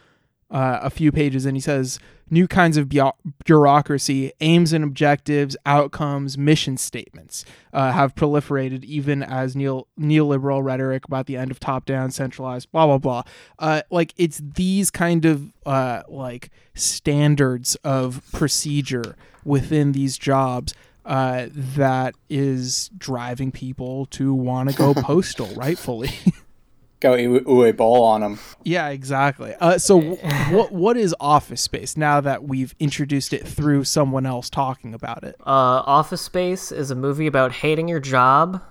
uh, 0.51 0.79
a 0.83 0.89
few 0.89 1.11
pages 1.11 1.45
and 1.45 1.55
he 1.55 1.61
says 1.61 1.97
new 2.29 2.47
kinds 2.47 2.77
of 2.77 2.89
bu- 2.89 3.11
bureaucracy 3.45 4.31
aims 4.41 4.73
and 4.73 4.83
objectives 4.83 5.55
outcomes 5.65 6.37
mission 6.37 6.77
statements 6.77 7.45
uh, 7.73 7.91
have 7.91 8.15
proliferated 8.15 8.83
even 8.83 9.23
as 9.23 9.55
neo- 9.55 9.87
neoliberal 9.99 10.63
rhetoric 10.63 11.05
about 11.05 11.25
the 11.25 11.37
end 11.37 11.51
of 11.51 11.59
top 11.59 11.85
down 11.85 12.11
centralized 12.11 12.71
blah 12.71 12.85
blah 12.85 12.97
blah. 12.97 13.23
Uh, 13.59 13.81
like 13.91 14.13
it's 14.17 14.41
these 14.55 14.91
kind 14.91 15.25
of 15.25 15.53
uh, 15.65 16.03
like 16.09 16.49
standards 16.73 17.75
of 17.83 18.21
procedure 18.33 19.15
within 19.45 19.93
these 19.93 20.17
jobs 20.17 20.73
uh, 21.05 21.47
that 21.51 22.15
is 22.29 22.89
driving 22.97 23.51
people 23.51 24.05
to 24.07 24.33
want 24.33 24.69
to 24.69 24.75
go 24.75 24.93
postal 24.95 25.53
rightfully 25.55 26.11
Go 27.01 27.13
Uwe 27.13 27.39
Uwe 27.39 27.75
Boll 27.75 28.03
on 28.03 28.21
them. 28.21 28.39
Yeah, 28.63 28.89
exactly. 28.89 29.55
Uh, 29.59 29.79
so, 29.79 29.99
what 30.51 30.71
what 30.71 30.97
is 30.97 31.15
Office 31.19 31.61
Space 31.61 31.97
now 31.97 32.21
that 32.21 32.43
we've 32.43 32.75
introduced 32.79 33.33
it 33.33 33.45
through 33.45 33.83
someone 33.85 34.27
else 34.27 34.51
talking 34.51 34.93
about 34.93 35.23
it? 35.23 35.35
Uh, 35.41 35.81
Office 35.85 36.21
Space 36.21 36.71
is 36.71 36.91
a 36.91 36.95
movie 36.95 37.25
about 37.25 37.51
hating 37.51 37.87
your 37.87 37.99
job, 37.99 38.61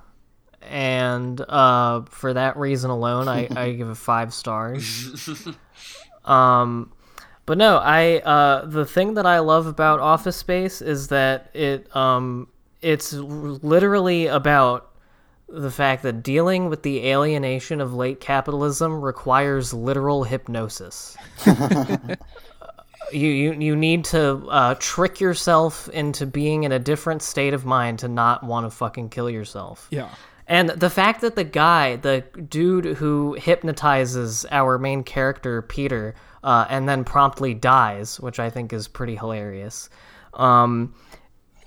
and 0.62 1.41
uh, 1.41 2.03
for 2.03 2.33
that 2.33 2.57
reason 2.57 2.89
alone, 2.91 3.26
I, 3.26 3.49
I 3.51 3.72
give 3.76 3.89
it 3.91 3.97
five 3.97 4.33
stars. 4.33 5.28
um, 6.24 6.93
but 7.51 7.59
no, 7.59 7.79
I 7.79 8.19
uh, 8.19 8.65
the 8.65 8.87
thing 8.87 9.15
that 9.15 9.27
I 9.27 9.41
love 9.41 9.67
about 9.67 9.99
Office 9.99 10.37
Space 10.37 10.81
is 10.81 11.09
that 11.09 11.51
it 11.53 11.97
um, 11.97 12.47
it's 12.81 13.13
literally 13.13 14.29
about 14.29 14.93
the 15.49 15.73
fact 15.73 16.05
that 16.05 16.23
dealing 16.23 16.69
with 16.69 16.85
the 16.85 17.09
alienation 17.09 17.81
of 17.81 17.93
late 17.93 18.21
capitalism 18.21 19.01
requires 19.01 19.75
literal 19.75 20.23
hypnosis. 20.23 21.17
you, 23.13 23.27
you 23.27 23.53
you 23.55 23.75
need 23.75 24.05
to 24.05 24.47
uh, 24.49 24.77
trick 24.79 25.19
yourself 25.19 25.89
into 25.89 26.27
being 26.27 26.63
in 26.63 26.71
a 26.71 26.79
different 26.79 27.21
state 27.21 27.53
of 27.53 27.65
mind 27.65 27.99
to 27.99 28.07
not 28.07 28.45
want 28.45 28.65
to 28.65 28.71
fucking 28.71 29.09
kill 29.09 29.29
yourself. 29.29 29.89
Yeah. 29.91 30.09
And 30.47 30.69
the 30.69 30.89
fact 30.89 31.21
that 31.23 31.35
the 31.35 31.43
guy, 31.43 31.97
the 31.97 32.21
dude 32.49 32.85
who 32.85 33.35
hypnotizes 33.35 34.47
our 34.53 34.79
main 34.79 35.03
character 35.03 35.63
Peter, 35.63 36.15
uh, 36.43 36.66
and 36.68 36.88
then 36.88 37.05
promptly 37.05 37.55
dies, 37.55 38.18
which 38.20 38.38
I 38.38 38.51
think 38.51 38.72
is 38.72 38.88
pretty 38.88 39.16
hilarious. 39.16 39.91
Um, 40.34 40.95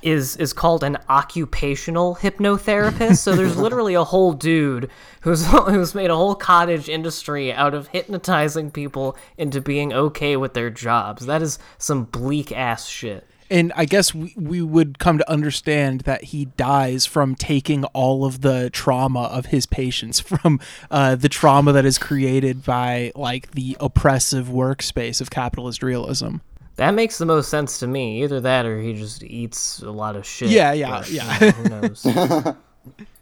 is 0.04 0.36
is 0.36 0.54
called 0.54 0.84
an 0.84 0.98
occupational 1.10 2.16
hypnotherapist. 2.16 3.18
So 3.18 3.34
there's 3.36 3.58
literally 3.66 3.94
a 3.94 4.04
whole 4.04 4.34
dude 4.34 4.90
who's 5.22 5.46
who's 5.48 5.96
made 5.96 6.10
a 6.10 6.16
whole 6.16 6.36
cottage 6.36 6.90
industry 6.90 7.52
out 7.52 7.74
of 7.74 7.88
hypnotizing 7.88 8.72
people 8.72 9.18
into 9.38 9.62
being 9.62 9.94
okay 9.94 10.38
with 10.38 10.54
their 10.54 10.70
jobs. 10.70 11.26
That 11.26 11.42
is 11.42 11.58
some 11.78 12.04
bleak 12.04 12.52
ass 12.52 12.86
shit. 12.88 13.28
And 13.50 13.72
I 13.76 13.86
guess 13.86 14.14
we, 14.14 14.34
we 14.38 14.62
would 14.62 15.00
come 15.00 15.18
to 15.18 15.30
understand 15.30 16.02
that 16.02 16.26
he 16.26 16.46
dies 16.46 17.06
from 17.06 17.36
taking 17.36 17.84
all 17.86 18.26
of 18.26 18.42
the 18.42 18.70
trauma 18.70 19.24
of 19.24 19.48
his 19.48 19.66
patients, 19.66 20.20
from 20.22 20.60
uh, 20.90 21.16
the 21.16 21.30
trauma 21.30 21.72
that 21.74 21.86
is 21.86 21.98
created 21.98 22.64
by 22.64 23.12
like 23.16 23.52
the 23.52 23.78
oppressive 23.80 24.48
workspace 24.48 25.22
of 25.22 25.30
capitalist 25.30 25.84
realism. 25.84 26.38
That 26.76 26.96
makes 26.96 27.20
the 27.20 27.26
most 27.26 27.50
sense 27.50 27.80
to 27.80 27.88
me. 27.88 28.24
Either 28.24 28.42
that 28.42 28.66
or 28.66 28.82
he 28.82 28.94
just 28.94 29.24
eats 29.24 29.80
a 29.82 29.92
lot 29.92 30.16
of 30.16 30.26
shit. 30.26 30.50
Yeah, 30.50 30.74
yeah, 30.74 30.90
but, 30.90 31.10
yeah. 31.12 31.40
you 31.40 31.46
know, 31.46 31.52
who 31.52 31.70
knows? 31.70 32.02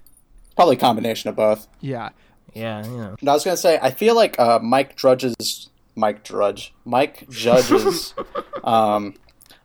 Probably 0.56 0.76
a 0.76 0.80
combination 0.80 1.30
of 1.30 1.36
both. 1.36 1.68
Yeah. 1.82 2.10
yeah, 2.54 2.86
you 2.86 2.98
know. 2.98 3.16
And 3.20 3.30
I 3.30 3.34
was 3.34 3.44
gonna 3.44 3.58
say, 3.58 3.78
I 3.82 3.92
feel 3.92 4.16
like 4.16 4.40
uh, 4.40 4.60
Mike 4.60 4.96
Drudge's 4.96 5.70
Mike 5.96 6.24
Drudge, 6.24 6.74
Mike 6.86 7.30
Judge's, 7.30 8.14
um, 8.64 9.16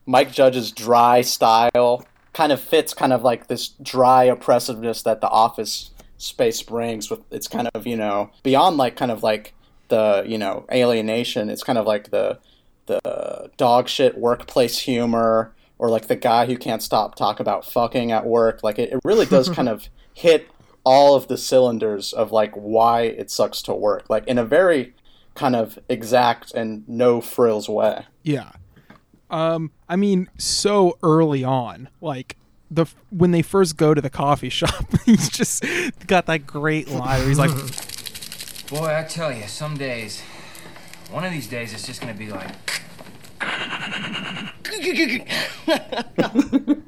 Mike 0.06 0.32
Judge's 0.32 0.72
dry 0.72 1.20
style 1.20 2.04
kind 2.32 2.52
of 2.52 2.60
fits 2.60 2.94
kind 2.94 3.12
of 3.12 3.22
like 3.22 3.48
this 3.48 3.68
dry 3.82 4.24
oppressiveness 4.24 5.02
that 5.02 5.20
the 5.20 5.28
Office 5.28 5.90
space 6.18 6.62
brings. 6.62 7.10
With 7.10 7.20
it's 7.30 7.48
kind 7.48 7.68
of 7.74 7.86
you 7.86 7.96
know 7.96 8.30
beyond 8.42 8.76
like 8.76 8.96
kind 8.96 9.10
of 9.10 9.22
like 9.22 9.54
the 9.88 10.24
you 10.26 10.38
know 10.38 10.64
alienation. 10.72 11.50
It's 11.50 11.62
kind 11.62 11.78
of 11.78 11.86
like 11.86 12.10
the 12.10 12.38
the 12.86 13.50
dog 13.56 13.88
shit 13.88 14.16
workplace 14.16 14.80
humor 14.80 15.52
or 15.78 15.90
like 15.90 16.06
the 16.06 16.16
guy 16.16 16.46
who 16.46 16.56
can't 16.56 16.82
stop 16.82 17.16
talk 17.16 17.40
about 17.40 17.64
fucking 17.64 18.12
at 18.12 18.24
work. 18.26 18.62
Like 18.62 18.78
it, 18.78 18.92
it 18.92 19.00
really 19.04 19.26
does 19.26 19.48
kind 19.48 19.68
of 19.68 19.88
hit 20.14 20.48
all 20.84 21.16
of 21.16 21.28
the 21.28 21.36
cylinders 21.36 22.12
of 22.12 22.32
like 22.32 22.54
why 22.54 23.02
it 23.02 23.30
sucks 23.30 23.60
to 23.62 23.74
work. 23.74 24.08
Like 24.08 24.26
in 24.26 24.38
a 24.38 24.44
very 24.44 24.94
kind 25.34 25.56
of 25.56 25.78
exact 25.88 26.52
and 26.54 26.88
no 26.88 27.20
frills 27.20 27.68
way. 27.68 28.06
Yeah. 28.22 28.52
Um, 29.30 29.72
I 29.88 29.96
mean, 29.96 30.28
so 30.38 30.98
early 31.02 31.44
on, 31.44 31.88
like 32.00 32.36
the 32.70 32.86
when 33.10 33.30
they 33.30 33.42
first 33.42 33.76
go 33.76 33.94
to 33.94 34.00
the 34.00 34.10
coffee 34.10 34.48
shop, 34.48 34.86
he's 35.04 35.28
just 35.28 35.64
got 36.06 36.26
that 36.26 36.46
great 36.46 36.88
line 36.88 37.20
where 37.20 37.28
he's 37.28 37.38
like, 37.38 37.50
Boy, 38.70 38.96
I 38.96 39.04
tell 39.04 39.32
you, 39.32 39.46
some 39.46 39.76
days, 39.76 40.22
one 41.10 41.24
of 41.24 41.32
these 41.32 41.46
days, 41.46 41.72
it's 41.72 41.86
just 41.86 42.00
gonna 42.00 42.14
be 42.14 42.30
like. 42.30 42.82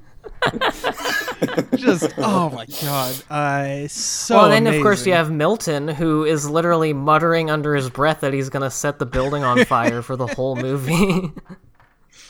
just 1.77 2.13
oh 2.19 2.51
my 2.51 2.67
god, 2.83 3.23
uh, 3.31 3.89
so. 3.89 4.37
well, 4.37 4.49
then 4.49 4.67
of 4.67 4.83
course 4.83 5.07
you 5.07 5.13
have 5.13 5.31
Milton, 5.31 5.89
who 5.89 6.25
is 6.25 6.49
literally 6.49 6.93
muttering 6.93 7.51
under 7.51 7.75
his 7.75 7.91
breath 7.91 8.21
that 8.21 8.33
he's 8.33 8.49
gonna 8.49 8.71
set 8.71 8.99
the 8.99 9.07
building 9.07 9.45
on 9.45 9.65
fire 9.65 10.03
for 10.03 10.17
the 10.17 10.27
whole 10.27 10.57
movie. 10.57 11.33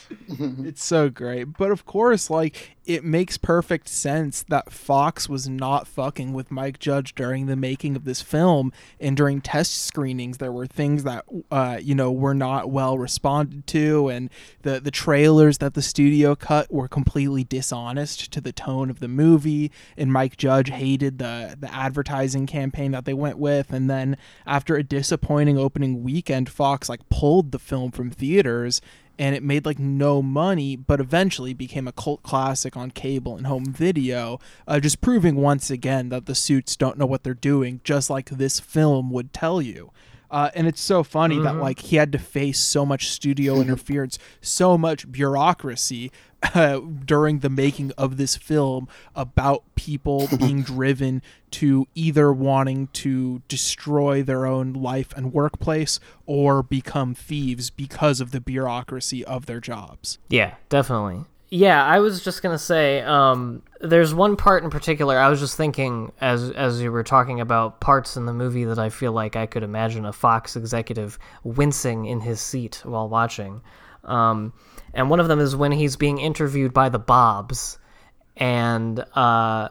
it's 0.29 0.83
so 0.83 1.09
great. 1.09 1.57
But 1.57 1.71
of 1.71 1.85
course, 1.85 2.29
like 2.29 2.77
it 2.89 3.03
makes 3.03 3.37
perfect 3.37 3.87
sense 3.87 4.43
that 4.49 4.71
Fox 4.71 5.29
was 5.29 5.47
not 5.47 5.87
fucking 5.87 6.33
with 6.33 6.49
Mike 6.49 6.79
Judge 6.79 7.13
during 7.13 7.45
the 7.45 7.55
making 7.55 7.95
of 7.95 8.03
this 8.03 8.23
film 8.23 8.73
and 8.99 9.15
during 9.15 9.41
test 9.41 9.83
screenings 9.83 10.39
there 10.39 10.51
were 10.51 10.65
things 10.65 11.03
that 11.03 11.23
uh, 11.51 11.77
you 11.79 11.93
know 11.93 12.11
were 12.11 12.33
not 12.33 12.71
well 12.71 12.97
responded 12.97 13.67
to 13.67 14.09
and 14.09 14.31
the 14.63 14.79
the 14.79 14.89
trailers 14.89 15.59
that 15.59 15.75
the 15.75 15.83
studio 15.83 16.35
cut 16.35 16.71
were 16.71 16.87
completely 16.87 17.43
dishonest 17.43 18.31
to 18.31 18.41
the 18.41 18.51
tone 18.51 18.89
of 18.89 18.99
the 18.99 19.07
movie 19.07 19.71
and 19.95 20.11
Mike 20.11 20.35
Judge 20.37 20.69
hated 20.69 21.19
the 21.19 21.55
the 21.59 21.71
advertising 21.73 22.47
campaign 22.47 22.91
that 22.91 23.05
they 23.05 23.13
went 23.13 23.37
with 23.37 23.71
and 23.71 23.87
then 23.87 24.17
after 24.47 24.75
a 24.75 24.83
disappointing 24.83 25.59
opening 25.59 26.01
weekend 26.01 26.49
Fox 26.49 26.89
like 26.89 27.07
pulled 27.09 27.51
the 27.51 27.59
film 27.59 27.91
from 27.91 28.09
theaters 28.09 28.81
and 29.19 29.35
it 29.35 29.43
made 29.43 29.65
like 29.65 29.77
no 29.77 30.21
money, 30.21 30.77
but 30.77 31.01
eventually 31.01 31.53
became 31.53 31.87
a 31.87 31.91
cult 31.91 32.23
classic 32.23 32.77
on 32.77 32.89
cable 32.89 33.35
and 33.35 33.45
home 33.45 33.65
video, 33.65 34.39
uh, 34.65 34.79
just 34.79 35.01
proving 35.01 35.35
once 35.35 35.69
again 35.69 36.07
that 36.07 36.25
the 36.25 36.33
suits 36.33 36.77
don't 36.77 36.97
know 36.97 37.05
what 37.05 37.23
they're 37.23 37.33
doing, 37.33 37.81
just 37.83 38.09
like 38.09 38.29
this 38.29 38.61
film 38.61 39.11
would 39.11 39.33
tell 39.33 39.61
you. 39.61 39.91
Uh, 40.31 40.49
and 40.53 40.67
it's 40.67 40.81
so 40.81 41.03
funny 41.03 41.39
that 41.39 41.55
like 41.55 41.79
he 41.79 41.95
had 41.95 42.11
to 42.11 42.19
face 42.19 42.59
so 42.59 42.85
much 42.85 43.09
studio 43.09 43.55
interference, 43.61 44.19
so 44.41 44.77
much 44.77 45.11
bureaucracy 45.11 46.11
uh, 46.53 46.79
during 46.79 47.39
the 47.39 47.49
making 47.49 47.91
of 47.97 48.17
this 48.17 48.35
film 48.35 48.87
about 49.15 49.63
people 49.75 50.27
being 50.37 50.61
driven 50.61 51.21
to 51.51 51.87
either 51.95 52.31
wanting 52.31 52.87
to 52.87 53.41
destroy 53.47 54.21
their 54.21 54.45
own 54.45 54.73
life 54.73 55.13
and 55.15 55.33
workplace 55.33 55.99
or 56.25 56.61
become 56.61 57.13
thieves 57.15 57.69
because 57.69 58.21
of 58.21 58.31
the 58.31 58.39
bureaucracy 58.39 59.25
of 59.25 59.47
their 59.47 59.59
jobs. 59.59 60.19
Yeah, 60.29 60.55
definitely. 60.69 61.25
Yeah, 61.51 61.83
I 61.83 61.99
was 61.99 62.23
just 62.23 62.43
gonna 62.43 62.59
say, 62.59 63.01
um, 63.01 63.63
there's 63.81 64.13
one 64.13 64.35
part 64.35 64.63
in 64.63 64.69
particular. 64.69 65.17
I 65.17 65.29
was 65.29 65.39
just 65.39 65.57
thinking 65.57 66.11
as 66.21 66.51
as 66.51 66.79
you 66.79 66.91
were 66.91 67.03
talking 67.03 67.39
about 67.39 67.79
parts 67.79 68.15
in 68.17 68.25
the 68.27 68.33
movie 68.33 68.65
that 68.65 68.77
I 68.77 68.89
feel 68.89 69.13
like 69.13 69.35
I 69.35 69.47
could 69.47 69.63
imagine 69.63 70.05
a 70.05 70.13
Fox 70.13 70.55
executive 70.55 71.17
wincing 71.43 72.05
in 72.05 72.19
his 72.19 72.39
seat 72.39 72.81
while 72.83 73.09
watching. 73.09 73.61
Um, 74.03 74.53
and 74.93 75.09
one 75.09 75.19
of 75.19 75.27
them 75.27 75.39
is 75.39 75.55
when 75.55 75.71
he's 75.71 75.95
being 75.95 76.19
interviewed 76.19 76.73
by 76.73 76.89
the 76.89 76.99
Bobs, 76.99 77.79
and 78.37 78.99
uh, 79.15 79.69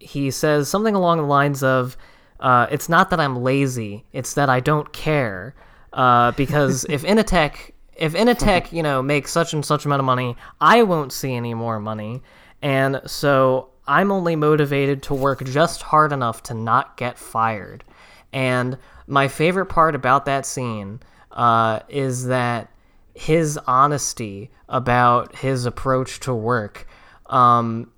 he 0.00 0.30
says 0.32 0.68
something 0.68 0.94
along 0.94 1.18
the 1.18 1.24
lines 1.24 1.62
of, 1.62 1.96
uh, 2.40 2.66
"It's 2.70 2.88
not 2.88 3.10
that 3.10 3.20
I'm 3.20 3.36
lazy; 3.36 4.04
it's 4.12 4.34
that 4.34 4.48
I 4.48 4.58
don't 4.58 4.92
care." 4.92 5.54
Uh, 5.92 6.32
because 6.32 6.84
if 6.88 7.02
Initech, 7.04 7.71
if 7.96 8.14
Initech, 8.14 8.72
you 8.72 8.82
know, 8.82 9.02
makes 9.02 9.30
such 9.32 9.52
and 9.52 9.64
such 9.64 9.84
amount 9.84 10.00
of 10.00 10.06
money, 10.06 10.36
I 10.60 10.82
won't 10.82 11.12
see 11.12 11.34
any 11.34 11.54
more 11.54 11.80
money, 11.80 12.22
and 12.60 13.00
so 13.06 13.70
I'm 13.86 14.12
only 14.12 14.36
motivated 14.36 15.02
to 15.04 15.14
work 15.14 15.44
just 15.44 15.82
hard 15.82 16.12
enough 16.12 16.42
to 16.44 16.54
not 16.54 16.96
get 16.96 17.18
fired. 17.18 17.84
And 18.32 18.78
my 19.06 19.28
favorite 19.28 19.66
part 19.66 19.94
about 19.94 20.24
that 20.26 20.46
scene 20.46 21.00
uh, 21.32 21.80
is 21.88 22.26
that 22.26 22.70
his 23.14 23.58
honesty 23.66 24.50
about 24.68 25.36
his 25.36 25.66
approach 25.66 26.20
to 26.20 26.34
work 26.34 26.86
um, 27.26 27.90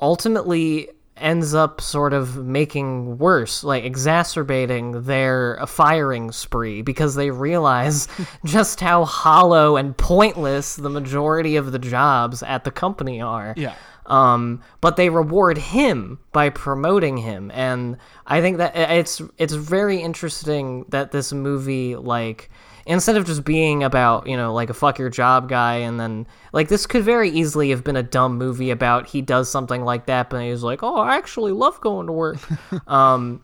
ultimately 0.00 0.90
ends 1.20 1.54
up 1.54 1.80
sort 1.80 2.12
of 2.12 2.44
making 2.44 3.18
worse, 3.18 3.64
like 3.64 3.84
exacerbating 3.84 5.02
their 5.02 5.58
firing 5.66 6.32
spree 6.32 6.82
because 6.82 7.14
they 7.14 7.30
realize 7.30 8.08
just 8.44 8.80
how 8.80 9.04
hollow 9.04 9.76
and 9.76 9.96
pointless 9.96 10.76
the 10.76 10.90
majority 10.90 11.56
of 11.56 11.72
the 11.72 11.78
jobs 11.78 12.42
at 12.42 12.64
the 12.64 12.70
company 12.70 13.20
are. 13.20 13.54
Yeah. 13.56 13.74
Um, 14.06 14.62
but 14.80 14.96
they 14.96 15.10
reward 15.10 15.58
him 15.58 16.18
by 16.32 16.48
promoting 16.48 17.18
him, 17.18 17.50
and 17.52 17.98
I 18.26 18.40
think 18.40 18.56
that 18.56 18.74
it's 18.74 19.20
it's 19.36 19.52
very 19.52 20.00
interesting 20.00 20.86
that 20.88 21.12
this 21.12 21.30
movie 21.30 21.94
like 21.94 22.50
instead 22.88 23.16
of 23.16 23.24
just 23.24 23.44
being 23.44 23.84
about 23.84 24.26
you 24.26 24.36
know 24.36 24.52
like 24.52 24.70
a 24.70 24.74
fuck 24.74 24.98
your 24.98 25.10
job 25.10 25.48
guy 25.48 25.76
and 25.76 26.00
then 26.00 26.26
like 26.52 26.68
this 26.68 26.86
could 26.86 27.04
very 27.04 27.30
easily 27.30 27.70
have 27.70 27.84
been 27.84 27.96
a 27.96 28.02
dumb 28.02 28.36
movie 28.36 28.70
about 28.70 29.06
he 29.06 29.22
does 29.22 29.48
something 29.48 29.84
like 29.84 30.06
that 30.06 30.30
but 30.30 30.42
he's 30.42 30.62
like 30.64 30.82
oh 30.82 30.96
i 30.96 31.16
actually 31.16 31.52
love 31.52 31.80
going 31.80 32.06
to 32.06 32.12
work. 32.12 32.38
Um 32.88 33.42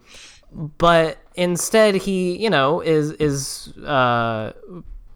but 0.79 1.19
instead 1.35 1.95
he 1.95 2.37
you 2.37 2.51
know 2.51 2.81
is 2.81 3.13
is 3.13 3.77
uh 3.79 4.53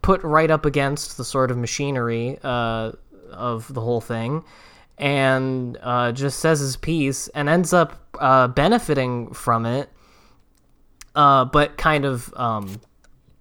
put 0.01 0.21
right 0.23 0.51
up 0.51 0.65
against 0.65 1.17
the 1.17 1.25
sort 1.25 1.51
of 1.51 1.57
machinery 1.57 2.37
uh 2.43 2.91
of 3.31 3.73
the 3.73 3.81
whole 3.81 4.01
thing 4.01 4.43
and 4.99 5.77
uh, 5.81 6.11
just 6.11 6.39
says 6.39 6.59
his 6.59 6.75
piece 6.75 7.29
and 7.29 7.47
ends 7.47 7.71
up 7.71 8.17
uh, 8.19 8.47
benefiting 8.49 9.33
from 9.33 9.65
it, 9.65 9.89
uh, 11.15 11.45
but 11.45 11.77
kind 11.77 12.03
of 12.03 12.33
um, 12.35 12.81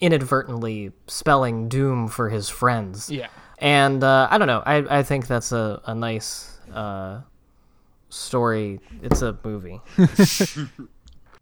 inadvertently 0.00 0.92
spelling 1.06 1.68
doom 1.68 2.08
for 2.08 2.30
his 2.30 2.48
friends. 2.48 3.10
Yeah. 3.10 3.28
And 3.58 4.04
uh, 4.04 4.28
I 4.30 4.38
don't 4.38 4.46
know. 4.46 4.62
I, 4.64 4.98
I 4.98 5.02
think 5.02 5.26
that's 5.26 5.52
a, 5.52 5.80
a 5.84 5.94
nice 5.94 6.58
uh, 6.72 7.22
story. 8.08 8.80
It's 9.02 9.22
a 9.22 9.36
movie. 9.42 9.80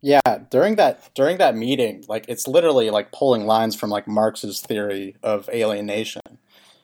Yeah, 0.03 0.21
during 0.51 0.77
that 0.77 1.11
during 1.15 1.39
that 1.39 1.57
meeting, 1.57 2.05
like 2.07 2.27
it's 2.29 2.47
literally 2.47 2.91
like 2.91 3.11
pulling 3.11 3.47
lines 3.47 3.75
from 3.75 3.91
like 3.91 4.07
Marx's 4.07 4.61
theory 4.61 5.17
of 5.23 5.49
alienation, 5.49 6.23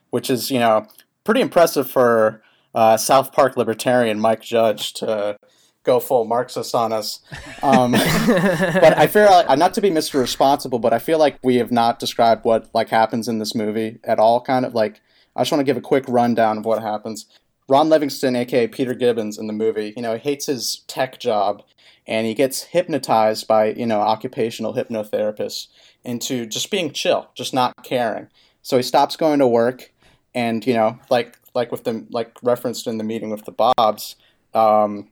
which 0.09 0.29
is 0.29 0.51
you 0.51 0.59
know 0.59 0.87
pretty 1.23 1.39
impressive 1.39 1.89
for 1.89 2.43
uh, 2.75 2.97
South 2.97 3.31
Park 3.31 3.55
libertarian 3.55 4.19
Mike 4.19 4.41
Judge 4.41 4.91
to 4.95 5.37
go 5.83 5.99
full 5.99 6.25
Marxist 6.25 6.73
on 6.73 6.93
us. 6.93 7.19
Um, 7.63 7.93
but 7.93 8.97
I 8.97 9.07
feel 9.07 9.23
like 9.27 9.57
not 9.57 9.73
to 9.75 9.81
be 9.81 9.89
Mr. 9.89 10.19
Responsible, 10.19 10.79
but 10.79 10.91
I 10.91 10.99
feel 10.99 11.17
like 11.17 11.39
we 11.43 11.55
have 11.55 11.71
not 11.71 11.97
described 11.97 12.43
what 12.43 12.69
like 12.73 12.89
happens 12.89 13.29
in 13.29 13.39
this 13.39 13.55
movie 13.55 13.99
at 14.03 14.19
all. 14.19 14.41
Kind 14.41 14.65
of 14.65 14.73
like 14.73 14.99
I 15.33 15.41
just 15.41 15.51
want 15.53 15.61
to 15.61 15.63
give 15.63 15.77
a 15.77 15.81
quick 15.81 16.03
rundown 16.09 16.57
of 16.57 16.65
what 16.65 16.81
happens. 16.81 17.25
Ron 17.69 17.87
Livingston, 17.87 18.35
aka 18.35 18.67
Peter 18.67 18.93
Gibbons, 18.93 19.37
in 19.37 19.47
the 19.47 19.53
movie, 19.53 19.93
you 19.95 20.01
know, 20.01 20.13
he 20.15 20.19
hates 20.19 20.47
his 20.47 20.81
tech 20.87 21.19
job, 21.21 21.63
and 22.05 22.27
he 22.27 22.33
gets 22.33 22.63
hypnotized 22.63 23.47
by 23.47 23.71
you 23.71 23.85
know 23.85 24.01
occupational 24.01 24.73
hypnotherapists 24.73 25.67
into 26.03 26.45
just 26.45 26.69
being 26.69 26.91
chill, 26.91 27.29
just 27.33 27.53
not 27.53 27.81
caring. 27.83 28.27
So 28.61 28.75
he 28.75 28.83
stops 28.83 29.15
going 29.15 29.39
to 29.39 29.47
work, 29.47 29.93
and 30.35 30.65
you 30.67 30.73
know, 30.73 30.99
like 31.09 31.37
like 31.53 31.71
with 31.71 31.85
the 31.85 32.05
like 32.09 32.31
referenced 32.43 32.87
in 32.87 32.97
the 32.97 33.03
meeting 33.05 33.29
with 33.29 33.45
the 33.45 33.51
Bobs, 33.53 34.17
um, 34.53 35.09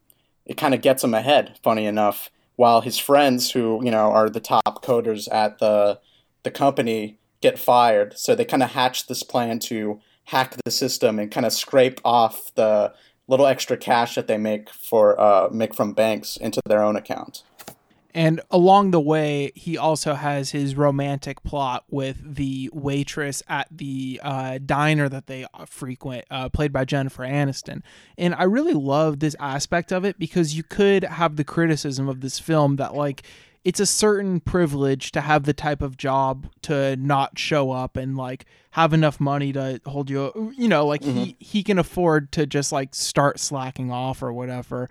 it 0.51 0.57
kind 0.57 0.73
of 0.73 0.81
gets 0.81 1.01
him 1.01 1.13
ahead. 1.13 1.57
Funny 1.63 1.85
enough, 1.85 2.29
while 2.57 2.81
his 2.81 2.97
friends, 2.97 3.51
who 3.51 3.83
you 3.85 3.89
know 3.89 4.11
are 4.11 4.29
the 4.29 4.41
top 4.41 4.83
coders 4.83 5.31
at 5.31 5.59
the 5.59 5.99
the 6.43 6.51
company, 6.51 7.17
get 7.41 7.57
fired. 7.57 8.17
So 8.17 8.35
they 8.35 8.43
kind 8.43 8.61
of 8.61 8.71
hatch 8.71 9.07
this 9.07 9.23
plan 9.23 9.59
to 9.59 10.01
hack 10.25 10.57
the 10.65 10.71
system 10.71 11.19
and 11.19 11.31
kind 11.31 11.45
of 11.45 11.53
scrape 11.53 12.01
off 12.03 12.53
the 12.55 12.93
little 13.29 13.47
extra 13.47 13.77
cash 13.77 14.15
that 14.15 14.27
they 14.27 14.37
make 14.37 14.69
for 14.69 15.19
uh, 15.19 15.47
make 15.53 15.73
from 15.73 15.93
banks 15.93 16.35
into 16.35 16.59
their 16.65 16.83
own 16.83 16.97
account. 16.97 17.43
And 18.13 18.41
along 18.49 18.91
the 18.91 18.99
way, 18.99 19.51
he 19.55 19.77
also 19.77 20.13
has 20.13 20.51
his 20.51 20.75
romantic 20.75 21.43
plot 21.43 21.85
with 21.89 22.35
the 22.35 22.69
waitress 22.73 23.41
at 23.47 23.67
the 23.71 24.19
uh, 24.23 24.59
diner 24.65 25.09
that 25.09 25.27
they 25.27 25.45
frequent, 25.65 26.25
uh, 26.29 26.49
played 26.49 26.73
by 26.73 26.85
Jennifer 26.85 27.23
Aniston. 27.23 27.81
And 28.17 28.35
I 28.35 28.43
really 28.43 28.73
love 28.73 29.19
this 29.19 29.35
aspect 29.39 29.91
of 29.91 30.05
it 30.05 30.19
because 30.19 30.55
you 30.55 30.63
could 30.63 31.03
have 31.03 31.35
the 31.35 31.43
criticism 31.43 32.09
of 32.09 32.21
this 32.21 32.39
film 32.39 32.75
that, 32.77 32.93
like, 32.93 33.23
it's 33.63 33.79
a 33.79 33.85
certain 33.85 34.39
privilege 34.39 35.11
to 35.11 35.21
have 35.21 35.43
the 35.43 35.53
type 35.53 35.81
of 35.81 35.97
job 35.97 36.47
to 36.63 36.95
not 36.95 37.37
show 37.37 37.71
up 37.71 37.95
and 37.95 38.17
like 38.17 38.45
have 38.71 38.93
enough 38.93 39.19
money 39.19 39.53
to 39.53 39.79
hold 39.85 40.09
you 40.09 40.53
you 40.57 40.67
know 40.67 40.85
like 40.85 41.03
he 41.03 41.35
he 41.39 41.61
can 41.61 41.77
afford 41.77 42.31
to 42.31 42.45
just 42.47 42.71
like 42.71 42.95
start 42.95 43.39
slacking 43.39 43.91
off 43.91 44.23
or 44.23 44.33
whatever 44.33 44.89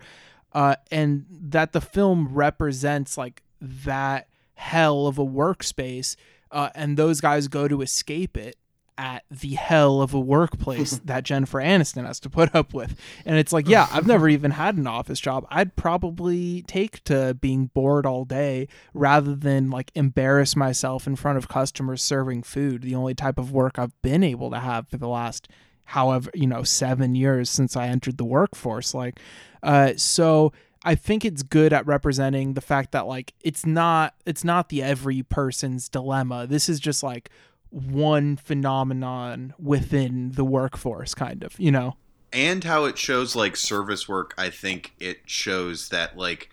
uh 0.53 0.75
and 0.91 1.25
that 1.29 1.73
the 1.73 1.81
film 1.81 2.29
represents 2.31 3.17
like 3.17 3.43
that 3.61 4.27
hell 4.53 5.07
of 5.07 5.17
a 5.17 5.25
workspace 5.25 6.15
uh 6.51 6.69
and 6.75 6.97
those 6.97 7.21
guys 7.21 7.47
go 7.47 7.67
to 7.67 7.81
escape 7.81 8.37
it 8.37 8.55
at 9.01 9.23
the 9.31 9.53
hell 9.53 9.99
of 9.99 10.13
a 10.13 10.19
workplace 10.19 10.99
that 11.05 11.23
Jennifer 11.23 11.59
Aniston 11.59 12.05
has 12.05 12.19
to 12.19 12.29
put 12.29 12.53
up 12.53 12.71
with. 12.71 12.95
And 13.25 13.35
it's 13.37 13.51
like, 13.51 13.67
yeah, 13.67 13.87
I've 13.91 14.05
never 14.05 14.29
even 14.29 14.51
had 14.51 14.77
an 14.77 14.85
office 14.85 15.19
job. 15.19 15.47
I'd 15.49 15.75
probably 15.75 16.61
take 16.67 17.03
to 17.05 17.33
being 17.33 17.71
bored 17.73 18.05
all 18.05 18.25
day 18.25 18.67
rather 18.93 19.33
than 19.33 19.71
like 19.71 19.91
embarrass 19.95 20.55
myself 20.55 21.07
in 21.07 21.15
front 21.15 21.39
of 21.39 21.47
customers 21.47 22.03
serving 22.03 22.43
food, 22.43 22.83
the 22.83 22.93
only 22.93 23.15
type 23.15 23.39
of 23.39 23.51
work 23.51 23.79
I've 23.79 23.99
been 24.03 24.23
able 24.23 24.51
to 24.51 24.59
have 24.59 24.87
for 24.87 24.97
the 24.97 25.07
last 25.07 25.47
however, 25.85 26.29
you 26.35 26.45
know, 26.45 26.61
7 26.61 27.15
years 27.15 27.49
since 27.49 27.75
I 27.75 27.87
entered 27.87 28.17
the 28.17 28.23
workforce 28.23 28.93
like 28.93 29.19
uh 29.63 29.93
so 29.97 30.51
I 30.83 30.95
think 30.95 31.23
it's 31.23 31.43
good 31.43 31.73
at 31.73 31.85
representing 31.85 32.53
the 32.55 32.61
fact 32.61 32.91
that 32.91 33.05
like 33.07 33.33
it's 33.41 33.65
not 33.65 34.15
it's 34.25 34.43
not 34.43 34.69
the 34.69 34.81
every 34.81 35.21
person's 35.23 35.89
dilemma. 35.89 36.47
This 36.47 36.69
is 36.69 36.79
just 36.79 37.03
like 37.03 37.29
one 37.69 38.35
phenomenon 38.35 39.53
within 39.59 40.31
the 40.31 40.43
workforce 40.43 41.13
kind 41.13 41.43
of, 41.43 41.57
you 41.59 41.71
know. 41.71 41.95
and 42.33 42.63
how 42.63 42.85
it 42.85 42.97
shows 42.97 43.35
like 43.35 43.57
service 43.57 44.07
work 44.07 44.33
i 44.37 44.49
think 44.49 44.93
it 44.99 45.19
shows 45.25 45.89
that 45.89 46.17
like 46.17 46.49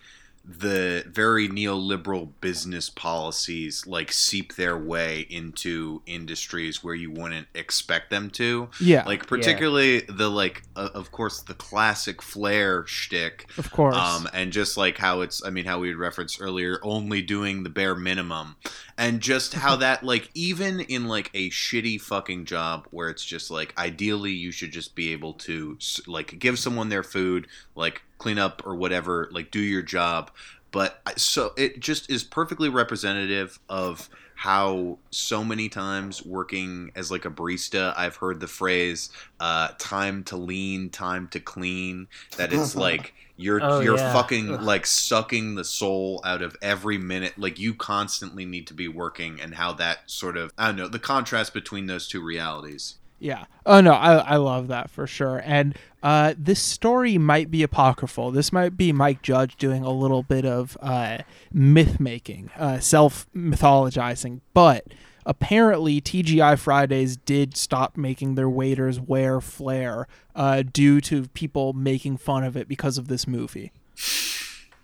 the 0.51 1.03
very 1.07 1.47
neoliberal 1.47 2.27
business 2.41 2.89
policies 2.89 3.85
like 3.85 4.11
seep 4.11 4.55
their 4.55 4.75
way 4.75 5.19
into 5.29 6.01
industries 6.07 6.83
where 6.83 6.95
you 6.95 7.11
wouldn't 7.11 7.45
expect 7.53 8.09
them 8.09 8.31
to 8.31 8.67
Yeah. 8.81 9.03
like 9.05 9.27
particularly 9.27 9.99
the 10.09 10.27
like 10.27 10.63
uh, 10.75 10.89
of 10.95 11.11
course 11.11 11.41
the 11.43 11.53
classic 11.53 12.19
flair 12.23 12.83
shtick 12.87 13.47
Of 13.59 13.69
course. 13.69 13.95
um 13.95 14.27
and 14.33 14.51
just 14.51 14.75
like 14.75 14.97
how 14.97 15.21
it's 15.21 15.45
i 15.45 15.51
mean 15.51 15.65
how 15.65 15.77
we 15.79 15.89
had 15.89 15.97
referenced 15.97 16.41
earlier 16.41 16.79
only 16.81 17.21
doing 17.21 17.61
the 17.61 17.69
bare 17.69 17.93
minimum 17.93 18.55
and 18.97 19.21
just 19.21 19.53
how 19.53 19.75
that 19.85 20.03
like 20.03 20.31
even 20.33 20.79
in 20.79 21.07
like 21.07 21.29
a 21.35 21.51
shitty 21.51 22.01
fucking 22.01 22.45
job 22.45 22.87
where 22.89 23.09
it's 23.09 23.23
just 23.23 23.51
like 23.51 23.77
ideally 23.77 24.31
you 24.31 24.51
should 24.51 24.71
just 24.71 24.95
be 24.95 25.11
able 25.11 25.33
to 25.33 25.77
like 26.07 26.39
give 26.39 26.57
someone 26.57 26.89
their 26.89 27.03
food 27.03 27.45
like 27.75 28.01
clean 28.19 28.37
up 28.37 28.61
or 28.65 28.75
whatever 28.75 29.29
like 29.31 29.51
do 29.51 29.59
your 29.61 29.81
job 29.81 30.31
but 30.71 31.01
I- 31.07 31.15
so 31.17 31.53
it 31.57 31.79
just 31.79 32.09
is 32.11 32.23
perfectly 32.23 32.69
representative 32.69 33.59
of 33.69 34.09
how 34.35 34.99
so 35.11 35.43
many 35.43 35.67
times 35.67 36.25
working 36.25 36.91
as 36.95 37.11
like 37.11 37.25
a 37.25 37.31
barista 37.31 37.93
i've 37.97 38.17
heard 38.17 38.39
the 38.39 38.47
phrase 38.47 39.09
uh, 39.39 39.69
time 39.79 40.23
to 40.25 40.37
lean 40.37 40.89
time 40.89 41.27
to 41.29 41.39
clean 41.39 42.07
that 42.37 42.53
it's 42.53 42.75
like 42.87 43.13
you're 43.37 43.61
Oh, 43.63 43.79
you're 43.79 43.97
yeah. 43.97 44.13
fucking 44.13 44.55
Ugh. 44.55 44.61
like 44.61 44.85
sucking 44.85 45.55
the 45.55 45.63
soul 45.65 46.21
out 46.25 46.41
of 46.41 46.55
every 46.61 46.97
minute 46.97 47.37
like 47.37 47.59
you 47.59 47.73
constantly 47.73 48.45
need 48.45 48.67
to 48.67 48.73
be 48.73 48.87
working 48.87 49.41
and 49.41 49.55
how 49.55 49.73
that 49.73 49.99
sort 50.09 50.37
of 50.37 50.51
i 50.57 50.67
don't 50.67 50.75
know 50.77 50.87
the 50.87 50.99
contrast 50.99 51.53
between 51.53 51.87
those 51.87 52.07
two 52.07 52.21
realities 52.21 52.95
Yeah. 53.19 53.45
Oh 53.65 53.81
no, 53.81 53.91
I 53.93 54.15
I 54.15 54.35
love 54.37 54.67
that 54.69 54.89
for 54.89 55.05
sure. 55.05 55.41
And 55.43 55.77
uh, 56.01 56.33
this 56.37 56.61
story 56.61 57.17
might 57.17 57.51
be 57.51 57.63
apocryphal. 57.63 58.31
This 58.31 58.53
might 58.53 58.77
be 58.77 58.93
Mike 58.93 59.21
Judge 59.21 59.57
doing 59.57 59.83
a 59.83 59.91
little 59.91 60.23
bit 60.23 60.45
of 60.45 60.77
uh, 60.81 61.19
myth 61.51 61.99
making, 61.99 62.49
uh, 62.57 62.79
self 62.79 63.27
mythologizing. 63.35 64.39
But 64.53 64.87
apparently, 65.25 65.99
TGI 65.99 66.57
Fridays 66.57 67.17
did 67.17 67.57
stop 67.57 67.97
making 67.97 68.35
their 68.35 68.49
waiters 68.49 68.99
wear 68.99 69.41
flair 69.41 70.07
uh, 70.33 70.63
due 70.63 71.01
to 71.01 71.27
people 71.29 71.73
making 71.73 72.17
fun 72.17 72.45
of 72.45 72.55
it 72.55 72.67
because 72.69 72.97
of 72.97 73.09
this 73.09 73.27
movie. 73.27 73.73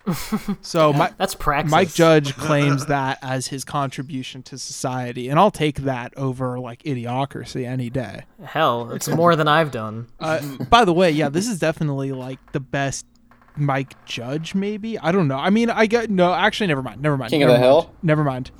So 0.62 0.92
my, 0.92 1.12
That's 1.16 1.34
praxis. 1.34 1.70
Mike 1.70 1.92
Judge 1.92 2.36
claims 2.36 2.86
that 2.86 3.18
as 3.22 3.48
his 3.48 3.64
contribution 3.64 4.42
to 4.44 4.58
society, 4.58 5.28
and 5.28 5.38
I'll 5.38 5.50
take 5.50 5.80
that 5.80 6.16
over 6.16 6.58
like 6.58 6.82
idiocracy 6.82 7.66
any 7.66 7.90
day. 7.90 8.24
Hell, 8.44 8.90
it's 8.92 9.08
more 9.08 9.36
than 9.36 9.48
I've 9.48 9.70
done. 9.70 10.08
Uh, 10.18 10.40
by 10.70 10.84
the 10.84 10.92
way, 10.92 11.10
yeah, 11.10 11.28
this 11.28 11.46
is 11.46 11.58
definitely 11.58 12.10
like 12.10 12.38
the 12.52 12.58
best 12.58 13.06
Mike 13.54 14.04
Judge. 14.06 14.54
Maybe 14.54 14.98
I 14.98 15.12
don't 15.12 15.28
know. 15.28 15.36
I 15.36 15.50
mean, 15.50 15.70
I 15.70 15.86
get 15.86 16.10
no. 16.10 16.32
Actually, 16.32 16.68
never 16.68 16.82
mind. 16.82 17.00
Never 17.00 17.16
mind. 17.16 17.30
King 17.30 17.42
of 17.42 17.48
the 17.48 17.54
mind, 17.54 17.62
Hill? 17.62 17.94
Never 18.02 18.24
mind. 18.24 18.50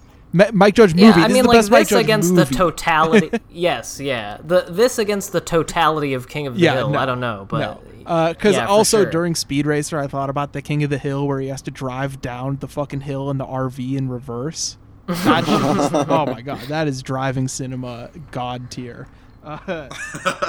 Mike 0.53 0.74
Judge 0.74 0.95
movie. 0.95 1.07
Yeah, 1.07 1.24
I 1.26 1.28
mean, 1.28 1.45
is 1.51 1.66
the 1.68 1.72
like 1.72 1.89
this 1.89 1.93
against 1.99 2.32
movie. 2.32 2.49
the 2.51 2.55
totality. 2.55 3.30
yes, 3.51 4.01
yeah. 4.01 4.39
The 4.45 4.66
this 4.68 4.99
against 4.99 5.32
the 5.32 5.41
totality 5.41 6.14
of 6.14 6.28
King 6.28 6.47
of 6.47 6.55
the 6.55 6.61
Yeah, 6.61 6.74
Hill. 6.74 6.91
no, 6.91 6.99
I 6.99 7.07
don't 7.07 7.20
know, 7.20 7.47
but 7.49 7.59
no. 8.07 8.32
Because 8.32 8.55
yeah, 8.55 8.66
also 8.66 9.03
sure. 9.03 9.11
during 9.11 9.34
Speed 9.34 9.66
Racer, 9.66 9.99
I 9.99 10.07
thought 10.07 10.30
about 10.30 10.53
the 10.53 10.62
King 10.62 10.84
of 10.84 10.91
the 10.91 10.99
Hill 10.99 11.26
where 11.26 11.41
he 11.41 11.49
has 11.49 11.61
to 11.62 11.70
drive 11.70 12.20
down 12.20 12.59
the 12.61 12.68
fucking 12.68 13.01
hill 13.01 13.30
in 13.30 13.39
the 13.39 13.47
RV 13.47 13.97
in 13.97 14.09
reverse. 14.09 14.76
Oh 15.09 16.26
my 16.26 16.41
god, 16.43 16.61
that 16.68 16.89
is 16.89 17.03
driving 17.03 17.47
cinema 17.49 18.11
god 18.32 18.70
tier. 18.70 19.07
Uh, 19.45 19.89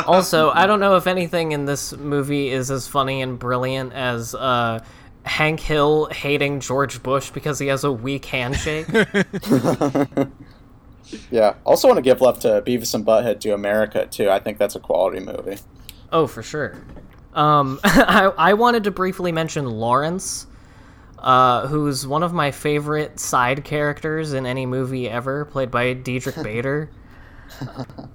also, 0.08 0.50
I 0.50 0.66
don't 0.66 0.80
know 0.80 0.96
if 0.96 1.06
anything 1.06 1.52
in 1.52 1.66
this 1.66 1.94
movie 1.94 2.50
is 2.50 2.72
as 2.72 2.88
funny 2.88 3.22
and 3.22 3.38
brilliant 3.38 3.94
as 3.94 4.34
uh, 4.34 4.84
Hank 5.28 5.60
Hill 5.60 6.08
hating 6.12 6.60
George 6.62 7.04
Bush 7.04 7.30
because 7.30 7.60
he 7.60 7.68
has 7.68 7.84
a 7.84 7.92
weak 7.92 8.26
handshake. 8.26 8.88
Yeah. 11.32 11.56
Also 11.66 11.88
want 11.88 11.98
to 11.98 12.02
give 12.02 12.20
love 12.20 12.40
to 12.40 12.62
Beavis 12.62 12.94
and 12.94 13.06
Butthead 13.06 13.40
Do 13.40 13.54
America 13.54 14.08
too. 14.08 14.30
I 14.30 14.40
think 14.40 14.58
that's 14.58 14.76
a 14.76 14.80
quality 14.82 15.22
movie. 15.22 15.58
oh, 16.12 16.28
for 16.28 16.44
sure. 16.44 16.76
Um, 17.34 17.80
I, 17.86 18.26
I 18.38 18.54
wanted 18.56 18.84
to 18.86 18.92
briefly 18.92 19.32
mention 19.32 19.66
Lawrence, 19.66 20.48
uh, 21.20 21.68
who's 21.68 22.06
one 22.06 22.24
of 22.24 22.34
my 22.34 22.52
favorite 22.52 23.22
side 23.22 23.64
characters 23.64 24.34
in 24.34 24.46
any 24.46 24.66
movie 24.66 25.10
ever, 25.10 25.46
played 25.46 25.72
by 25.72 25.94
Diedrich 25.94 26.36
Bader. 26.44 26.90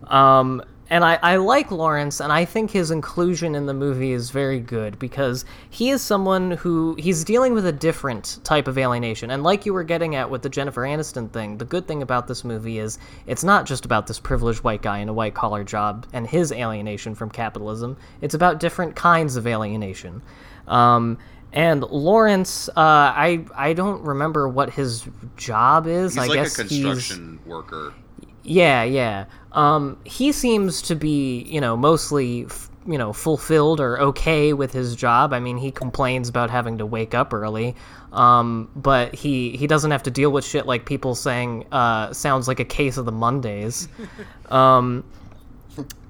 Um, 0.06 0.62
and 0.92 1.06
I, 1.06 1.18
I 1.22 1.36
like 1.36 1.70
Lawrence, 1.70 2.20
and 2.20 2.30
I 2.30 2.44
think 2.44 2.70
his 2.70 2.90
inclusion 2.90 3.54
in 3.54 3.64
the 3.64 3.72
movie 3.72 4.12
is 4.12 4.30
very 4.30 4.60
good 4.60 4.98
because 4.98 5.46
he 5.70 5.88
is 5.88 6.02
someone 6.02 6.50
who 6.50 6.94
he's 6.98 7.24
dealing 7.24 7.54
with 7.54 7.64
a 7.64 7.72
different 7.72 8.40
type 8.44 8.68
of 8.68 8.76
alienation. 8.76 9.30
And 9.30 9.42
like 9.42 9.64
you 9.64 9.72
were 9.72 9.84
getting 9.84 10.16
at 10.16 10.28
with 10.28 10.42
the 10.42 10.50
Jennifer 10.50 10.82
Aniston 10.82 11.32
thing, 11.32 11.56
the 11.56 11.64
good 11.64 11.88
thing 11.88 12.02
about 12.02 12.28
this 12.28 12.44
movie 12.44 12.78
is 12.78 12.98
it's 13.26 13.42
not 13.42 13.64
just 13.64 13.86
about 13.86 14.06
this 14.06 14.20
privileged 14.20 14.64
white 14.64 14.82
guy 14.82 14.98
in 14.98 15.08
a 15.08 15.14
white 15.14 15.32
collar 15.32 15.64
job 15.64 16.06
and 16.12 16.26
his 16.26 16.52
alienation 16.52 17.14
from 17.14 17.30
capitalism. 17.30 17.96
It's 18.20 18.34
about 18.34 18.60
different 18.60 18.94
kinds 18.94 19.36
of 19.36 19.46
alienation. 19.46 20.20
Um, 20.68 21.16
and 21.54 21.84
Lawrence, 21.84 22.68
uh, 22.68 22.72
I 22.76 23.46
I 23.56 23.72
don't 23.72 24.02
remember 24.02 24.46
what 24.46 24.68
his 24.68 25.06
job 25.38 25.86
is. 25.86 26.16
he's 26.16 26.24
I 26.24 26.26
like 26.26 26.36
guess 26.36 26.58
a 26.58 26.64
he's 26.64 26.84
construction 26.84 27.40
worker 27.46 27.94
yeah, 28.42 28.82
yeah. 28.82 29.26
Um, 29.52 29.98
he 30.04 30.32
seems 30.32 30.82
to 30.82 30.94
be, 30.94 31.42
you 31.42 31.60
know, 31.60 31.76
mostly, 31.76 32.46
f- 32.46 32.70
you 32.86 32.98
know, 32.98 33.12
fulfilled 33.12 33.80
or 33.80 34.00
okay 34.00 34.52
with 34.52 34.72
his 34.72 34.96
job. 34.96 35.32
I 35.32 35.40
mean, 35.40 35.56
he 35.58 35.70
complains 35.70 36.28
about 36.28 36.50
having 36.50 36.78
to 36.78 36.86
wake 36.86 37.14
up 37.14 37.32
early, 37.32 37.76
um, 38.12 38.70
but 38.74 39.14
he 39.14 39.56
he 39.56 39.66
doesn't 39.66 39.90
have 39.90 40.02
to 40.04 40.10
deal 40.10 40.30
with 40.30 40.44
shit 40.44 40.66
like 40.66 40.86
people 40.86 41.14
saying 41.14 41.66
uh, 41.70 42.12
sounds 42.12 42.48
like 42.48 42.60
a 42.60 42.64
case 42.64 42.96
of 42.96 43.04
the 43.04 43.12
Mondays. 43.12 43.88
um, 44.50 45.04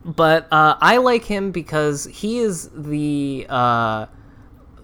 but 0.04 0.50
uh, 0.52 0.76
I 0.80 0.96
like 0.98 1.24
him 1.24 1.50
because 1.50 2.04
he 2.06 2.38
is 2.38 2.70
the. 2.74 3.46
Uh, 3.48 4.06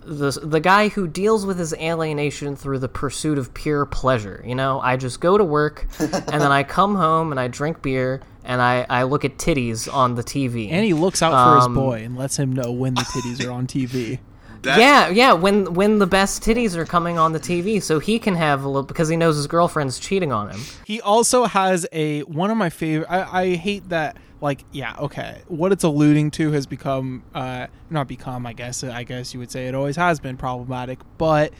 the 0.08 0.40
the 0.42 0.60
guy 0.60 0.88
who 0.88 1.06
deals 1.06 1.44
with 1.46 1.58
his 1.58 1.72
alienation 1.74 2.56
through 2.56 2.78
the 2.78 2.88
pursuit 2.88 3.38
of 3.38 3.52
pure 3.54 3.84
pleasure. 3.86 4.42
You 4.46 4.54
know, 4.54 4.80
I 4.80 4.96
just 4.96 5.20
go 5.20 5.36
to 5.38 5.44
work 5.44 5.86
and 6.00 6.10
then 6.40 6.50
I 6.52 6.62
come 6.62 6.94
home 6.96 7.30
and 7.30 7.38
I 7.38 7.48
drink 7.48 7.82
beer 7.82 8.20
and 8.44 8.62
I, 8.62 8.86
I 8.88 9.02
look 9.02 9.24
at 9.24 9.36
titties 9.36 9.92
on 9.92 10.14
the 10.14 10.22
TV. 10.24 10.70
and 10.70 10.84
he 10.84 10.94
looks 10.94 11.20
out 11.22 11.32
for 11.32 11.58
Um, 11.64 11.70
his 11.72 11.76
boy 11.78 12.02
and 12.04 12.16
lets 12.16 12.38
him 12.38 12.52
know 12.54 12.72
when 12.72 12.94
the 12.94 13.02
titties 13.02 13.46
are 13.46 13.50
on 13.52 13.66
TV. 13.76 14.18
That- 14.62 14.78
yeah, 14.80 15.08
yeah. 15.08 15.32
When 15.34 15.74
when 15.74 15.98
the 16.00 16.06
best 16.06 16.42
titties 16.42 16.74
are 16.74 16.84
coming 16.84 17.16
on 17.16 17.32
the 17.32 17.38
TV, 17.38 17.80
so 17.80 18.00
he 18.00 18.18
can 18.18 18.34
have 18.34 18.64
a 18.64 18.68
little 18.68 18.82
because 18.82 19.08
he 19.08 19.16
knows 19.16 19.36
his 19.36 19.46
girlfriend's 19.46 20.00
cheating 20.00 20.32
on 20.32 20.50
him. 20.50 20.60
He 20.84 21.00
also 21.00 21.44
has 21.44 21.86
a 21.92 22.22
one 22.22 22.50
of 22.50 22.56
my 22.56 22.68
favorite. 22.70 23.06
I, 23.08 23.42
I 23.42 23.54
hate 23.54 23.88
that. 23.90 24.16
Like, 24.40 24.64
yeah, 24.72 24.94
okay. 24.98 25.42
What 25.48 25.72
it's 25.72 25.84
alluding 25.84 26.30
to 26.32 26.52
has 26.52 26.66
become, 26.66 27.24
uh, 27.34 27.66
not 27.90 28.06
become. 28.08 28.46
I 28.46 28.52
guess. 28.52 28.84
I 28.84 29.02
guess 29.02 29.34
you 29.34 29.40
would 29.40 29.50
say 29.50 29.66
it 29.66 29.74
always 29.74 29.96
has 29.96 30.20
been 30.20 30.36
problematic. 30.36 31.00
But 31.18 31.52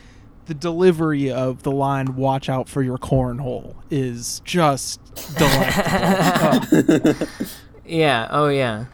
the 0.46 0.54
delivery 0.54 1.30
of 1.30 1.62
the 1.62 1.72
line 1.72 2.16
"Watch 2.16 2.48
out 2.48 2.68
for 2.68 2.82
your 2.82 2.98
cornhole" 2.98 3.74
is 3.90 4.40
just 4.44 5.00
delightful. 5.36 7.26
Oh, 7.40 7.46
Yeah. 7.84 8.28
Oh 8.30 8.48
yeah. 8.48 8.86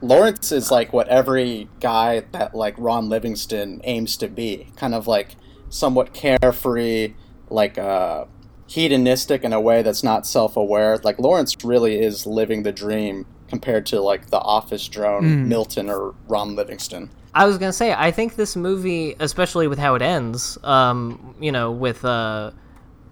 Lawrence 0.00 0.52
is 0.52 0.70
like 0.70 0.92
what 0.92 1.08
every 1.08 1.68
guy 1.80 2.24
that 2.32 2.54
like 2.54 2.74
Ron 2.76 3.08
Livingston 3.08 3.80
aims 3.84 4.16
to 4.18 4.28
be, 4.28 4.68
kind 4.76 4.94
of 4.94 5.06
like 5.06 5.36
somewhat 5.70 6.12
carefree, 6.12 7.14
like 7.48 7.78
uh, 7.78 8.26
hedonistic 8.74 9.44
in 9.44 9.52
a 9.52 9.60
way 9.60 9.82
that's 9.82 10.02
not 10.02 10.26
self-aware. 10.26 10.98
Like 11.04 11.20
Lawrence 11.20 11.54
really 11.64 12.00
is 12.00 12.26
living 12.26 12.64
the 12.64 12.72
dream 12.72 13.24
compared 13.48 13.86
to 13.86 14.00
like 14.00 14.30
the 14.30 14.40
office 14.40 14.88
drone 14.88 15.22
Mm. 15.22 15.46
Milton 15.46 15.88
or 15.88 16.14
Ron 16.26 16.56
Livingston. 16.56 17.08
I 17.34 17.46
was 17.46 17.56
gonna 17.56 17.72
say, 17.72 17.92
I 17.92 18.10
think 18.10 18.34
this 18.34 18.56
movie, 18.56 19.14
especially 19.20 19.68
with 19.68 19.78
how 19.78 19.94
it 19.94 20.02
ends, 20.02 20.58
um, 20.64 21.36
you 21.40 21.52
know, 21.52 21.70
with 21.70 22.04
uh, 22.04 22.50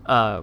uh, 0.07 0.43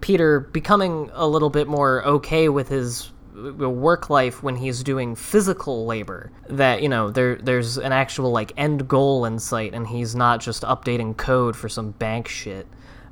Peter 0.00 0.40
becoming 0.40 1.10
a 1.12 1.26
little 1.26 1.50
bit 1.50 1.68
more 1.68 2.02
okay 2.06 2.48
with 2.48 2.68
his 2.68 3.10
uh, 3.36 3.68
work 3.68 4.08
life 4.08 4.42
when 4.42 4.56
he's 4.56 4.82
doing 4.82 5.14
physical 5.14 5.84
labor. 5.84 6.30
That 6.48 6.82
you 6.82 6.88
know, 6.88 7.10
there 7.10 7.36
there's 7.36 7.76
an 7.76 7.92
actual 7.92 8.30
like 8.30 8.52
end 8.56 8.88
goal 8.88 9.26
in 9.26 9.38
sight, 9.38 9.74
and 9.74 9.86
he's 9.86 10.14
not 10.14 10.40
just 10.40 10.62
updating 10.62 11.14
code 11.16 11.54
for 11.54 11.68
some 11.68 11.90
bank 11.92 12.28
shit. 12.28 12.66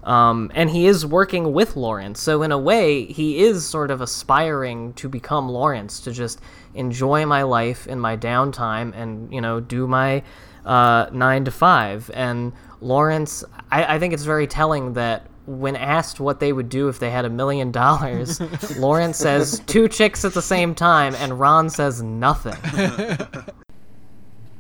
Um, 0.04 0.50
and 0.54 0.68
he 0.70 0.86
is 0.86 1.06
working 1.06 1.52
with 1.52 1.76
Lawrence, 1.76 2.20
so 2.20 2.42
in 2.42 2.50
a 2.50 2.58
way, 2.58 3.04
he 3.04 3.44
is 3.44 3.64
sort 3.64 3.90
of 3.90 4.00
aspiring 4.00 4.94
to 4.94 5.08
become 5.08 5.48
Lawrence, 5.48 6.00
to 6.00 6.12
just 6.12 6.40
enjoy 6.74 7.24
my 7.24 7.42
life 7.42 7.86
in 7.86 8.00
my 8.00 8.16
downtime 8.16 8.92
and 8.96 9.32
you 9.32 9.40
know 9.40 9.60
do 9.60 9.86
my 9.86 10.22
uh, 10.66 11.06
nine 11.12 11.44
to 11.44 11.50
five. 11.50 12.10
And 12.14 12.52
Lawrence, 12.80 13.44
I, 13.70 13.94
I 13.94 13.98
think 13.98 14.12
it's 14.12 14.24
very 14.24 14.46
telling 14.46 14.94
that 14.94 15.26
when 15.46 15.76
asked 15.76 16.20
what 16.20 16.40
they 16.40 16.52
would 16.52 16.68
do 16.68 16.88
if 16.88 16.98
they 16.98 17.10
had 17.10 17.24
a 17.24 17.30
million 17.30 17.70
dollars, 17.70 18.40
Lawrence 18.78 19.18
says 19.18 19.60
two 19.66 19.88
chicks 19.88 20.24
at 20.24 20.34
the 20.34 20.42
same 20.42 20.74
time, 20.74 21.14
and 21.16 21.38
Ron 21.38 21.70
says 21.70 22.02
nothing. 22.02 22.56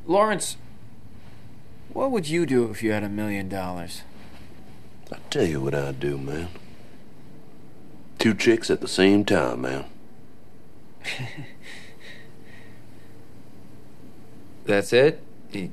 Lawrence, 0.06 0.56
what 1.92 2.10
would 2.10 2.28
you 2.28 2.46
do 2.46 2.70
if 2.70 2.82
you 2.82 2.92
had 2.92 3.04
a 3.04 3.08
million 3.08 3.48
dollars? 3.48 4.02
I 5.12 5.18
tell 5.28 5.44
you 5.44 5.60
what 5.60 5.74
I'd 5.74 6.00
do, 6.00 6.16
man. 6.16 6.48
Two 8.18 8.34
chicks 8.34 8.70
at 8.70 8.80
the 8.80 8.88
same 8.88 9.26
time, 9.26 9.60
man. 9.60 9.84
That's 14.64 14.92
it? 14.92 15.22
You, 15.50 15.70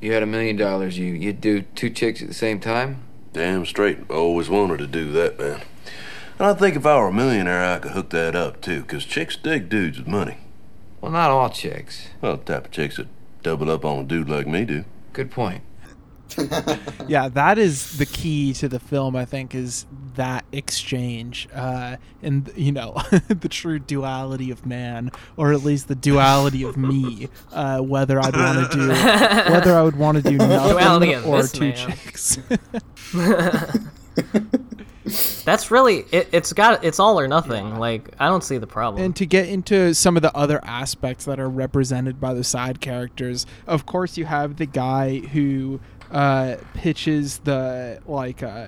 you 0.00 0.12
had 0.12 0.24
a 0.24 0.26
million 0.26 0.56
dollars, 0.56 0.98
you, 0.98 1.12
you'd 1.12 1.40
do 1.40 1.62
two 1.62 1.90
chicks 1.90 2.20
at 2.20 2.26
the 2.26 2.34
same 2.34 2.58
time? 2.58 3.02
Damn 3.32 3.64
straight. 3.64 3.98
I 4.10 4.14
always 4.14 4.48
wanted 4.48 4.78
to 4.78 4.86
do 4.88 5.12
that, 5.12 5.38
man. 5.38 5.60
And 6.38 6.48
I 6.48 6.54
think 6.54 6.74
if 6.74 6.84
I 6.84 6.96
were 6.98 7.08
a 7.08 7.12
millionaire, 7.12 7.62
I 7.62 7.78
could 7.78 7.92
hook 7.92 8.10
that 8.10 8.34
up, 8.34 8.60
too, 8.60 8.80
because 8.80 9.04
chicks 9.04 9.36
dig 9.36 9.68
dudes 9.68 9.98
with 9.98 10.08
money. 10.08 10.38
Well, 11.00 11.12
not 11.12 11.30
all 11.30 11.48
chicks. 11.48 12.08
Well, 12.20 12.38
the 12.38 12.44
type 12.54 12.64
of 12.64 12.70
chicks 12.72 12.96
that 12.96 13.06
double 13.44 13.70
up 13.70 13.84
on 13.84 14.00
a 14.00 14.04
dude 14.04 14.28
like 14.28 14.48
me 14.48 14.64
do. 14.64 14.84
Good 15.12 15.30
point. 15.30 15.62
yeah, 17.08 17.28
that 17.28 17.58
is 17.58 17.98
the 17.98 18.06
key 18.06 18.52
to 18.54 18.68
the 18.68 18.80
film. 18.80 19.14
I 19.16 19.24
think 19.24 19.54
is 19.54 19.86
that 20.14 20.44
exchange, 20.52 21.48
uh, 21.54 21.96
and 22.22 22.50
you 22.56 22.72
know, 22.72 22.94
the 23.28 23.48
true 23.48 23.78
duality 23.78 24.50
of 24.50 24.66
man, 24.66 25.10
or 25.36 25.52
at 25.52 25.62
least 25.62 25.88
the 25.88 25.94
duality 25.94 26.62
of 26.62 26.76
me. 26.76 27.28
Uh, 27.52 27.80
whether 27.80 28.18
I'd 28.18 28.36
want 28.36 28.70
to 28.70 28.76
do, 28.76 28.88
whether 29.52 29.76
I 29.76 29.82
would 29.82 29.96
want 29.96 30.22
to 30.22 30.22
do 30.22 30.36
nothing 30.36 31.14
or 31.24 31.46
two 31.46 31.60
man. 31.60 31.74
chicks. 31.74 32.38
That's 35.44 35.70
really 35.70 36.06
it, 36.10 36.30
it's 36.32 36.54
got 36.54 36.82
it's 36.82 36.98
all 36.98 37.20
or 37.20 37.28
nothing. 37.28 37.76
Like 37.76 38.14
I 38.18 38.28
don't 38.28 38.42
see 38.42 38.56
the 38.56 38.66
problem. 38.66 39.02
And 39.02 39.16
to 39.16 39.26
get 39.26 39.48
into 39.48 39.94
some 39.94 40.16
of 40.16 40.22
the 40.22 40.34
other 40.34 40.64
aspects 40.64 41.26
that 41.26 41.38
are 41.38 41.48
represented 41.48 42.20
by 42.20 42.32
the 42.32 42.44
side 42.44 42.80
characters, 42.80 43.44
of 43.66 43.84
course, 43.84 44.16
you 44.16 44.24
have 44.24 44.56
the 44.56 44.64
guy 44.64 45.18
who 45.18 45.80
uh, 46.10 46.56
pitches 46.74 47.38
the 47.38 48.00
like. 48.06 48.42
Uh, 48.42 48.66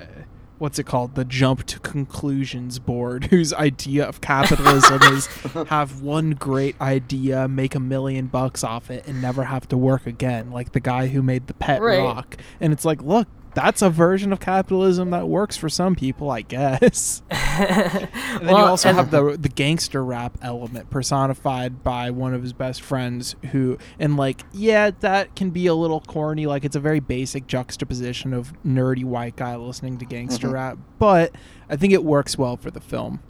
What's 0.58 0.78
it 0.78 0.84
called? 0.86 1.16
The 1.16 1.26
jump 1.26 1.64
to 1.66 1.78
conclusions 1.80 2.78
board, 2.78 3.24
whose 3.30 3.52
idea 3.52 4.06
of 4.08 4.22
capitalism 4.22 5.02
is 5.12 5.26
have 5.68 6.00
one 6.00 6.30
great 6.30 6.80
idea, 6.80 7.46
make 7.46 7.74
a 7.74 7.78
million 7.80 8.28
bucks 8.28 8.64
off 8.64 8.90
it, 8.90 9.06
and 9.06 9.20
never 9.20 9.44
have 9.44 9.68
to 9.68 9.76
work 9.76 10.06
again. 10.06 10.50
Like 10.50 10.72
the 10.72 10.80
guy 10.80 11.08
who 11.08 11.20
made 11.22 11.46
the 11.46 11.52
pet 11.52 11.82
Right. 11.82 11.98
rock. 11.98 12.38
And 12.58 12.72
it's 12.72 12.86
like, 12.86 13.02
look, 13.02 13.28
that's 13.56 13.80
a 13.80 13.88
version 13.90 14.32
of 14.34 14.38
capitalism 14.38 15.10
that 15.10 15.26
works 15.28 15.56
for 15.56 15.68
some 15.70 15.96
people, 15.96 16.30
I 16.30 16.42
guess. 16.42 17.22
And 17.56 18.46
then 18.46 18.54
you 18.54 18.62
also 18.62 18.92
have 18.92 19.10
the 19.10 19.38
the 19.40 19.48
gangster 19.48 20.04
rap 20.04 20.36
element 20.42 20.90
personified 20.90 21.82
by 21.82 22.10
one 22.10 22.34
of 22.34 22.42
his 22.42 22.52
best 22.52 22.82
friends 22.82 23.34
who 23.52 23.78
and 23.98 24.18
like 24.18 24.42
yeah 24.52 24.90
that 25.00 25.34
can 25.34 25.48
be 25.50 25.66
a 25.66 25.74
little 25.74 26.00
corny 26.02 26.44
like 26.44 26.66
it's 26.66 26.76
a 26.76 26.80
very 26.80 27.00
basic 27.00 27.46
juxtaposition 27.46 28.34
of 28.34 28.52
nerdy 28.62 29.04
white 29.04 29.36
guy 29.36 29.56
listening 29.56 29.96
to 29.96 30.04
gangster 30.04 30.48
Mhm. 30.48 30.52
rap 30.52 30.78
but 30.98 31.34
I 31.70 31.76
think 31.76 31.94
it 31.94 32.04
works 32.04 32.36
well 32.36 32.58
for 32.58 32.70
the 32.70 32.80
film. 32.80 33.20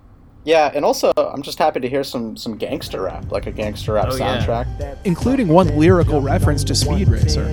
Yeah, 0.44 0.70
and 0.74 0.84
also 0.84 1.12
I'm 1.16 1.42
just 1.42 1.58
happy 1.58 1.78
to 1.80 1.88
hear 1.88 2.02
some 2.02 2.36
some 2.36 2.56
gangster 2.56 3.02
rap, 3.02 3.30
like 3.30 3.46
a 3.46 3.52
gangster 3.52 3.92
rap 3.92 4.08
Oh, 4.10 4.16
yeah. 4.16 4.44
soundtrack. 4.44 4.96
Including 5.04 5.46
one 5.48 5.76
lyrical 5.78 6.20
reference 6.20 6.64
to 6.64 6.74
Speed 6.74 7.06
Racer. 7.08 7.46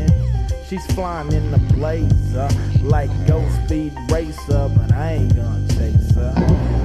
She's 0.74 0.91
flying 0.95 1.32
in 1.32 1.51
the 1.51 1.59
blazer 1.76 2.49
like 2.82 3.11
Ghost 3.28 3.63
Speed 3.65 3.93
Racer, 4.09 4.71
but 4.76 4.91
I 4.91 5.11
ain't 5.11 5.36
gonna 5.36 5.67
chase 5.67 6.15
her 6.15 6.34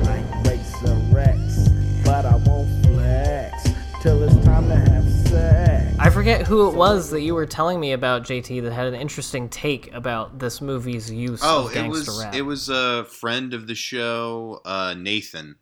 like 0.05 0.45
Racer 0.45 1.19
X. 1.19 1.69
But 2.05 2.27
I 2.27 2.35
won't 2.45 2.85
flex 2.85 3.67
till 4.03 4.23
it's 4.25 4.45
time 4.45 4.69
to 4.69 4.77
have 4.77 5.09
sex. 5.29 5.97
I 5.99 6.11
forget 6.11 6.47
who 6.47 6.69
it 6.69 6.75
was 6.75 7.09
that 7.13 7.23
you 7.23 7.35
were 7.35 7.47
telling 7.47 7.81
me 7.81 7.93
about, 7.93 8.25
JT, 8.25 8.61
that 8.63 8.75
had 8.75 8.89
an 8.89 8.95
interesting 8.95 9.49
take 9.49 9.91
about 9.95 10.39
this 10.39 10.61
movie's 10.61 11.11
use 11.11 11.41
Oh, 11.43 11.69
of 11.69 11.75
it 11.75 11.89
was 11.89 12.21
rap. 12.23 12.35
it 12.35 12.43
was 12.43 12.69
a 12.69 13.07
friend 13.07 13.55
of 13.55 13.67
the 13.67 13.75
show, 13.75 14.61
uh, 14.67 14.95
Nathan. 14.99 15.57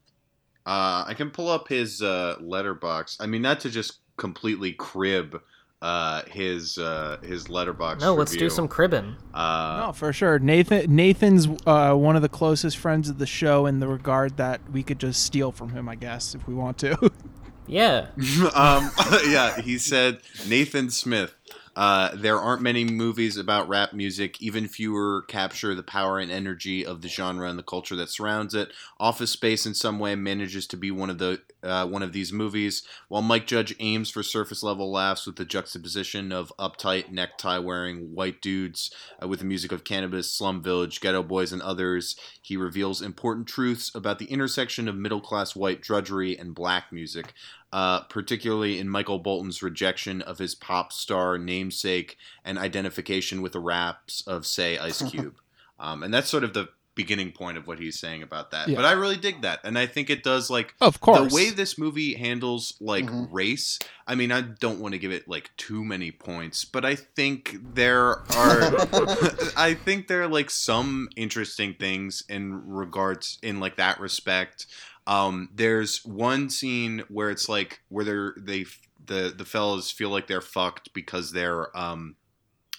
Uh, 0.67 1.05
I 1.07 1.15
can 1.17 1.31
pull 1.31 1.49
up 1.49 1.69
his 1.69 2.03
uh, 2.03 2.39
Letterboxd. 2.43 3.19
I 3.21 3.27
mean, 3.27 3.43
not 3.43 3.61
to 3.61 3.71
just 3.71 4.01
completely 4.17 4.73
crib 4.73 5.41
uh, 5.87 6.23
his 6.25 6.79
uh, 6.79 7.17
his 7.23 7.45
Letterboxd. 7.45 8.01
no, 8.01 8.15
let's 8.15 8.35
do 8.35 8.51
some 8.51 8.67
cribbing. 8.67 9.15
Uh, 9.33 9.85
No, 9.87 9.93
for 9.93 10.13
sure. 10.13 10.41
Nathan 10.41 10.95
Nathan's 10.95 11.47
uh, 11.65 11.95
one 11.95 12.17
of 12.17 12.23
the 12.23 12.29
closest 12.29 12.77
friends 12.77 13.09
of 13.09 13.19
the 13.19 13.27
show 13.27 13.67
in 13.67 13.79
the 13.79 13.87
regard 13.87 14.37
that 14.37 14.61
we 14.73 14.83
could 14.83 14.99
just 14.99 15.23
steal 15.23 15.53
from 15.53 15.71
him, 15.71 15.89
I 15.89 15.95
guess, 15.95 16.35
if 16.35 16.49
we 16.49 16.55
want 16.55 16.79
to. 16.79 17.13
Yeah. 17.69 18.07
um, 18.55 18.93
yeah, 19.27 19.61
he 19.61 19.77
said 19.77 20.21
Nathan 20.49 20.89
Smith. 20.91 21.35
Uh, 21.77 22.09
there 22.15 22.41
aren't 22.41 22.63
many 22.63 22.85
movies 22.85 23.37
about 23.37 23.69
rap 23.69 23.93
music. 23.93 24.41
Even 24.41 24.67
fewer 24.67 25.23
capture 25.29 25.75
the 25.75 25.83
power 25.83 26.19
and 26.19 26.33
energy 26.33 26.85
of 26.85 27.03
the 27.03 27.09
genre 27.09 27.49
and 27.49 27.59
the 27.59 27.63
culture 27.63 27.95
that 27.95 28.09
surrounds 28.09 28.55
it. 28.55 28.73
Office 28.99 29.31
Space, 29.31 29.67
in 29.67 29.75
some 29.75 29.99
way, 29.99 30.15
manages 30.15 30.67
to 30.69 30.77
be 30.77 30.91
one 30.91 31.11
of 31.11 31.19
the 31.19 31.43
uh, 31.63 31.87
one 31.87 32.03
of 32.03 32.13
these 32.13 32.33
movies. 32.33 32.83
While 33.09 33.23
Mike 33.23 33.47
Judge 33.47 33.75
aims 33.81 34.09
for 34.11 34.23
surface 34.23 34.63
level 34.63 34.91
laughs 34.91 35.27
with 35.27 35.37
the 35.37 35.45
juxtaposition 35.45 36.33
of 36.33 36.53
uptight 36.59 37.11
necktie 37.11 37.59
wearing 37.59 38.15
white 38.15 38.41
dudes 38.41 38.91
uh, 39.23 39.29
with 39.29 39.41
the 39.41 39.45
music 39.45 39.73
of 39.73 39.85
Canibus, 39.85 40.25
Slum 40.25 40.63
Village, 40.63 41.01
Geto 41.01 41.27
Boys, 41.27 41.53
and 41.53 41.61
others, 41.63 42.17
he 42.41 42.57
reveals 42.57 43.03
important 43.03 43.49
truths 43.49 43.95
about 43.95 44.19
the 44.19 44.27
intersection 44.27 44.89
of 44.89 44.97
middle 44.97 45.21
class 45.21 45.57
white 45.57 45.83
drudgery 45.83 46.39
and 46.39 46.55
black 46.55 46.93
music 46.93 47.35
uh, 47.73 48.01
particularly 48.03 48.79
in 48.79 48.89
Michael 48.89 49.19
Bolton's 49.19 49.63
rejection 49.63 50.23
of 50.23 50.39
his 50.39 50.55
pop 50.55 50.93
star 50.93 51.37
namesake 51.39 52.17
and 52.45 52.59
identification 52.59 53.43
with 53.43 53.53
the 53.53 53.61
raps 53.61 54.23
of, 54.27 54.47
say, 54.47 54.79
Ice 54.79 55.03
Cube. 55.11 55.37
um, 55.79 56.03
and 56.03 56.13
that's 56.15 56.29
sort 56.29 56.45
of 56.45 56.55
the 56.55 56.69
beginning 56.95 57.31
point 57.31 57.59
of 57.59 57.67
what 57.67 57.79
he's 57.79 57.99
saying 58.01 58.23
about 58.23 58.51
that. 58.53 58.69
Yeah. 58.69 58.77
But 58.77 58.87
I 58.87 58.93
really 58.93 59.19
dig 59.19 59.43
that, 59.43 59.61
and 59.65 59.79
I 59.79 59.85
think 59.85 60.09
it 60.09 60.23
does 60.23 60.49
like 60.49 60.75
Of 60.81 60.99
course. 61.01 61.29
the 61.29 61.35
way 61.35 61.51
this 61.51 61.77
movie 61.77 62.15
handles 62.15 62.73
like 62.81 63.05
race. 63.31 63.79
I 64.07 64.15
mean, 64.15 64.33
I 64.33 64.41
don't 64.41 64.81
want 64.81 64.93
to 64.95 64.99
give 64.99 65.13
it 65.13 65.29
like 65.29 65.51
too 65.59 65.85
many 65.85 66.11
points, 66.11 66.65
but 66.65 66.87
I 66.87 66.95
think 66.95 67.55
there 67.75 68.21
are 68.21 68.27
I 69.59 69.77
think 69.85 70.09
there 70.09 70.23
are 70.23 70.29
like 70.29 70.49
some 70.49 71.11
interesting 71.17 71.75
things 71.75 72.23
in 72.31 72.67
regards 72.67 73.39
in 73.43 73.61
like 73.61 73.77
that 73.77 74.01
respect. 74.01 74.67
Um, 75.07 75.51
there's 75.55 76.05
one 76.05 76.51
scene 76.51 77.05
where 77.09 77.31
it's 77.31 77.49
like 77.49 77.81
where 77.89 78.05
they're 78.05 78.35
they 78.39 78.67
the 79.05 79.33
the 79.37 79.45
fellas 79.45 79.91
feel 79.91 80.11
like 80.11 80.27
they're 80.27 80.41
fucked 80.41 80.93
because 80.93 81.33
they're 81.33 81.77
um 81.77 82.17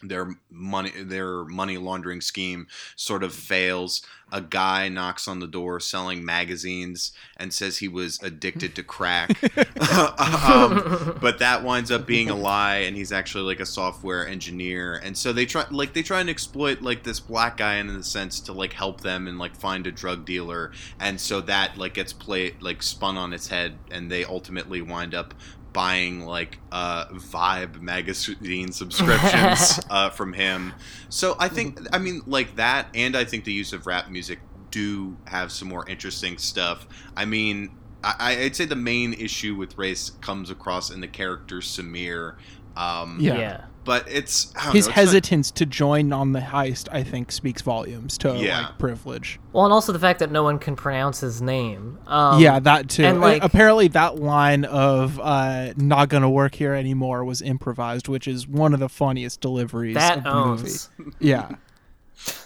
their 0.01 0.35
money 0.49 0.91
their 1.03 1.43
money 1.45 1.77
laundering 1.77 2.21
scheme 2.21 2.67
sort 2.95 3.23
of 3.23 3.33
fails. 3.33 4.01
A 4.29 4.41
guy 4.41 4.89
knocks 4.89 5.25
on 5.25 5.39
the 5.39 5.47
door 5.47 5.79
selling 5.79 6.25
magazines 6.25 7.13
and 7.37 7.53
says 7.53 7.77
he 7.77 7.87
was 7.87 8.21
addicted 8.21 8.75
to 8.75 8.83
crack. 8.83 9.31
Um, 10.27 11.17
but 11.21 11.39
that 11.39 11.63
winds 11.63 11.91
up 11.91 12.05
being 12.05 12.29
a 12.29 12.35
lie 12.35 12.77
and 12.77 12.95
he's 12.95 13.11
actually 13.11 13.43
like 13.43 13.59
a 13.59 13.65
software 13.65 14.27
engineer. 14.27 14.99
And 15.03 15.17
so 15.17 15.33
they 15.33 15.45
try 15.45 15.65
like 15.71 15.93
they 15.93 16.03
try 16.03 16.19
and 16.19 16.29
exploit 16.29 16.81
like 16.81 17.03
this 17.03 17.19
black 17.19 17.57
guy 17.57 17.75
in 17.75 17.87
the 17.87 18.03
sense 18.03 18.39
to 18.41 18.53
like 18.53 18.73
help 18.73 19.01
them 19.01 19.27
and 19.27 19.37
like 19.37 19.55
find 19.55 19.87
a 19.87 19.91
drug 19.91 20.25
dealer. 20.25 20.71
And 20.99 21.19
so 21.19 21.41
that 21.41 21.77
like 21.77 21.93
gets 21.93 22.13
played 22.13 22.61
like 22.61 22.83
spun 22.83 23.17
on 23.17 23.33
its 23.33 23.47
head 23.47 23.77
and 23.91 24.11
they 24.11 24.23
ultimately 24.25 24.81
wind 24.81 25.15
up 25.15 25.33
buying 25.77 26.25
like 26.25 26.57
uh, 26.71 27.05
Vibe 27.09 27.79
magazine 27.81 28.71
subscriptions 28.71 29.79
uh, 29.91 30.09
from 30.09 30.33
him. 30.33 30.73
So 31.09 31.35
I 31.37 31.49
think, 31.49 31.79
I 31.93 31.99
mean, 31.99 32.23
like 32.25 32.55
that, 32.55 32.87
and 32.95 33.15
I 33.15 33.25
think 33.25 33.43
the 33.43 33.53
use 33.53 33.73
of 33.73 33.85
rap 33.85 34.09
music 34.09 34.39
do 34.71 35.15
have 35.25 35.51
some 35.51 35.67
more 35.67 35.87
interesting 35.87 36.39
stuff. 36.39 36.87
I 37.15 37.25
mean, 37.25 37.69
I, 38.03 38.39
I'd 38.41 38.55
say 38.55 38.65
the 38.65 38.75
main 38.75 39.13
issue 39.13 39.53
with 39.53 39.77
race 39.77 40.09
comes 40.19 40.49
across 40.49 40.89
in 40.89 40.99
the 40.99 41.07
character 41.07 41.57
Samir. 41.57 42.37
Um, 42.75 43.17
Yeah. 43.19 43.37
Yeah. 43.37 43.65
But 43.87 44.05
it's 44.07 44.53
I 44.55 44.65
don't 44.65 44.75
His 44.75 44.85
know, 44.85 44.89
it's 44.89 44.97
not- 44.97 45.05
hesitance 45.05 45.51
to 45.51 45.65
join 45.65 46.13
on 46.13 46.33
the 46.33 46.41
heist, 46.41 46.87
I 46.91 47.01
think, 47.03 47.31
speaks 47.31 47.61
volumes 47.63 48.17
to 48.19 48.35
Yeah. 48.37 48.59
like 48.67 48.77
privilege. 48.77 49.39
Well, 49.53 49.63
and 49.65 49.73
also 49.73 49.91
the 49.93 49.99
fact 49.99 50.19
that 50.19 50.29
no 50.29 50.43
one 50.43 50.59
can 50.59 50.75
pronounce 50.75 51.21
his 51.21 51.41
name. 51.41 51.97
Um, 52.05 52.39
yeah, 52.39 52.59
that 52.59 52.89
too. 52.89 53.05
And 53.05 53.17
Uh, 53.17 53.21
like, 53.21 53.43
apparently, 53.43 53.87
that 53.87 54.19
line 54.19 54.65
of 54.65 55.19
uh, 55.23 55.73
"not 55.77 56.09
gonna 56.09 56.29
work 56.29 56.53
here 56.55 56.73
anymore" 56.73 57.23
was 57.23 57.41
improvised, 57.41 58.07
which 58.07 58.27
is 58.27 58.47
one 58.47 58.73
of 58.73 58.79
the 58.79 58.89
funniest 58.89 59.41
deliveries 59.41 59.95
That 59.95 60.17
of 60.19 60.23
the 60.25 60.29
owns. 60.33 60.89
movie. 60.97 61.11
Yeah, 61.19 61.49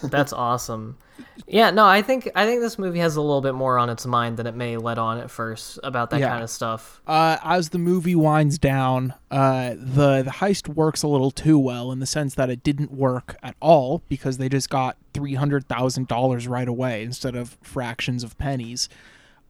That's 0.02 0.32
awesome. 0.32 0.98
Yeah, 1.46 1.70
no, 1.70 1.84
I 1.86 2.02
think 2.02 2.28
I 2.34 2.46
think 2.46 2.60
this 2.60 2.78
movie 2.78 2.98
has 2.98 3.16
a 3.16 3.20
little 3.20 3.40
bit 3.40 3.54
more 3.54 3.78
on 3.78 3.88
its 3.90 4.04
mind 4.06 4.36
than 4.36 4.46
it 4.46 4.54
may 4.54 4.76
let 4.76 4.98
on 4.98 5.18
at 5.18 5.30
first 5.30 5.78
about 5.82 6.10
that 6.10 6.20
Yeah. 6.20 6.28
kind 6.30 6.42
of 6.42 6.50
stuff. 6.50 7.00
uh, 7.06 7.36
as 7.44 7.70
the 7.70 7.78
movie 7.78 8.14
winds 8.14 8.58
down, 8.58 9.14
uh, 9.30 9.70
the 9.76 10.22
the 10.22 10.30
heist 10.30 10.68
works 10.68 11.02
a 11.02 11.08
little 11.08 11.30
too 11.30 11.58
well 11.58 11.92
in 11.92 12.00
the 12.00 12.06
sense 12.06 12.34
that 12.34 12.50
it 12.50 12.62
didn't 12.62 12.92
work 12.92 13.36
at 13.42 13.54
all 13.60 14.02
because 14.08 14.38
they 14.38 14.48
just 14.48 14.68
got 14.70 14.96
three 15.14 15.34
hundred 15.34 15.68
thousand 15.68 16.08
dollars 16.08 16.46
right 16.48 16.68
away 16.68 17.02
instead 17.02 17.34
of 17.36 17.56
fractions 17.62 18.24
of 18.24 18.36
pennies. 18.38 18.88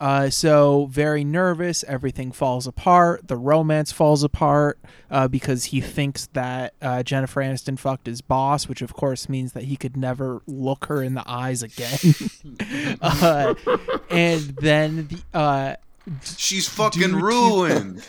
Uh, 0.03 0.29
so 0.29 0.87
very 0.91 1.23
nervous. 1.23 1.85
Everything 1.85 2.33
falls 2.33 2.67
apart. 2.67 3.29
The 3.29 3.37
romance 3.37 3.93
falls 3.93 4.25
apart 4.25 4.81
uh, 5.09 5.29
because 5.29 5.67
he 5.67 5.81
thinks 5.81 6.27
that 6.33 6.75
uh, 6.83 7.05
Jennifer 7.05 7.41
Aniston 7.41 7.79
fucked 7.79 8.09
his 8.09 8.21
boss, 8.21 8.69
which 8.69 8.83
of 8.83 8.95
course 8.95 9.29
means 9.29 9.53
that 9.53 9.63
he 9.63 9.77
could 9.77 9.97
never 9.97 10.43
look 10.45 10.87
her 10.87 11.05
in 11.05 11.15
the 11.15 11.23
eyes 11.25 11.63
again. 11.63 12.01
uh, 13.01 13.55
and 14.11 14.41
then 14.57 15.07
the 15.07 15.39
uh, 15.39 15.77
she's 16.37 16.69
fucking 16.69 17.15
ruined. 17.15 18.05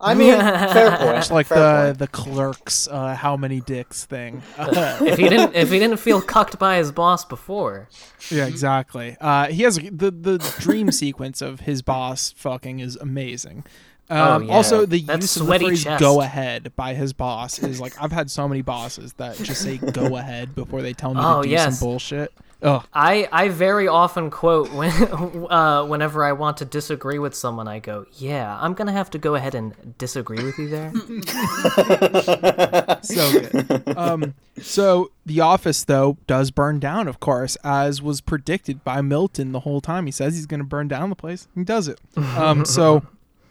I 0.00 0.14
mean, 0.14 0.32
fair 0.38 0.96
point. 0.96 1.18
It's 1.18 1.30
like 1.30 1.46
fair 1.46 1.58
the 1.58 1.86
point. 1.88 1.98
the 1.98 2.08
clerks, 2.08 2.86
uh, 2.88 3.14
how 3.16 3.36
many 3.36 3.60
dicks 3.60 4.04
thing. 4.04 4.42
If 4.58 5.18
he 5.18 5.28
didn't 5.28 5.54
if 5.56 5.70
he 5.70 5.78
didn't 5.78 5.96
feel 5.98 6.20
cucked 6.20 6.58
by 6.58 6.76
his 6.76 6.92
boss 6.92 7.24
before. 7.24 7.88
Yeah, 8.30 8.46
exactly. 8.46 9.16
Uh, 9.20 9.46
he 9.46 9.62
has 9.64 9.76
the 9.76 10.10
the 10.10 10.38
dream 10.60 10.92
sequence 10.92 11.42
of 11.42 11.60
his 11.60 11.82
boss 11.82 12.32
fucking 12.36 12.78
is 12.80 12.96
amazing. 12.96 13.64
Oh, 14.10 14.16
Um, 14.36 14.44
yeah. 14.44 14.54
Also, 14.54 14.86
the 14.86 15.02
That 15.02 15.20
use 15.20 15.36
of 15.36 15.40
the 15.42 15.46
sweaty 15.46 15.66
phrase 15.66 15.84
chest. 15.84 16.00
"go 16.00 16.20
ahead" 16.22 16.72
by 16.76 16.94
his 16.94 17.12
boss 17.12 17.58
is 17.58 17.78
like 17.80 18.00
I've 18.00 18.12
had 18.12 18.30
so 18.30 18.48
many 18.48 18.62
bosses 18.62 19.12
that 19.14 19.36
just 19.36 19.60
say 19.62 19.76
"go 19.78 20.16
ahead" 20.22 20.54
before 20.54 20.80
they 20.80 20.94
tell 20.94 21.12
me 21.12 21.20
Oh, 21.22 21.42
to 21.42 21.48
do 21.48 21.52
yes. 21.52 21.78
some 21.78 21.86
bullshit. 21.88 22.32
Ugh. 22.60 22.84
I, 22.92 23.28
I 23.30 23.50
very 23.50 23.86
often 23.86 24.30
quote 24.30 24.72
when 24.72 24.90
uh, 25.50 25.84
whenever 25.84 26.24
I 26.24 26.32
want 26.32 26.56
to 26.56 26.64
disagree 26.64 27.20
with 27.20 27.34
someone, 27.34 27.68
I 27.68 27.78
go, 27.78 28.06
"Yeah, 28.14 28.58
I'm 28.60 28.74
gonna 28.74 28.92
have 28.92 29.10
to 29.10 29.18
go 29.18 29.36
ahead 29.36 29.54
and 29.54 29.96
disagree 29.96 30.42
with 30.42 30.58
you 30.58 30.68
there." 30.68 30.92
so 33.02 33.32
good. 33.32 33.96
Um, 33.96 34.34
so 34.60 35.12
the 35.24 35.40
office 35.40 35.84
though 35.84 36.18
does 36.26 36.50
burn 36.50 36.80
down, 36.80 37.06
of 37.06 37.20
course, 37.20 37.56
as 37.62 38.02
was 38.02 38.20
predicted 38.20 38.82
by 38.82 39.02
Milton 39.02 39.52
the 39.52 39.60
whole 39.60 39.80
time. 39.80 40.06
He 40.06 40.12
says 40.12 40.34
he's 40.34 40.46
going 40.46 40.60
to 40.60 40.66
burn 40.66 40.88
down 40.88 41.10
the 41.10 41.16
place. 41.16 41.46
He 41.54 41.62
does 41.62 41.86
it. 41.86 42.00
Um, 42.16 42.64
so 42.64 43.06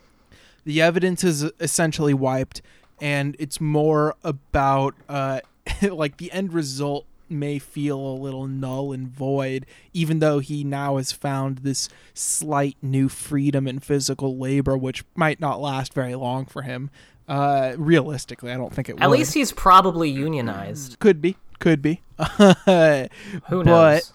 the 0.66 0.82
evidence 0.82 1.24
is 1.24 1.44
essentially 1.62 2.14
wiped, 2.14 2.62
and 3.00 3.38
it's 3.40 3.62
more 3.62 4.16
about 4.26 4.96
uh, 5.08 5.40
like 5.82 6.18
the 6.18 6.30
end 6.34 6.52
result 6.52 7.06
may 7.30 7.60
feel 7.60 8.00
a 8.00 8.16
little 8.16 8.48
null 8.48 8.92
and 8.92 9.08
void, 9.08 9.66
even 9.94 10.20
though 10.20 10.40
he 10.40 10.64
now 10.64 10.98
has 10.98 11.12
found 11.12 11.60
this 11.60 11.90
slight 12.14 12.78
new 12.82 13.10
freedom 13.10 13.68
in 13.68 13.80
physical 13.80 14.38
labor, 14.38 14.78
which 14.78 15.04
might 15.16 15.40
not 15.40 15.60
last 15.60 15.94
very 15.94 16.16
long 16.16 16.46
for 16.46 16.62
him. 16.64 16.90
Uh, 17.28 17.74
realistically, 17.78 18.52
I 18.52 18.58
don't 18.58 18.74
think 18.74 18.90
it 18.90 18.96
will. 18.96 19.04
At 19.04 19.10
would. 19.10 19.20
least 19.20 19.34
he's 19.34 19.52
probably 19.52 20.10
unionized. 20.10 20.98
Could 21.00 21.22
be, 21.22 21.36
could 21.60 21.82
be. 21.82 22.02
Who 22.38 23.64
knows? 23.64 24.14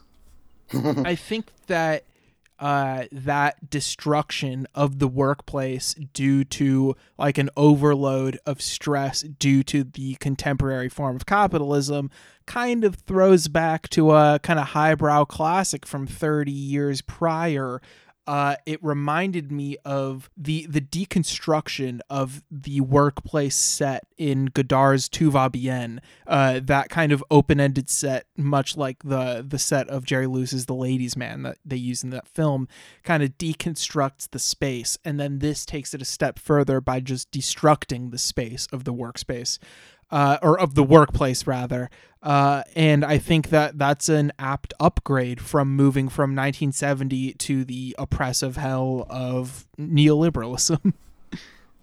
But 0.72 1.06
I 1.06 1.14
think 1.14 1.46
that 1.66 2.04
uh, 2.62 3.06
that 3.10 3.68
destruction 3.70 4.68
of 4.72 5.00
the 5.00 5.08
workplace 5.08 5.94
due 6.14 6.44
to 6.44 6.94
like 7.18 7.36
an 7.36 7.50
overload 7.56 8.38
of 8.46 8.62
stress 8.62 9.22
due 9.22 9.64
to 9.64 9.82
the 9.82 10.14
contemporary 10.20 10.88
form 10.88 11.16
of 11.16 11.26
capitalism 11.26 12.08
kind 12.46 12.84
of 12.84 12.94
throws 12.94 13.48
back 13.48 13.88
to 13.88 14.12
a 14.12 14.38
kind 14.44 14.60
of 14.60 14.68
highbrow 14.68 15.24
classic 15.24 15.84
from 15.84 16.06
30 16.06 16.52
years 16.52 17.02
prior 17.02 17.82
uh, 18.26 18.56
it 18.66 18.82
reminded 18.82 19.50
me 19.50 19.76
of 19.84 20.30
the 20.36 20.66
the 20.66 20.80
deconstruction 20.80 22.00
of 22.08 22.42
the 22.50 22.80
workplace 22.80 23.56
set 23.56 24.06
in 24.16 24.46
Godard's 24.46 25.08
Tout 25.08 25.32
va 25.32 25.50
bien. 25.50 26.00
Uh, 26.26 26.60
that 26.62 26.88
kind 26.88 27.10
of 27.10 27.24
open 27.30 27.58
ended 27.58 27.90
set, 27.90 28.26
much 28.36 28.76
like 28.76 29.02
the 29.02 29.44
the 29.46 29.58
set 29.58 29.88
of 29.88 30.04
Jerry 30.04 30.26
Lewis's 30.26 30.66
The 30.66 30.74
Ladies 30.74 31.16
Man 31.16 31.42
that 31.42 31.58
they 31.64 31.76
use 31.76 32.04
in 32.04 32.10
that 32.10 32.28
film, 32.28 32.68
kind 33.02 33.22
of 33.22 33.36
deconstructs 33.38 34.30
the 34.30 34.38
space, 34.38 34.98
and 35.04 35.18
then 35.18 35.40
this 35.40 35.66
takes 35.66 35.92
it 35.92 36.02
a 36.02 36.06
step 36.06 36.38
further 36.38 36.80
by 36.80 37.00
just 37.00 37.30
destructing 37.32 38.12
the 38.12 38.18
space 38.18 38.68
of 38.72 38.84
the 38.84 38.94
workspace 38.94 39.58
uh, 40.12 40.38
or 40.42 40.60
of 40.60 40.76
the 40.76 40.84
workplace 40.84 41.46
rather. 41.46 41.90
Uh, 42.22 42.62
and 42.76 43.04
I 43.04 43.18
think 43.18 43.48
that 43.48 43.78
that's 43.78 44.08
an 44.08 44.32
apt 44.38 44.72
upgrade 44.78 45.40
from 45.40 45.74
moving 45.74 46.08
from 46.08 46.36
1970 46.36 47.32
to 47.32 47.64
the 47.64 47.96
oppressive 47.98 48.56
hell 48.56 49.06
of 49.10 49.66
neoliberalism. 49.76 50.92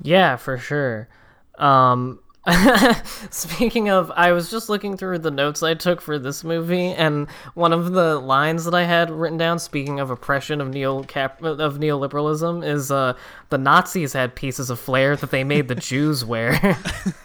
Yeah, 0.01 0.38
for 0.38 0.57
sure. 0.57 1.09
Um, 1.57 2.19
speaking 3.29 3.89
of, 3.89 4.11
I 4.11 4.31
was 4.31 4.49
just 4.49 4.69
looking 4.69 4.95
through 4.97 5.19
the 5.19 5.31
notes 5.31 5.61
I 5.61 5.73
took 5.73 6.01
for 6.01 6.17
this 6.17 6.43
movie, 6.43 6.87
and 6.93 7.29
one 7.53 7.73
of 7.73 7.91
the 7.91 8.19
lines 8.19 8.65
that 8.65 8.73
I 8.73 8.83
had 8.83 9.11
written 9.11 9.37
down, 9.37 9.59
speaking 9.59 9.99
of 9.99 10.09
oppression 10.09 10.61
of 10.61 10.69
neo 10.69 11.03
cap 11.03 11.43
of 11.43 11.77
neoliberalism, 11.79 12.65
is 12.65 12.91
uh, 12.91 13.13
the 13.49 13.57
Nazis 13.57 14.13
had 14.13 14.35
pieces 14.35 14.69
of 14.69 14.79
flair 14.79 15.15
that 15.17 15.31
they 15.31 15.43
made 15.43 15.67
the 15.67 15.75
Jews 15.89 16.23
wear. 16.23 16.77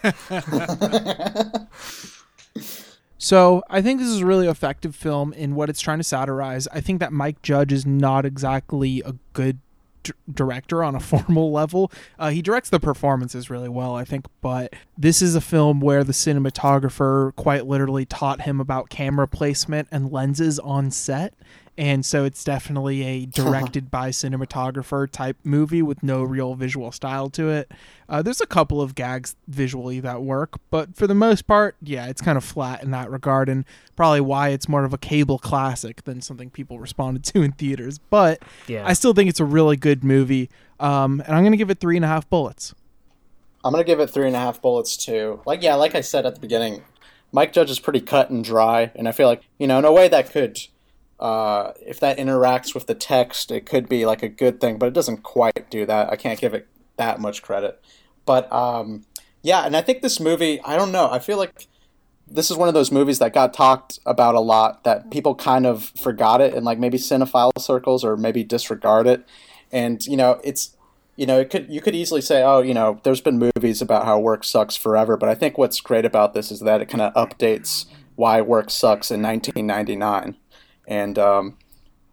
So 3.17 3.63
I 3.71 3.81
think 3.81 3.99
this 3.99 4.09
is 4.09 4.21
a 4.21 4.25
really 4.25 4.47
effective 4.47 4.95
film 4.95 5.33
in 5.33 5.55
what 5.55 5.67
it's 5.67 5.81
trying 5.81 5.97
to 5.97 6.03
satirize. 6.03 6.67
I 6.67 6.79
think 6.79 6.99
that 6.99 7.11
Mike 7.11 7.41
Judge 7.41 7.73
is 7.73 7.83
not 7.83 8.23
exactly 8.23 9.01
a 9.03 9.15
good 9.33 9.57
d- 10.05 10.13
director 10.33 10.83
on 10.83 10.95
a 10.95 10.99
formal 11.11 11.51
level. 11.51 11.91
Uh, 12.17 12.29
he 12.29 12.41
directs 12.41 12.69
the 12.69 12.79
performances 12.79 13.49
really 13.49 13.69
well, 13.69 13.95
I 13.95 14.05
think, 14.05 14.25
but 14.41 14.73
this 14.97 15.21
is 15.21 15.35
a 15.35 15.41
film 15.41 15.81
where 15.81 16.03
the 16.03 16.13
cinematographer 16.13 17.35
quite 17.35 17.65
literally 17.65 18.05
taught 18.05 18.41
him 18.41 18.59
about 18.59 18.89
camera 18.89 19.27
placement 19.27 19.87
and 19.91 20.11
lenses 20.11 20.59
on 20.59 20.91
set. 20.91 21.33
And 21.77 22.05
so 22.05 22.23
it's 22.23 22.43
definitely 22.43 23.03
a 23.03 23.25
directed 23.25 23.91
by 23.91 24.09
cinematographer 24.09 25.09
type 25.09 25.37
movie 25.43 25.81
with 25.81 26.03
no 26.03 26.23
real 26.23 26.55
visual 26.55 26.91
style 26.91 27.29
to 27.31 27.49
it. 27.49 27.71
Uh, 28.07 28.21
there's 28.21 28.39
a 28.39 28.45
couple 28.45 28.81
of 28.81 28.95
gags 28.95 29.35
visually 29.47 29.99
that 29.99 30.21
work, 30.21 30.59
but 30.69 30.95
for 30.95 31.07
the 31.07 31.15
most 31.15 31.47
part, 31.47 31.75
yeah, 31.81 32.07
it's 32.07 32.21
kind 32.21 32.37
of 32.37 32.43
flat 32.43 32.83
in 32.83 32.91
that 32.91 33.09
regard, 33.09 33.49
and 33.49 33.65
probably 33.95 34.21
why 34.21 34.49
it's 34.49 34.69
more 34.69 34.85
of 34.85 34.93
a 34.93 34.97
cable 34.97 35.39
classic 35.39 36.03
than 36.03 36.21
something 36.21 36.49
people 36.49 36.79
responded 36.79 37.23
to 37.23 37.41
in 37.41 37.51
theaters. 37.53 37.97
But 37.97 38.43
Yeah. 38.67 38.87
I 38.87 38.93
still 38.93 39.13
think 39.13 39.29
it's 39.29 39.39
a 39.39 39.45
really 39.45 39.75
good 39.75 40.03
movie, 40.03 40.49
um, 40.79 41.21
and 41.25 41.35
I'm 41.35 41.43
gonna 41.43 41.57
give 41.57 41.71
it 41.71 41.79
three 41.79 41.95
and 41.95 42.05
a 42.05 42.07
half 42.07 42.29
bullets. 42.29 42.75
I'm 43.63 43.71
gonna 43.71 43.83
give 43.83 43.99
it 43.99 44.11
three 44.11 44.27
and 44.27 44.35
a 44.35 44.39
half 44.39 44.61
bullets 44.61 44.95
too. 44.95 45.41
Like 45.47 45.63
yeah, 45.63 45.73
like 45.73 45.95
I 45.95 46.01
said 46.01 46.27
at 46.27 46.35
the 46.35 46.41
beginning, 46.41 46.83
Mike 47.31 47.51
Judge 47.51 47.71
is 47.71 47.79
pretty 47.79 48.01
cut 48.01 48.29
and 48.29 48.43
dry, 48.43 48.91
and 48.95 49.07
I 49.07 49.11
feel 49.11 49.27
like 49.27 49.41
you 49.57 49.65
know 49.65 49.79
in 49.79 49.85
a 49.85 49.91
way 49.91 50.07
that 50.07 50.29
could, 50.29 50.59
uh, 51.25 51.73
if 51.81 51.99
that 51.99 52.19
interacts 52.19 52.75
with 52.75 52.85
the 52.85 52.93
text, 52.93 53.49
it 53.49 53.65
could 53.65 53.89
be 53.89 54.05
like 54.05 54.21
a 54.21 54.29
good 54.29 54.61
thing, 54.61 54.77
but 54.77 54.85
it 54.85 54.93
doesn't 54.93 55.23
quite 55.23 55.71
do 55.71 55.83
that. 55.87 56.11
I 56.11 56.15
can't 56.15 56.39
give 56.39 56.53
it 56.53 56.67
that 56.97 57.19
much 57.19 57.41
credit, 57.41 57.83
but 58.27 58.51
um, 58.53 59.05
yeah, 59.41 59.65
and 59.65 59.75
I 59.75 59.81
think 59.81 60.03
this 60.03 60.19
movie, 60.19 60.61
I 60.61 60.77
don't 60.77 60.91
know, 60.91 61.09
I 61.09 61.17
feel 61.17 61.37
like 61.37 61.67
this 62.27 62.51
is 62.51 62.57
one 62.57 62.67
of 62.67 62.75
those 62.75 62.91
movies 62.91 63.17
that 63.19 63.33
got 63.33 63.55
talked 63.55 63.97
about 64.05 64.35
a 64.35 64.39
lot 64.39 64.83
that 64.83 65.09
people 65.09 65.33
kind 65.33 65.65
of 65.65 65.85
forgot 65.99 66.41
it 66.41 66.53
in 66.53 66.63
like 66.63 66.77
maybe 66.77 66.99
cinephile 66.99 67.51
circles 67.57 68.03
or 68.03 68.15
maybe 68.15 68.43
disregard 68.43 69.07
it, 69.07 69.25
and 69.71 70.05
you 70.05 70.17
know 70.17 70.39
it's 70.43 70.75
you 71.15 71.25
know, 71.25 71.39
it 71.39 71.49
could 71.49 71.71
you 71.71 71.81
could 71.81 71.95
easily 71.95 72.21
say, 72.21 72.43
oh, 72.43 72.61
you 72.61 72.73
know, 72.73 72.99
there's 73.03 73.21
been 73.21 73.39
movies 73.39 73.81
about 73.81 74.05
how 74.05 74.19
work 74.19 74.43
sucks 74.43 74.75
forever, 74.75 75.17
but 75.17 75.29
I 75.29 75.33
think 75.33 75.57
what's 75.57 75.81
great 75.81 76.05
about 76.05 76.33
this 76.35 76.51
is 76.51 76.59
that 76.59 76.81
it 76.81 76.89
kind 76.89 77.01
of 77.01 77.13
updates 77.13 77.85
why 78.15 78.41
work 78.41 78.69
sucks 78.69 79.11
in 79.11 79.21
1999. 79.21 80.35
And 80.87 81.17
um, 81.17 81.57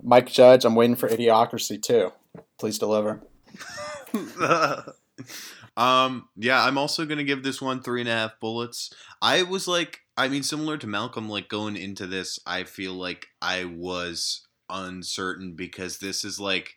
Mike 0.02 0.30
Judge, 0.30 0.64
I'm 0.64 0.74
waiting 0.74 0.96
for 0.96 1.08
Idiocracy 1.08 1.80
too. 1.80 2.12
Please 2.58 2.78
deliver. 2.78 3.22
Um, 5.76 6.28
yeah, 6.36 6.64
I'm 6.64 6.78
also 6.78 7.06
gonna 7.06 7.24
give 7.24 7.42
this 7.42 7.62
one 7.62 7.82
three 7.82 8.00
and 8.00 8.08
a 8.08 8.12
half 8.12 8.40
bullets. 8.40 8.92
I 9.20 9.42
was 9.42 9.66
like, 9.66 10.00
I 10.16 10.28
mean, 10.28 10.42
similar 10.42 10.76
to 10.78 10.86
Malcolm, 10.86 11.28
like 11.28 11.48
going 11.48 11.76
into 11.76 12.06
this, 12.06 12.38
I 12.46 12.64
feel 12.64 12.92
like 12.92 13.26
I 13.40 13.64
was 13.64 14.46
uncertain 14.68 15.54
because 15.54 15.98
this 15.98 16.24
is 16.24 16.38
like, 16.38 16.74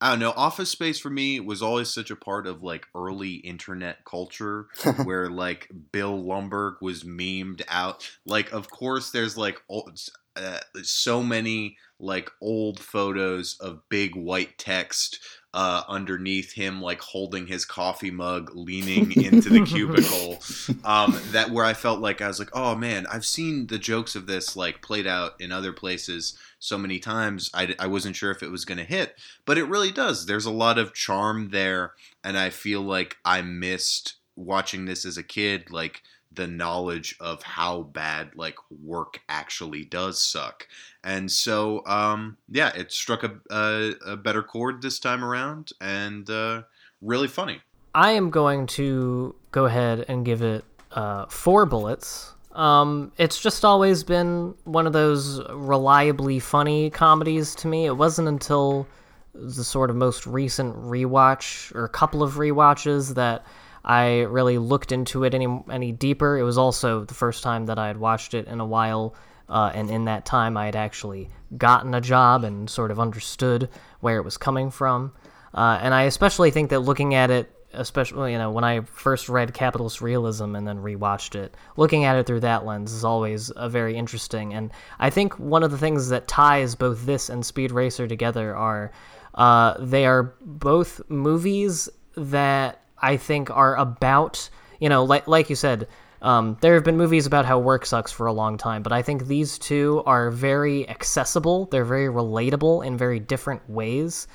I 0.00 0.10
don't 0.10 0.20
know, 0.20 0.32
Office 0.36 0.70
Space 0.70 0.98
for 0.98 1.10
me 1.10 1.40
was 1.40 1.60
always 1.60 1.88
such 1.92 2.10
a 2.10 2.16
part 2.16 2.46
of 2.46 2.62
like 2.62 2.86
early 2.94 3.34
internet 3.34 4.04
culture 4.06 4.68
where 5.04 5.28
like 5.28 5.68
Bill 5.92 6.22
Lumbergh 6.22 6.76
was 6.80 7.04
memed 7.04 7.62
out. 7.68 8.08
Like, 8.24 8.52
of 8.52 8.70
course, 8.70 9.10
there's 9.10 9.36
like 9.36 9.60
old, 9.68 10.00
uh, 10.38 10.60
so 10.82 11.22
many 11.22 11.76
like 12.00 12.30
old 12.40 12.78
photos 12.78 13.56
of 13.60 13.88
big 13.88 14.14
white 14.14 14.56
text 14.56 15.18
uh, 15.54 15.82
underneath 15.88 16.52
him, 16.52 16.80
like 16.80 17.00
holding 17.00 17.46
his 17.46 17.64
coffee 17.64 18.10
mug, 18.10 18.50
leaning 18.54 19.10
into 19.24 19.48
the 19.48 19.64
cubicle. 19.64 20.38
Um, 20.84 21.20
that 21.32 21.50
where 21.50 21.64
I 21.64 21.74
felt 21.74 22.00
like 22.00 22.20
I 22.20 22.28
was 22.28 22.38
like, 22.38 22.50
oh 22.52 22.74
man, 22.74 23.06
I've 23.10 23.24
seen 23.24 23.66
the 23.66 23.78
jokes 23.78 24.14
of 24.14 24.26
this 24.26 24.56
like 24.56 24.80
played 24.80 25.06
out 25.06 25.32
in 25.40 25.50
other 25.50 25.72
places 25.72 26.38
so 26.58 26.78
many 26.78 26.98
times. 26.98 27.50
I, 27.52 27.74
I 27.78 27.86
wasn't 27.86 28.16
sure 28.16 28.30
if 28.30 28.42
it 28.42 28.50
was 28.50 28.64
going 28.64 28.78
to 28.78 28.84
hit, 28.84 29.14
but 29.44 29.58
it 29.58 29.64
really 29.64 29.90
does. 29.90 30.26
There's 30.26 30.46
a 30.46 30.50
lot 30.50 30.78
of 30.78 30.94
charm 30.94 31.50
there, 31.50 31.92
and 32.22 32.38
I 32.38 32.50
feel 32.50 32.82
like 32.82 33.16
I 33.24 33.42
missed 33.42 34.16
watching 34.36 34.84
this 34.84 35.04
as 35.04 35.16
a 35.16 35.22
kid, 35.22 35.70
like 35.70 36.02
the 36.38 36.46
knowledge 36.46 37.14
of 37.20 37.42
how 37.42 37.82
bad 37.82 38.30
like 38.34 38.56
work 38.82 39.20
actually 39.28 39.84
does 39.84 40.22
suck 40.22 40.66
and 41.04 41.30
so 41.30 41.84
um 41.86 42.38
yeah 42.48 42.72
it 42.74 42.90
struck 42.90 43.22
a, 43.22 43.38
a, 43.50 43.92
a 44.12 44.16
better 44.16 44.42
chord 44.42 44.80
this 44.80 44.98
time 44.98 45.22
around 45.22 45.72
and 45.80 46.30
uh 46.30 46.62
really 47.02 47.28
funny 47.28 47.60
I 47.94 48.12
am 48.12 48.30
going 48.30 48.66
to 48.68 49.34
go 49.50 49.64
ahead 49.64 50.04
and 50.08 50.24
give 50.24 50.42
it 50.42 50.64
uh, 50.92 51.26
four 51.26 51.66
bullets. 51.66 52.32
Um, 52.52 53.12
it's 53.18 53.40
just 53.40 53.64
always 53.64 54.04
been 54.04 54.54
one 54.64 54.86
of 54.86 54.92
those 54.92 55.40
reliably 55.50 56.38
funny 56.38 56.90
comedies 56.90 57.54
to 57.56 57.68
me. 57.68 57.86
It 57.86 57.96
wasn't 57.96 58.28
until 58.28 58.86
the 59.34 59.64
sort 59.64 59.90
of 59.90 59.96
most 59.96 60.26
recent 60.26 60.76
rewatch 60.76 61.74
or 61.74 61.88
couple 61.88 62.22
of 62.22 62.34
rewatches 62.34 63.14
that 63.14 63.44
I 63.88 64.20
really 64.20 64.58
looked 64.58 64.92
into 64.92 65.24
it 65.24 65.32
any 65.32 65.48
any 65.70 65.92
deeper. 65.92 66.36
It 66.36 66.42
was 66.42 66.58
also 66.58 67.04
the 67.04 67.14
first 67.14 67.42
time 67.42 67.66
that 67.66 67.78
I 67.78 67.86
had 67.86 67.96
watched 67.96 68.34
it 68.34 68.46
in 68.46 68.60
a 68.60 68.66
while, 68.66 69.14
uh, 69.48 69.72
and 69.74 69.90
in 69.90 70.04
that 70.04 70.26
time 70.26 70.58
I 70.58 70.66
had 70.66 70.76
actually 70.76 71.30
gotten 71.56 71.94
a 71.94 72.00
job 72.00 72.44
and 72.44 72.68
sort 72.68 72.90
of 72.90 73.00
understood 73.00 73.70
where 74.00 74.18
it 74.18 74.24
was 74.24 74.36
coming 74.36 74.70
from. 74.70 75.12
Uh, 75.54 75.78
and 75.80 75.94
I 75.94 76.02
especially 76.02 76.50
think 76.50 76.68
that 76.68 76.80
looking 76.80 77.14
at 77.14 77.30
it, 77.30 77.50
especially 77.72 78.32
you 78.32 78.38
know 78.38 78.50
when 78.50 78.62
I 78.62 78.80
first 78.80 79.30
read 79.30 79.54
Capitalist 79.54 80.02
Realism 80.02 80.54
and 80.54 80.68
then 80.68 80.82
rewatched 80.82 81.34
it, 81.34 81.56
looking 81.78 82.04
at 82.04 82.16
it 82.16 82.26
through 82.26 82.40
that 82.40 82.66
lens 82.66 82.92
is 82.92 83.04
always 83.04 83.50
a 83.56 83.70
very 83.70 83.96
interesting. 83.96 84.52
And 84.52 84.70
I 84.98 85.08
think 85.08 85.38
one 85.38 85.62
of 85.62 85.70
the 85.70 85.78
things 85.78 86.10
that 86.10 86.28
ties 86.28 86.74
both 86.74 87.06
this 87.06 87.30
and 87.30 87.44
Speed 87.44 87.72
Racer 87.72 88.06
together 88.06 88.54
are 88.54 88.92
uh, 89.34 89.76
they 89.78 90.04
are 90.04 90.34
both 90.42 91.00
movies 91.08 91.88
that 92.16 92.82
I 93.00 93.16
think 93.16 93.50
are 93.50 93.76
about 93.76 94.48
you 94.80 94.88
know 94.88 95.04
like 95.04 95.26
like 95.26 95.50
you 95.50 95.56
said. 95.56 95.88
Um, 96.20 96.56
there 96.62 96.74
have 96.74 96.82
been 96.82 96.96
movies 96.96 97.26
about 97.26 97.44
how 97.44 97.60
work 97.60 97.86
sucks 97.86 98.10
for 98.10 98.26
a 98.26 98.32
long 98.32 98.58
time, 98.58 98.82
but 98.82 98.92
I 98.92 99.02
think 99.02 99.28
these 99.28 99.56
two 99.56 100.02
are 100.04 100.32
very 100.32 100.88
accessible. 100.88 101.66
They're 101.66 101.84
very 101.84 102.08
relatable 102.12 102.84
in 102.84 102.96
very 102.96 103.20
different 103.20 103.70
ways. 103.70 104.26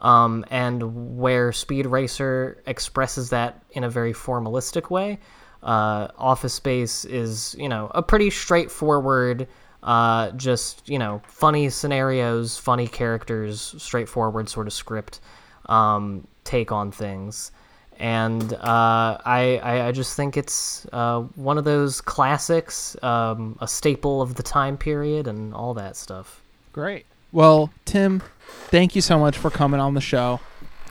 Um, 0.00 0.44
and 0.50 1.16
where 1.18 1.52
Speed 1.52 1.86
Racer 1.86 2.62
expresses 2.66 3.30
that 3.30 3.62
in 3.70 3.84
a 3.84 3.90
very 3.90 4.12
formalistic 4.12 4.90
way, 4.90 5.18
uh, 5.62 6.08
Office 6.16 6.54
Space 6.54 7.04
is, 7.04 7.54
you 7.58 7.68
know, 7.68 7.90
a 7.94 8.02
pretty 8.02 8.30
straightforward, 8.30 9.46
uh, 9.82 10.30
just, 10.32 10.88
you 10.88 10.98
know, 10.98 11.20
funny 11.26 11.68
scenarios, 11.68 12.58
funny 12.58 12.86
characters, 12.86 13.74
straightforward 13.78 14.48
sort 14.48 14.66
of 14.66 14.72
script 14.72 15.20
um, 15.66 16.26
take 16.44 16.72
on 16.72 16.90
things. 16.90 17.52
And 18.00 18.54
uh, 18.54 19.18
I, 19.24 19.60
I, 19.62 19.88
I 19.88 19.92
just 19.92 20.16
think 20.16 20.38
it's 20.38 20.86
uh, 20.90 21.20
one 21.36 21.58
of 21.58 21.64
those 21.64 22.00
classics, 22.00 22.96
um, 23.02 23.58
a 23.60 23.68
staple 23.68 24.22
of 24.22 24.36
the 24.36 24.42
time 24.42 24.78
period, 24.78 25.28
and 25.28 25.52
all 25.52 25.74
that 25.74 25.96
stuff. 25.96 26.42
Great. 26.72 27.04
Well, 27.30 27.70
Tim, 27.84 28.22
thank 28.68 28.96
you 28.96 29.02
so 29.02 29.18
much 29.18 29.36
for 29.36 29.50
coming 29.50 29.80
on 29.80 29.92
the 29.92 30.00
show. 30.00 30.40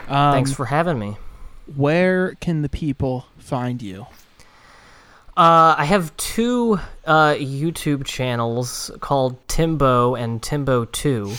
Um, 0.07 0.34
Thanks 0.34 0.53
for 0.53 0.66
having 0.66 0.99
me. 0.99 1.18
Where 1.76 2.36
can 2.36 2.62
the 2.62 2.70
people 2.70 3.26
find 3.38 3.82
you? 3.82 4.05
Uh, 5.36 5.74
I 5.78 5.86
have 5.86 6.16
two 6.18 6.80
uh, 7.05 7.34
YouTube 7.34 8.05
channels 8.05 8.91
called 8.99 9.47
Timbo 9.47 10.14
and 10.14 10.43
Timbo 10.43 10.86
2. 10.86 11.34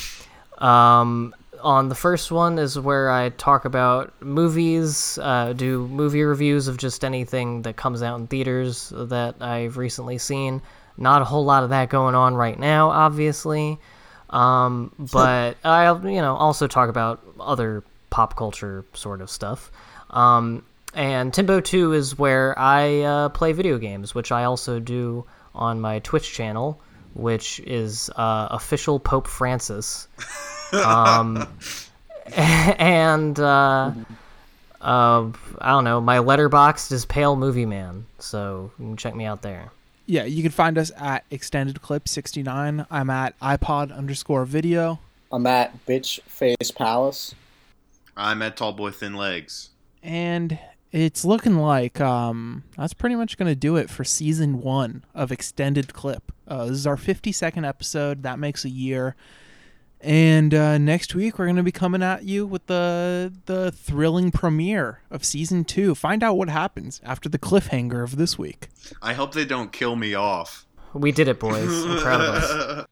Um, 0.58 1.34
on 1.62 1.88
the 1.88 1.94
first 1.94 2.30
one 2.30 2.58
is 2.58 2.78
where 2.78 3.10
I 3.10 3.30
talk 3.30 3.64
about 3.64 4.12
movies, 4.20 5.18
uh, 5.20 5.52
do 5.52 5.86
movie 5.88 6.22
reviews 6.22 6.68
of 6.68 6.76
just 6.76 7.04
anything 7.04 7.62
that 7.62 7.76
comes 7.76 8.02
out 8.02 8.18
in 8.18 8.26
theaters 8.26 8.92
that 8.94 9.36
I've 9.40 9.76
recently 9.76 10.18
seen. 10.18 10.62
Not 10.96 11.22
a 11.22 11.24
whole 11.24 11.44
lot 11.44 11.62
of 11.62 11.70
that 11.70 11.88
going 11.88 12.14
on 12.14 12.34
right 12.34 12.58
now, 12.58 12.90
obviously. 12.90 13.78
Um, 14.30 14.92
but 15.12 15.56
I'll 15.64 16.06
you 16.08 16.20
know 16.20 16.36
also 16.36 16.66
talk 16.66 16.88
about 16.88 17.22
other 17.38 17.84
pop 18.10 18.36
culture 18.36 18.84
sort 18.94 19.20
of 19.20 19.30
stuff. 19.30 19.70
Um, 20.10 20.64
and 20.94 21.32
Timbo 21.32 21.60
Two 21.60 21.92
is 21.92 22.18
where 22.18 22.58
I 22.58 23.00
uh, 23.00 23.28
play 23.30 23.52
video 23.52 23.78
games, 23.78 24.14
which 24.14 24.32
I 24.32 24.44
also 24.44 24.80
do 24.80 25.24
on 25.54 25.80
my 25.80 26.00
Twitch 26.00 26.32
channel, 26.32 26.80
which 27.14 27.60
is 27.60 28.10
uh, 28.16 28.48
official 28.50 28.98
Pope 28.98 29.26
Francis. 29.26 30.08
um, 30.72 31.46
and 32.36 33.38
uh, 33.38 33.92
uh, 34.80 35.30
I 35.60 35.70
don't 35.70 35.84
know, 35.84 36.00
my 36.00 36.18
Letterboxd 36.18 36.92
is 36.92 37.04
Pale 37.04 37.36
Movie 37.36 37.66
Man, 37.66 38.06
so 38.18 38.70
you 38.78 38.86
can 38.86 38.96
check 38.96 39.14
me 39.14 39.24
out 39.24 39.42
there. 39.42 39.70
Yeah, 40.06 40.24
you 40.24 40.42
can 40.42 40.50
find 40.50 40.76
us 40.76 40.90
at 40.96 41.24
extended 41.30 41.80
clip 41.82 42.08
69. 42.08 42.86
I'm 42.90 43.10
at 43.10 43.38
iPod 43.40 43.96
underscore 43.96 44.44
video. 44.44 44.98
I'm 45.30 45.46
at 45.46 45.86
Bitch 45.86 46.20
Face 46.22 46.72
Palace. 46.72 47.34
i'm 48.16 48.42
at 48.42 48.56
tall 48.56 48.72
boy 48.72 48.90
thin 48.90 49.14
legs 49.14 49.70
And 50.02 50.58
it's 50.90 51.24
looking 51.24 51.56
like 51.56 52.00
um, 52.00 52.64
that's 52.76 52.94
pretty 52.94 53.14
much 53.14 53.38
going 53.38 53.48
to 53.50 53.54
do 53.54 53.76
it 53.76 53.88
for 53.88 54.02
season 54.02 54.60
one 54.60 55.04
of 55.14 55.30
Extended 55.30 55.94
Clip. 55.94 56.32
Uh, 56.48 56.64
this 56.64 56.78
is 56.78 56.86
our 56.88 56.96
52nd 56.96 57.66
episode. 57.66 58.24
That 58.24 58.40
makes 58.40 58.64
a 58.64 58.68
year. 58.68 59.14
And 60.02 60.54
uh, 60.54 60.78
next 60.78 61.14
week 61.14 61.38
we're 61.38 61.44
going 61.44 61.56
to 61.56 61.62
be 61.62 61.72
coming 61.72 62.02
at 62.02 62.24
you 62.24 62.46
with 62.46 62.66
the 62.66 63.32
the 63.46 63.70
thrilling 63.70 64.30
premiere 64.30 65.00
of 65.10 65.24
season 65.24 65.64
two. 65.64 65.94
Find 65.94 66.22
out 66.22 66.36
what 66.38 66.48
happens 66.48 67.00
after 67.04 67.28
the 67.28 67.38
cliffhanger 67.38 68.02
of 68.02 68.16
this 68.16 68.38
week. 68.38 68.68
i 69.02 69.12
hope 69.12 69.34
they 69.34 69.44
don't 69.44 69.72
kill 69.72 69.96
me 69.96 70.14
off 70.14 70.66
We 70.94 71.12
did 71.12 71.28
it, 71.28 71.38
boys. 71.38 71.68
I'm 71.84 71.98
proud 71.98 72.20
of 72.22 72.34
us. 72.34 72.86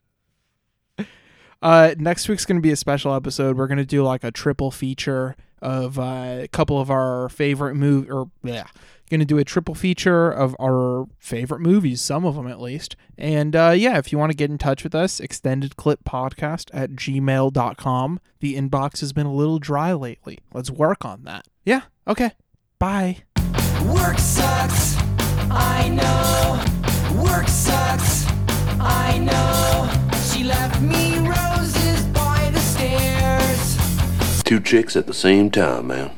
Uh, 1.61 1.93
next 1.97 2.29
week's 2.29 2.45
going 2.45 2.57
to 2.57 2.61
be 2.61 2.71
a 2.71 2.75
special 2.75 3.13
episode. 3.13 3.57
We're 3.57 3.67
going 3.67 3.79
to 3.79 3.85
do 3.85 4.01
like 4.03 4.23
a 4.23 4.31
triple 4.31 4.71
feature 4.71 5.35
of 5.61 5.99
uh, 5.99 6.37
a 6.43 6.47
couple 6.51 6.79
of 6.79 6.89
our 6.89 7.27
favorite 7.29 7.75
movie 7.75 8.09
or 8.09 8.29
yeah, 8.43 8.67
going 9.09 9.19
to 9.19 9.25
do 9.25 9.37
a 9.37 9.43
triple 9.43 9.75
feature 9.75 10.29
of 10.31 10.55
our 10.59 11.07
favorite 11.17 11.59
movies, 11.61 12.01
some 12.01 12.25
of 12.25 12.35
them 12.35 12.47
at 12.47 12.61
least. 12.61 12.95
And 13.17 13.55
uh, 13.55 13.73
yeah, 13.75 13.97
if 13.97 14.11
you 14.11 14.17
want 14.17 14.31
to 14.31 14.37
get 14.37 14.49
in 14.49 14.57
touch 14.57 14.83
with 14.83 14.95
us, 14.95 15.19
extended 15.19 15.75
clip 15.75 16.03
podcast 16.03 16.69
at 16.73 16.91
gmail.com. 16.91 18.19
The 18.39 18.55
inbox 18.55 18.99
has 19.01 19.11
been 19.13 19.25
a 19.25 19.33
little 19.33 19.59
dry 19.59 19.93
lately. 19.93 20.39
Let's 20.53 20.71
work 20.71 21.03
on 21.03 21.23
that. 21.23 21.45
Yeah. 21.65 21.81
Okay. 22.07 22.31
Bye. 22.77 23.23
Work 23.85 24.19
sucks, 24.19 24.95
I 25.49 25.89
know. 25.89 27.21
Work 27.23 27.47
sucks, 27.47 28.25
I 28.79 29.17
know. 29.17 29.89
She 30.31 30.43
left 30.43 30.81
me 30.81 31.17
roses 31.17 32.03
by 32.07 32.49
the 32.53 32.59
stairs. 32.59 34.43
Two 34.43 34.59
chicks 34.59 34.95
at 34.95 35.07
the 35.07 35.13
same 35.13 35.49
time, 35.49 35.87
man. 35.87 36.11